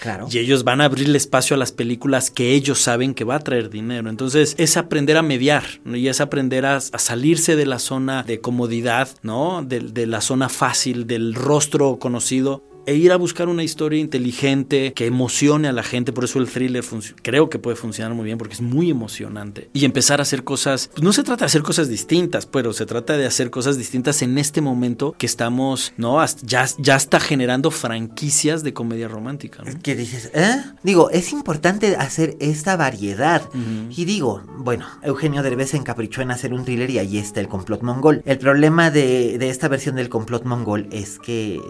Claro. 0.00 0.28
Y 0.30 0.38
ellos 0.38 0.64
van 0.64 0.80
a 0.80 0.84
abrirle 0.84 1.16
espacio 1.16 1.56
a 1.56 1.58
las 1.58 1.72
películas 1.72 2.30
que 2.30 2.52
ellos 2.52 2.80
saben 2.80 3.14
que 3.14 3.24
va 3.24 3.36
a 3.36 3.40
traer 3.40 3.70
dinero. 3.70 4.10
Entonces 4.10 4.54
es 4.58 4.76
aprender 4.76 5.16
a 5.16 5.22
mediar 5.22 5.64
y 5.84 6.08
es 6.08 6.20
aprender 6.20 6.66
a, 6.66 6.80
salirse 6.80 7.56
de 7.56 7.66
la 7.66 7.78
zona 7.78 8.22
de 8.22 8.40
comodidad, 8.40 9.08
¿no? 9.22 9.62
De 9.62 10.06
la 10.06 10.20
zona 10.20 10.48
fácil, 10.48 11.06
del 11.06 11.34
rostro 11.34 11.98
conocido 11.98 12.62
e 12.86 12.94
ir 12.94 13.12
a 13.12 13.16
buscar 13.16 13.48
una 13.48 13.62
historia 13.62 14.00
inteligente 14.00 14.92
que 14.94 15.06
emocione 15.06 15.68
a 15.68 15.72
la 15.72 15.82
gente. 15.82 16.12
Por 16.12 16.24
eso 16.24 16.38
el 16.38 16.48
thriller 16.48 16.84
creo 17.22 17.50
que 17.50 17.58
puede 17.58 17.76
funcionar 17.76 18.14
muy 18.14 18.24
bien 18.24 18.38
porque 18.38 18.54
es 18.54 18.60
muy 18.60 18.90
emocionante. 18.90 19.68
Y 19.72 19.84
empezar 19.84 20.20
a 20.20 20.22
hacer 20.22 20.44
cosas, 20.44 20.88
pues 20.92 21.02
no 21.02 21.12
se 21.12 21.22
trata 21.22 21.40
de 21.40 21.46
hacer 21.46 21.62
cosas 21.62 21.88
distintas, 21.88 22.46
pero 22.46 22.72
se 22.72 22.86
trata 22.86 23.16
de 23.16 23.26
hacer 23.26 23.50
cosas 23.50 23.76
distintas 23.76 24.22
en 24.22 24.38
este 24.38 24.60
momento 24.60 25.14
que 25.18 25.26
estamos, 25.26 25.92
¿no? 25.96 26.24
Ya, 26.42 26.66
ya 26.78 26.96
está 26.96 27.20
generando 27.20 27.70
franquicias 27.70 28.62
de 28.62 28.72
comedia 28.72 29.08
romántica, 29.08 29.62
¿no? 29.62 29.80
que 29.82 29.96
dices, 29.96 30.30
¿eh? 30.34 30.62
Digo, 30.82 31.10
es 31.10 31.32
importante 31.32 31.96
hacer 31.96 32.36
esta 32.40 32.76
variedad. 32.76 33.42
Y 33.90 34.04
digo, 34.04 34.42
bueno, 34.58 34.86
Eugenio 35.02 35.42
Derbez 35.42 35.70
se 35.70 35.76
encaprichó 35.76 36.22
en 36.22 36.30
hacer 36.30 36.52
un 36.52 36.64
thriller 36.64 36.90
y 36.90 36.98
ahí 36.98 37.18
está 37.18 37.40
el 37.40 37.48
complot 37.48 37.82
mongol. 37.82 38.22
El 38.24 38.38
problema 38.38 38.90
de, 38.90 39.38
de 39.38 39.50
esta 39.50 39.68
versión 39.68 39.96
del 39.96 40.08
complot 40.08 40.44
mongol 40.44 40.88
es 40.90 41.18
que 41.18 41.60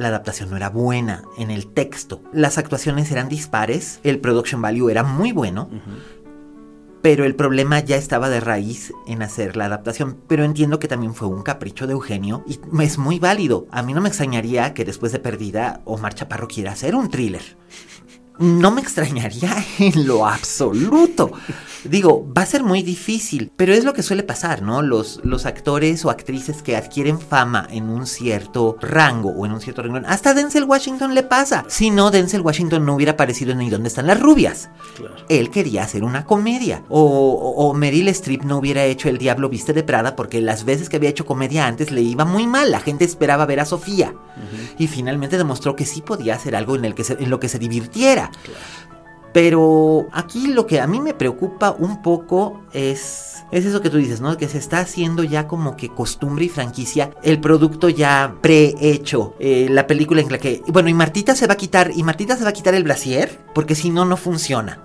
la 0.00 0.08
adaptación 0.08 0.50
no 0.50 0.56
era 0.56 0.70
buena 0.70 1.24
en 1.36 1.50
el 1.50 1.66
texto. 1.66 2.22
Las 2.32 2.58
actuaciones 2.58 3.10
eran 3.12 3.28
dispares, 3.28 4.00
el 4.02 4.18
production 4.18 4.62
value 4.62 4.88
era 4.90 5.02
muy 5.02 5.32
bueno. 5.32 5.68
Pero 7.02 7.24
el 7.24 7.34
problema 7.34 7.80
ya 7.80 7.96
estaba 7.96 8.28
de 8.28 8.40
raíz 8.40 8.92
en 9.06 9.22
hacer 9.22 9.56
la 9.56 9.66
adaptación. 9.66 10.18
Pero 10.26 10.44
entiendo 10.44 10.78
que 10.78 10.88
también 10.88 11.14
fue 11.14 11.28
un 11.28 11.42
capricho 11.42 11.86
de 11.86 11.94
Eugenio 11.94 12.44
y 12.46 12.60
es 12.82 12.98
muy 12.98 13.18
válido. 13.18 13.66
A 13.70 13.82
mí 13.82 13.94
no 13.94 14.02
me 14.02 14.08
extrañaría 14.08 14.74
que 14.74 14.84
después 14.84 15.12
de 15.12 15.18
Perdida 15.18 15.80
Omar 15.84 16.14
Chaparro 16.14 16.48
quiera 16.48 16.72
hacer 16.72 16.94
un 16.94 17.08
thriller. 17.08 17.56
No 18.38 18.70
me 18.70 18.80
extrañaría 18.80 19.54
en 19.78 20.06
lo 20.06 20.26
absoluto. 20.26 21.32
Digo, 21.84 22.30
va 22.36 22.42
a 22.42 22.46
ser 22.46 22.62
muy 22.62 22.82
difícil, 22.82 23.50
pero 23.56 23.72
es 23.72 23.84
lo 23.84 23.94
que 23.94 24.02
suele 24.02 24.22
pasar, 24.22 24.60
¿no? 24.60 24.82
Los, 24.82 25.20
los 25.24 25.46
actores 25.46 26.04
o 26.04 26.10
actrices 26.10 26.62
que 26.62 26.76
adquieren 26.76 27.18
fama 27.18 27.66
en 27.70 27.88
un 27.88 28.06
cierto 28.06 28.76
rango 28.82 29.30
o 29.30 29.46
en 29.46 29.52
un 29.52 29.60
cierto 29.62 29.80
renglón. 29.82 30.04
Hasta 30.06 30.34
Denzel 30.34 30.64
Washington 30.64 31.14
le 31.14 31.22
pasa. 31.22 31.64
Si 31.68 31.88
no, 31.90 32.10
Denzel 32.10 32.42
Washington 32.42 32.84
no 32.84 32.94
hubiera 32.94 33.12
aparecido 33.12 33.52
en 33.52 33.58
Ni 33.58 33.70
dónde 33.70 33.88
están 33.88 34.06
las 34.06 34.20
rubias. 34.20 34.68
Claro. 34.94 35.14
Él 35.30 35.50
quería 35.50 35.82
hacer 35.84 36.04
una 36.04 36.26
comedia. 36.26 36.82
O, 36.90 37.00
o, 37.02 37.66
o 37.68 37.72
Meryl 37.74 38.08
Streep 38.08 38.42
no 38.44 38.58
hubiera 38.58 38.84
hecho 38.84 39.08
El 39.08 39.16
Diablo 39.16 39.48
Viste 39.48 39.72
de 39.72 39.82
Prada 39.82 40.16
porque 40.16 40.42
las 40.42 40.64
veces 40.66 40.90
que 40.90 40.96
había 40.96 41.08
hecho 41.10 41.24
comedia 41.24 41.66
antes 41.66 41.90
le 41.90 42.02
iba 42.02 42.26
muy 42.26 42.46
mal. 42.46 42.70
La 42.70 42.80
gente 42.80 43.06
esperaba 43.06 43.46
ver 43.46 43.60
a 43.60 43.64
Sofía. 43.64 44.14
Y 44.78 44.86
finalmente 44.86 45.36
demostró 45.36 45.76
que 45.76 45.84
sí 45.84 46.00
podía 46.00 46.34
hacer 46.34 46.56
algo 46.56 46.74
en, 46.74 46.84
el 46.86 46.94
que 46.94 47.04
se- 47.04 47.22
en 47.22 47.28
lo 47.30 47.40
que 47.40 47.48
se 47.48 47.58
divirtiera. 47.58 48.29
Pero 49.32 50.08
aquí 50.12 50.48
lo 50.48 50.66
que 50.66 50.80
a 50.80 50.86
mí 50.86 51.00
me 51.00 51.14
preocupa 51.14 51.70
un 51.70 52.02
poco 52.02 52.62
es, 52.72 53.44
es 53.52 53.64
eso 53.64 53.80
que 53.80 53.88
tú 53.88 53.98
dices, 53.98 54.20
¿no? 54.20 54.36
Que 54.36 54.48
se 54.48 54.58
está 54.58 54.80
haciendo 54.80 55.22
ya 55.22 55.46
como 55.46 55.76
que 55.76 55.88
costumbre 55.88 56.46
y 56.46 56.48
franquicia 56.48 57.10
el 57.22 57.40
producto 57.40 57.88
ya 57.88 58.34
prehecho. 58.40 59.34
Eh, 59.38 59.68
la 59.70 59.86
película 59.86 60.20
en 60.20 60.32
la 60.32 60.38
que... 60.38 60.62
Bueno, 60.68 60.88
y 60.88 60.94
Martita 60.94 61.36
se 61.36 61.46
va 61.46 61.54
a 61.54 61.56
quitar, 61.56 61.92
y 61.94 62.02
Martita 62.02 62.36
se 62.36 62.42
va 62.42 62.50
a 62.50 62.54
quitar 62.54 62.74
el 62.74 62.82
brasier 62.82 63.38
porque 63.54 63.76
si 63.76 63.90
no, 63.90 64.04
no 64.04 64.16
funciona. 64.16 64.80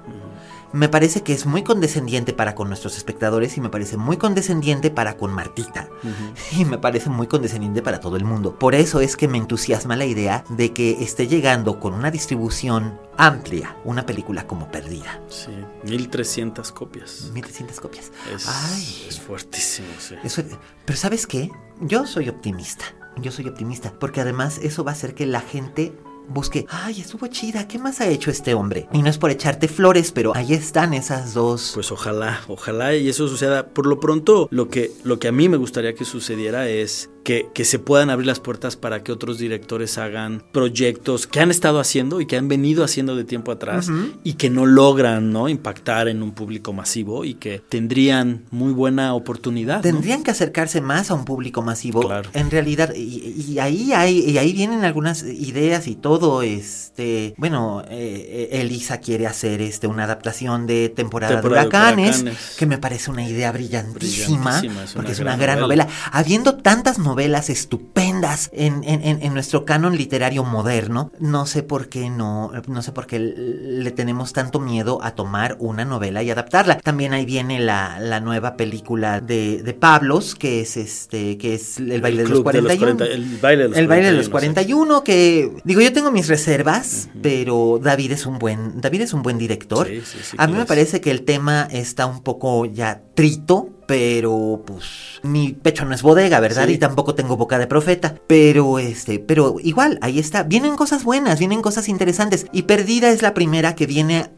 Me 0.76 0.90
parece 0.90 1.24
que 1.24 1.32
es 1.34 1.46
muy 1.46 1.64
condescendiente 1.64 2.34
para 2.34 2.54
con 2.54 2.68
nuestros 2.68 2.98
espectadores 2.98 3.56
y 3.58 3.62
me 3.62 3.70
parece 3.70 3.96
muy 3.98 4.18
condescendiente 4.18 4.92
para 4.92 5.16
con 5.18 5.34
Martita. 5.34 5.90
Y 6.58 6.66
me 6.66 6.78
parece 6.78 7.10
muy 7.10 7.28
condescendiente 7.28 7.82
para 7.82 8.00
todo 8.00 8.18
el 8.18 8.26
mundo. 8.26 8.60
Por 8.60 8.76
eso 8.76 9.00
es 9.00 9.16
que 9.16 9.28
me 9.28 9.38
entusiasma 9.38 9.96
la 9.96 10.06
idea 10.06 10.44
de 10.50 10.74
que 10.74 11.02
esté 11.04 11.28
llegando 11.28 11.80
con 11.80 11.94
una 11.94 12.12
distribución 12.12 13.00
amplia 13.18 13.78
una 13.86 14.06
película 14.06 14.46
como 14.48 14.70
Perdida. 14.70 15.22
Sí, 15.30 15.52
1300 15.86 16.72
copias. 16.74 17.30
1300 17.34 17.80
copias. 17.80 18.12
Es, 18.34 18.46
Ay, 18.48 19.06
es 19.08 19.20
fuertísimo, 19.20 19.88
sí. 20.00 20.16
eso- 20.24 20.44
pero 20.86 20.98
¿sabes 20.98 21.26
qué? 21.26 21.52
Yo 21.80 22.06
soy 22.06 22.28
optimista. 22.30 22.86
Yo 23.18 23.32
soy 23.32 23.48
optimista. 23.48 23.94
Porque 23.98 24.20
además 24.22 24.60
eso 24.62 24.84
va 24.84 24.92
a 24.92 24.94
hacer 24.94 25.16
que 25.16 25.26
la 25.26 25.40
gente 25.42 25.98
busque, 26.30 26.66
ay, 26.70 27.02
estuvo 27.02 27.28
chida, 27.28 27.68
¿qué 27.68 27.80
más 27.80 28.02
ha 28.02 28.08
hecho 28.08 28.32
este 28.32 28.54
hombre? 28.54 28.88
Y 28.94 29.02
no 29.02 29.10
es 29.10 29.18
por 29.18 29.32
echarte 29.32 29.68
flores, 29.68 30.12
pero 30.12 30.36
ahí 30.36 30.54
están 30.54 30.94
esas 30.94 31.34
dos. 31.34 31.72
Pues 31.74 31.92
ojalá, 31.92 32.42
ojalá 32.48 32.96
y 32.96 33.10
eso 33.10 33.28
suceda. 33.28 33.68
Por 33.68 33.88
lo 33.88 34.00
pronto, 34.00 34.48
lo 34.52 34.70
que, 34.70 34.92
lo 35.04 35.20
que 35.20 35.28
a 35.28 35.32
mí 35.32 35.50
me 35.50 35.58
gustaría 35.58 35.96
que 35.96 36.06
sucediera 36.06 36.68
es 36.68 37.10
que, 37.26 37.50
que 37.54 37.66
se 37.66 37.80
puedan 37.80 38.12
abrir 38.12 38.28
las 38.28 38.40
puertas 38.40 38.78
para 38.78 39.04
que 39.04 39.12
otros 39.12 39.40
directores 39.40 39.98
hagan 39.98 40.44
proyectos 40.52 41.26
que 41.26 41.40
han 41.40 41.50
estado 41.50 41.80
haciendo 41.80 42.22
y 42.22 42.28
que 42.28 42.38
han 42.38 42.48
venido 42.48 42.84
haciendo 42.84 43.16
de 43.16 43.24
tiempo 43.24 43.52
atrás 43.52 43.90
y 44.24 44.34
que 44.34 44.52
no 44.52 44.68
logran 44.68 45.34
¿no? 45.34 45.50
impactar 45.50 46.08
en 46.08 46.22
un 46.22 46.34
público 46.34 46.72
masivo 46.72 47.26
y 47.26 47.34
que 47.34 47.60
tendrían 47.68 48.46
muy 48.52 48.72
buena 48.74 49.16
oportunidad. 49.16 49.78
¿no? 49.78 49.82
Tendrían 49.82 50.24
que 50.24 50.32
acercarse 50.32 50.82
más 50.82 51.10
a 51.10 51.16
un 51.16 51.26
público 51.26 51.64
masivo. 51.64 52.02
Claro. 52.02 52.30
En 52.34 52.52
realidad, 52.52 52.94
y, 52.96 53.44
y 53.50 53.60
ahí 53.60 53.92
hay, 53.92 54.20
y 54.20 54.38
ahí 54.38 54.54
vienen 54.54 54.86
algunas 54.86 55.24
ideas 55.24 55.88
y 55.88 55.96
todo. 55.96 56.44
Este, 56.44 57.34
bueno, 57.38 57.82
eh, 57.90 58.50
eh, 58.52 58.62
Elisa 58.62 59.00
quiere 59.00 59.26
hacer 59.26 59.62
este 59.62 59.88
una 59.88 60.04
adaptación 60.04 60.68
de 60.68 60.90
temporada, 60.90 61.42
Temporada 61.42 61.64
de 61.64 61.64
de 61.64 61.68
huracanes, 61.68 62.22
Huracanes. 62.22 62.56
que 62.56 62.66
me 62.68 62.78
parece 62.78 63.10
una 63.10 63.28
idea 63.28 63.52
brillantísima, 63.52 64.60
Brillantísima, 64.60 64.84
es 64.84 64.94
porque 64.94 65.14
es 65.14 65.20
una 65.20 65.32
gran 65.32 65.56
gran 65.56 65.60
novela. 65.62 65.86
novela. 65.86 66.00
Habiendo 66.12 66.56
tantas 66.58 67.00
novelas 67.00 67.15
estupendas 67.20 68.50
en, 68.54 68.84
en- 68.84 69.22
en- 69.22 69.34
nuestro 69.34 69.66
canon 69.66 69.98
literario 69.98 70.44
moderno, 70.44 71.12
no 71.20 71.46
sé 71.46 71.62
por 71.64 71.90
qué 71.90 72.10
no, 72.10 72.52
no 72.68 72.82
sé 72.82 72.92
por 72.94 73.06
qué 73.08 73.20
le 73.20 73.92
tenemos 73.92 74.32
tanto 74.34 74.60
miedo 74.60 75.00
a 75.04 75.12
tomar 75.12 75.58
una 75.60 75.84
novela 75.84 76.24
y 76.24 76.30
adaptarla. 76.30 76.78
También 76.78 77.12
ahí 77.14 77.26
viene 77.26 77.60
la, 77.60 78.00
la 78.00 78.20
nueva 78.22 78.56
película 78.56 79.20
de, 79.20 79.62
de 79.62 79.74
Pablos, 79.74 80.36
que 80.36 80.62
es 80.62 80.78
este, 80.78 81.38
que 81.38 81.56
es 81.56 81.78
el 81.80 82.00
baile 82.02 82.24
de 82.24 82.30
los 82.30 82.40
Club 82.42 82.52
de 82.54 82.62
los 82.62 82.76
41. 82.78 82.98
40, 82.98 83.06
el 83.14 83.38
baile 83.42 83.64
de 83.64 83.70
los 83.70 83.78
El 83.78 83.88
baile 83.88 84.06
de 84.12 84.14
los 84.14 84.30
41, 84.30 84.86
41, 84.86 85.04
que 85.04 85.52
digo, 85.66 85.82
yo 85.82 85.92
tengo 85.92 86.12
mis 86.12 86.28
reservas, 86.28 87.10
pero 87.22 87.80
David 87.84 88.12
es 88.14 88.26
un 88.26 88.40
buen, 88.40 88.80
David 88.80 89.02
es 89.02 89.14
un 89.14 89.22
buen 89.22 89.38
director. 89.38 89.88
Sí, 89.88 90.02
sí, 90.06 90.18
sí, 90.24 90.38
A 90.40 90.48
mí 90.48 90.54
me 90.54 90.62
es. 90.62 90.66
parece 90.66 91.02
que 91.02 91.12
el 91.12 91.24
tema 91.24 91.68
está 91.72 92.06
un 92.06 92.22
poco 92.24 92.66
ya 92.66 93.02
trito, 93.16 93.70
pero 93.88 94.64
pues 94.66 95.20
mi 95.24 95.54
pecho 95.54 95.86
no 95.86 95.94
es 95.94 96.02
bodega, 96.02 96.40
¿verdad? 96.40 96.68
Sí. 96.68 96.74
Y 96.74 96.78
tampoco 96.78 97.16
tengo 97.16 97.38
boca 97.38 97.60
de 97.60 97.68
profeta, 97.68 98.16
pero 98.28 98.80
este, 98.80 99.20
pero 99.20 99.58
igual, 99.62 100.00
ahí 100.02 100.20
está. 100.20 100.44
Vienen 100.44 100.76
cosas 100.76 101.04
buenas, 101.04 101.40
vienen 101.40 101.62
cosas 101.62 101.90
interesantes 101.90 102.48
y 102.52 102.64
Perdida 102.64 103.10
es 103.10 103.22
la 103.22 103.34
primera 103.34 103.76
que 103.76 103.86
viene 103.86 104.32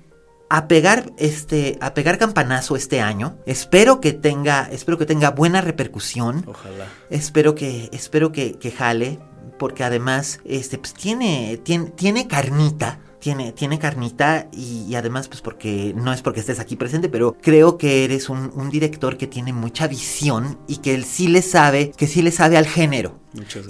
a 0.49 0.67
pegar 0.67 1.11
este 1.17 1.77
a 1.81 1.93
pegar 1.93 2.17
campanazo 2.17 2.75
este 2.75 3.01
año. 3.01 3.37
Espero 3.45 4.01
que 4.01 4.13
tenga 4.13 4.67
espero 4.71 4.97
que 4.97 5.05
tenga 5.05 5.31
buena 5.31 5.61
repercusión. 5.61 6.43
Ojalá. 6.47 6.85
Espero 7.09 7.55
que, 7.55 7.89
espero 7.91 8.31
que, 8.31 8.53
que 8.53 8.71
jale, 8.71 9.19
porque 9.57 9.83
además, 9.83 10.39
este, 10.45 10.77
pues 10.77 10.93
tiene, 10.93 11.59
tiene, 11.63 11.91
tiene 11.91 12.27
carnita. 12.27 12.99
Tiene, 13.19 13.51
tiene 13.51 13.79
carnita 13.79 14.47
y, 14.51 14.85
y 14.87 14.95
además, 14.95 15.27
pues 15.27 15.41
porque 15.41 15.93
no 15.95 16.13
es 16.13 16.21
porque 16.21 16.39
estés 16.39 16.59
aquí 16.59 16.75
presente, 16.75 17.09
pero 17.09 17.35
creo 17.41 17.77
que 17.77 18.03
eres 18.05 18.29
un, 18.29 18.51
un 18.55 18.69
director 18.69 19.17
que 19.17 19.25
tiene 19.27 19.53
mucha 19.53 19.87
visión 19.87 20.59
y 20.67 20.77
que 20.77 20.93
él 20.93 21.03
sí 21.03 21.27
le 21.27 21.41
sabe, 21.41 21.91
que 21.97 22.05
sí 22.07 22.21
le 22.21 22.31
sabe 22.31 22.57
al 22.57 22.67
género. 22.67 23.19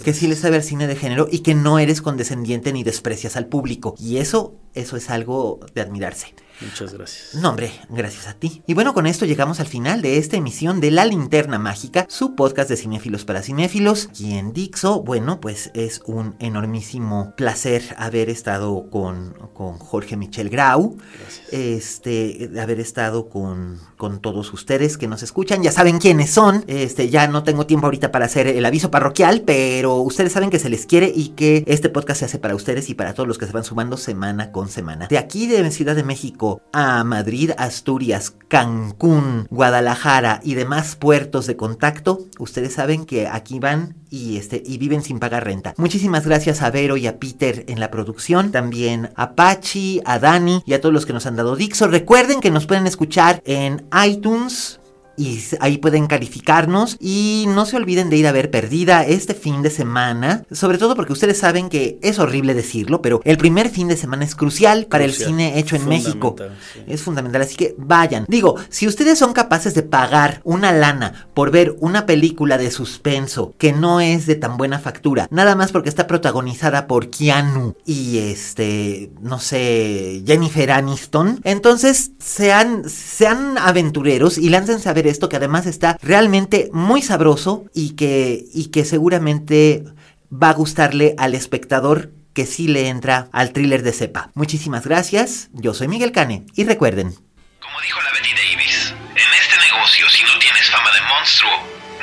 que 0.04 0.14
sí 0.14 0.28
le 0.28 0.36
sabe 0.36 0.58
al 0.58 0.64
cine 0.64 0.88
de 0.88 0.95
género 0.95 1.28
y 1.32 1.39
que 1.39 1.54
no 1.56 1.80
eres 1.80 2.02
condescendiente 2.02 2.72
ni 2.74 2.84
desprecias 2.84 3.36
al 3.36 3.48
público. 3.48 3.95
Y 3.98 4.18
eso, 4.18 4.56
eso 4.74 4.95
es 4.98 5.10
algo 5.10 5.60
de 5.74 5.82
admirarse. 5.82 6.34
Muchas 6.62 6.93
gracias. 6.93 7.36
No, 7.36 7.49
hombre, 7.49 7.72
gracias 7.89 8.28
a 8.28 8.34
ti. 8.34 8.64
Y 8.66 8.74
bueno, 8.74 8.93
con 8.93 9.05
esto 9.05 9.26
llegamos 9.26 9.60
al 9.60 9.68
final 9.68 10.01
de 10.01 10.18
esta 10.18 10.38
emisión 10.38 10.82
de 10.82 10.89
La 10.89 11.05
Linterna 11.05 11.60
Mágica, 11.60 12.08
su 12.10 12.36
podcast 12.36 12.70
de 12.70 12.78
cinéfilos 12.78 13.26
para 13.26 13.43
cinéfilos. 13.43 14.10
Y 14.18 14.34
en 14.38 14.53
Dixo, 14.53 15.03
bueno, 15.03 15.39
pues 15.39 15.70
es 15.76 16.01
un 16.05 16.36
enormísimo 16.39 17.34
placer 17.38 17.84
haber 17.97 18.30
estado 18.30 18.89
con, 18.89 19.36
con 19.53 19.78
Jorge 19.78 20.18
Michel 20.18 20.49
Grau. 20.49 20.97
Gracias. 20.97 21.53
Este, 21.53 22.49
haber 22.60 22.80
estado 22.80 23.30
con, 23.30 23.80
con 23.95 24.20
todos 24.20 24.51
ustedes 24.51 24.97
que 24.97 25.08
nos 25.08 25.22
escuchan. 25.22 25.62
Ya 25.62 25.72
saben 25.72 25.99
quiénes 25.99 26.32
son. 26.32 26.64
Este, 26.68 27.10
ya 27.10 27.28
no 27.28 27.43
tengo 27.43 27.68
tiempo 27.68 27.86
ahorita 27.86 28.12
para 28.12 28.26
hacer 28.26 28.47
el 28.47 28.66
aviso 28.66 28.89
parroquial, 28.89 29.43
pero 29.45 29.97
ustedes 29.97 30.32
saben 30.32 30.49
que 30.49 30.60
se 30.60 30.70
les 30.70 30.88
quiere 30.88 31.12
y 31.14 31.30
que 31.30 31.64
este 31.68 31.89
podcast 31.89 32.20
se 32.20 32.26
hace 32.26 32.39
para 32.39 32.55
ustedes 32.55 32.89
y 32.89 32.95
para 32.95 33.14
todos 33.14 33.28
los 33.28 33.38
que 33.38 33.45
se 33.45 33.51
van 33.51 33.64
sumando 33.64 33.95
semana 33.95 34.51
con 34.51 34.70
semana. 34.70 35.08
De 35.08 35.20
aquí 35.20 35.45
de 35.45 35.68
Ciudad 35.72 35.95
de 35.95 36.03
México 36.03 36.47
a 36.74 37.04
Madrid, 37.04 37.52
Asturias, 37.58 38.34
Cancún, 38.48 39.48
Guadalajara 39.50 40.39
y 40.43 40.54
demás 40.54 40.95
puertos 40.95 41.48
de 41.48 41.58
contacto, 41.58 42.20
ustedes 42.39 42.74
saben 42.74 43.06
que 43.06 43.28
aquí 43.28 43.60
van 43.60 43.95
y, 44.10 44.38
este, 44.38 44.62
y 44.66 44.78
viven 44.78 45.04
sin 45.04 45.20
pagar 45.20 45.45
renta. 45.45 45.74
Muchísimas 45.78 46.26
gracias 46.26 46.62
a 46.62 46.72
Vero 46.72 46.98
y 46.98 47.08
a 47.08 47.20
Peter 47.20 47.66
en 47.68 47.80
la 47.80 47.91
producción, 47.91 48.52
también 48.52 49.12
a 49.16 49.34
Pachi, 49.34 50.02
a 50.06 50.20
Dani 50.20 50.64
y 50.66 50.74
a 50.74 50.82
todos 50.82 50.93
los 50.93 51.06
que 51.06 51.14
nos 51.14 51.26
han 51.26 51.36
dado 51.36 51.56
Dixo. 51.56 51.88
Recuerden 51.88 52.39
que 52.39 52.52
nos 52.52 52.66
pueden 52.66 52.88
escuchar 52.88 53.41
en 53.45 53.86
iTunes, 54.06 54.80
y 55.18 55.43
ahí 55.59 55.80
pueden 55.80 56.07
calificarnos 56.07 56.95
y 56.99 57.45
no 57.49 57.65
se 57.65 57.76
olviden 57.76 58.09
de 58.09 58.18
ir 58.18 58.28
a 58.28 58.32
ver 58.32 58.51
Perdida 58.51 59.03
este 59.03 59.34
fin 59.34 59.61
de 59.63 59.70
semana, 59.70 60.43
sobre 60.51 60.78
todo 60.78 60.95
porque 60.95 61.13
ustedes 61.13 61.39
saben 61.39 61.70
que 61.70 61.99
es 62.01 62.20
horrible 62.20 62.53
decirlo, 62.53 63.01
pero 63.01 63.20
el 63.26 63.38
primer 63.38 63.70
fin 63.70 63.88
de 63.88 63.97
semana 63.97 64.24
es 64.24 64.36
crucial 64.36 64.86
para 64.86 65.03
el 65.03 65.13
cine 65.13 65.59
hecho 65.59 65.76
en 65.76 65.88
México. 65.88 66.36
Sí. 66.38 66.82
Es 66.88 67.01
fundamental, 67.01 67.41
así 67.41 67.55
que 67.55 67.76
vayan. 67.78 68.26
Digo, 68.28 68.55
si 68.70 68.88
ustedes 68.88 69.18
son 69.18 69.34
capaces 69.34 69.74
de 69.74 69.84
pagar 69.84 70.41
una 70.43 70.72
lana 70.72 71.28
por 71.34 71.51
ver 71.51 71.76
una 71.80 72.05
película 72.05 72.57
de 72.57 72.72
suspenso 72.72 73.53
que 73.57 73.74
no 73.74 73.99
es 73.99 74.28
de 74.28 74.36
tan 74.36 74.57
buena 74.57 74.80
factura, 74.80 75.28
nada 75.32 75.55
más 75.55 75.72
porque 75.72 75.89
está 75.89 76.05
protagonizada 76.05 76.88
por 76.88 77.09
Keanu 77.09 77.76
y 77.86 78.20
este, 78.20 79.11
no 79.22 79.39
sé, 79.39 80.24
Jennifer 80.26 80.72
Aniston, 80.72 81.41
entonces 81.43 82.11
sean, 82.20 82.88
sean 82.88 83.57
aventureros 83.57 84.38
y 84.38 84.49
láncense 84.49 84.89
a 84.89 84.93
ver 84.93 85.07
esto 85.10 85.30
que 85.30 85.38
además 85.38 85.66
está 85.66 85.97
realmente 86.01 86.70
muy 86.74 87.01
sabroso 87.01 87.66
y 87.74 87.95
que, 87.95 88.45
y 88.53 88.68
que 88.68 88.86
seguramente 88.86 89.84
va 90.32 90.49
a 90.49 90.53
gustarle 90.53 91.16
al 91.18 91.36
espectador 91.36 92.12
que 92.34 92.45
sí 92.45 92.68
le 92.68 92.88
entra 92.88 93.30
al 93.32 93.51
thriller 93.51 93.82
de 93.82 93.93
cepa. 93.93 94.30
Muchísimas 94.36 94.86
gracias, 94.86 95.49
yo 95.53 95.74
soy 95.74 95.88
Miguel 95.88 96.12
Cane 96.12 96.45
y 96.55 96.66
recuerden. 96.66 97.14
Como 97.60 97.82
dijo 97.82 97.99
la 98.01 98.12
Betty 98.12 98.30
Davis, 98.30 98.93
en 99.12 99.32
este 99.41 99.58
negocio 99.72 100.05
si 100.10 100.24
no 100.24 100.38
tienes 100.39 100.70
fama 100.70 100.91
de 100.91 101.01
monstruo, 101.01 101.51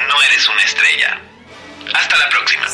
no 0.08 0.22
eres 0.28 0.48
una 0.48 0.64
estrella. 0.64 1.20
Hasta 1.94 2.18
la 2.18 2.28
próxima. 2.30 2.64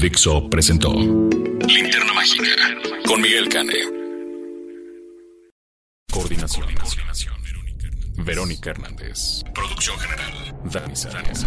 Dixo 0.00 0.48
presentó 0.50 0.90
Linterna 1.66 2.12
Mágica 2.12 2.44
con 3.06 3.20
Miguel 3.20 3.48
Cane. 3.48 3.74
Coordinación. 6.12 6.66
Verónica 8.18 8.70
Hernández. 8.70 9.42
Producción 9.54 9.98
general. 9.98 10.54
Dani 10.64 10.96
Sánchez. 10.96 11.46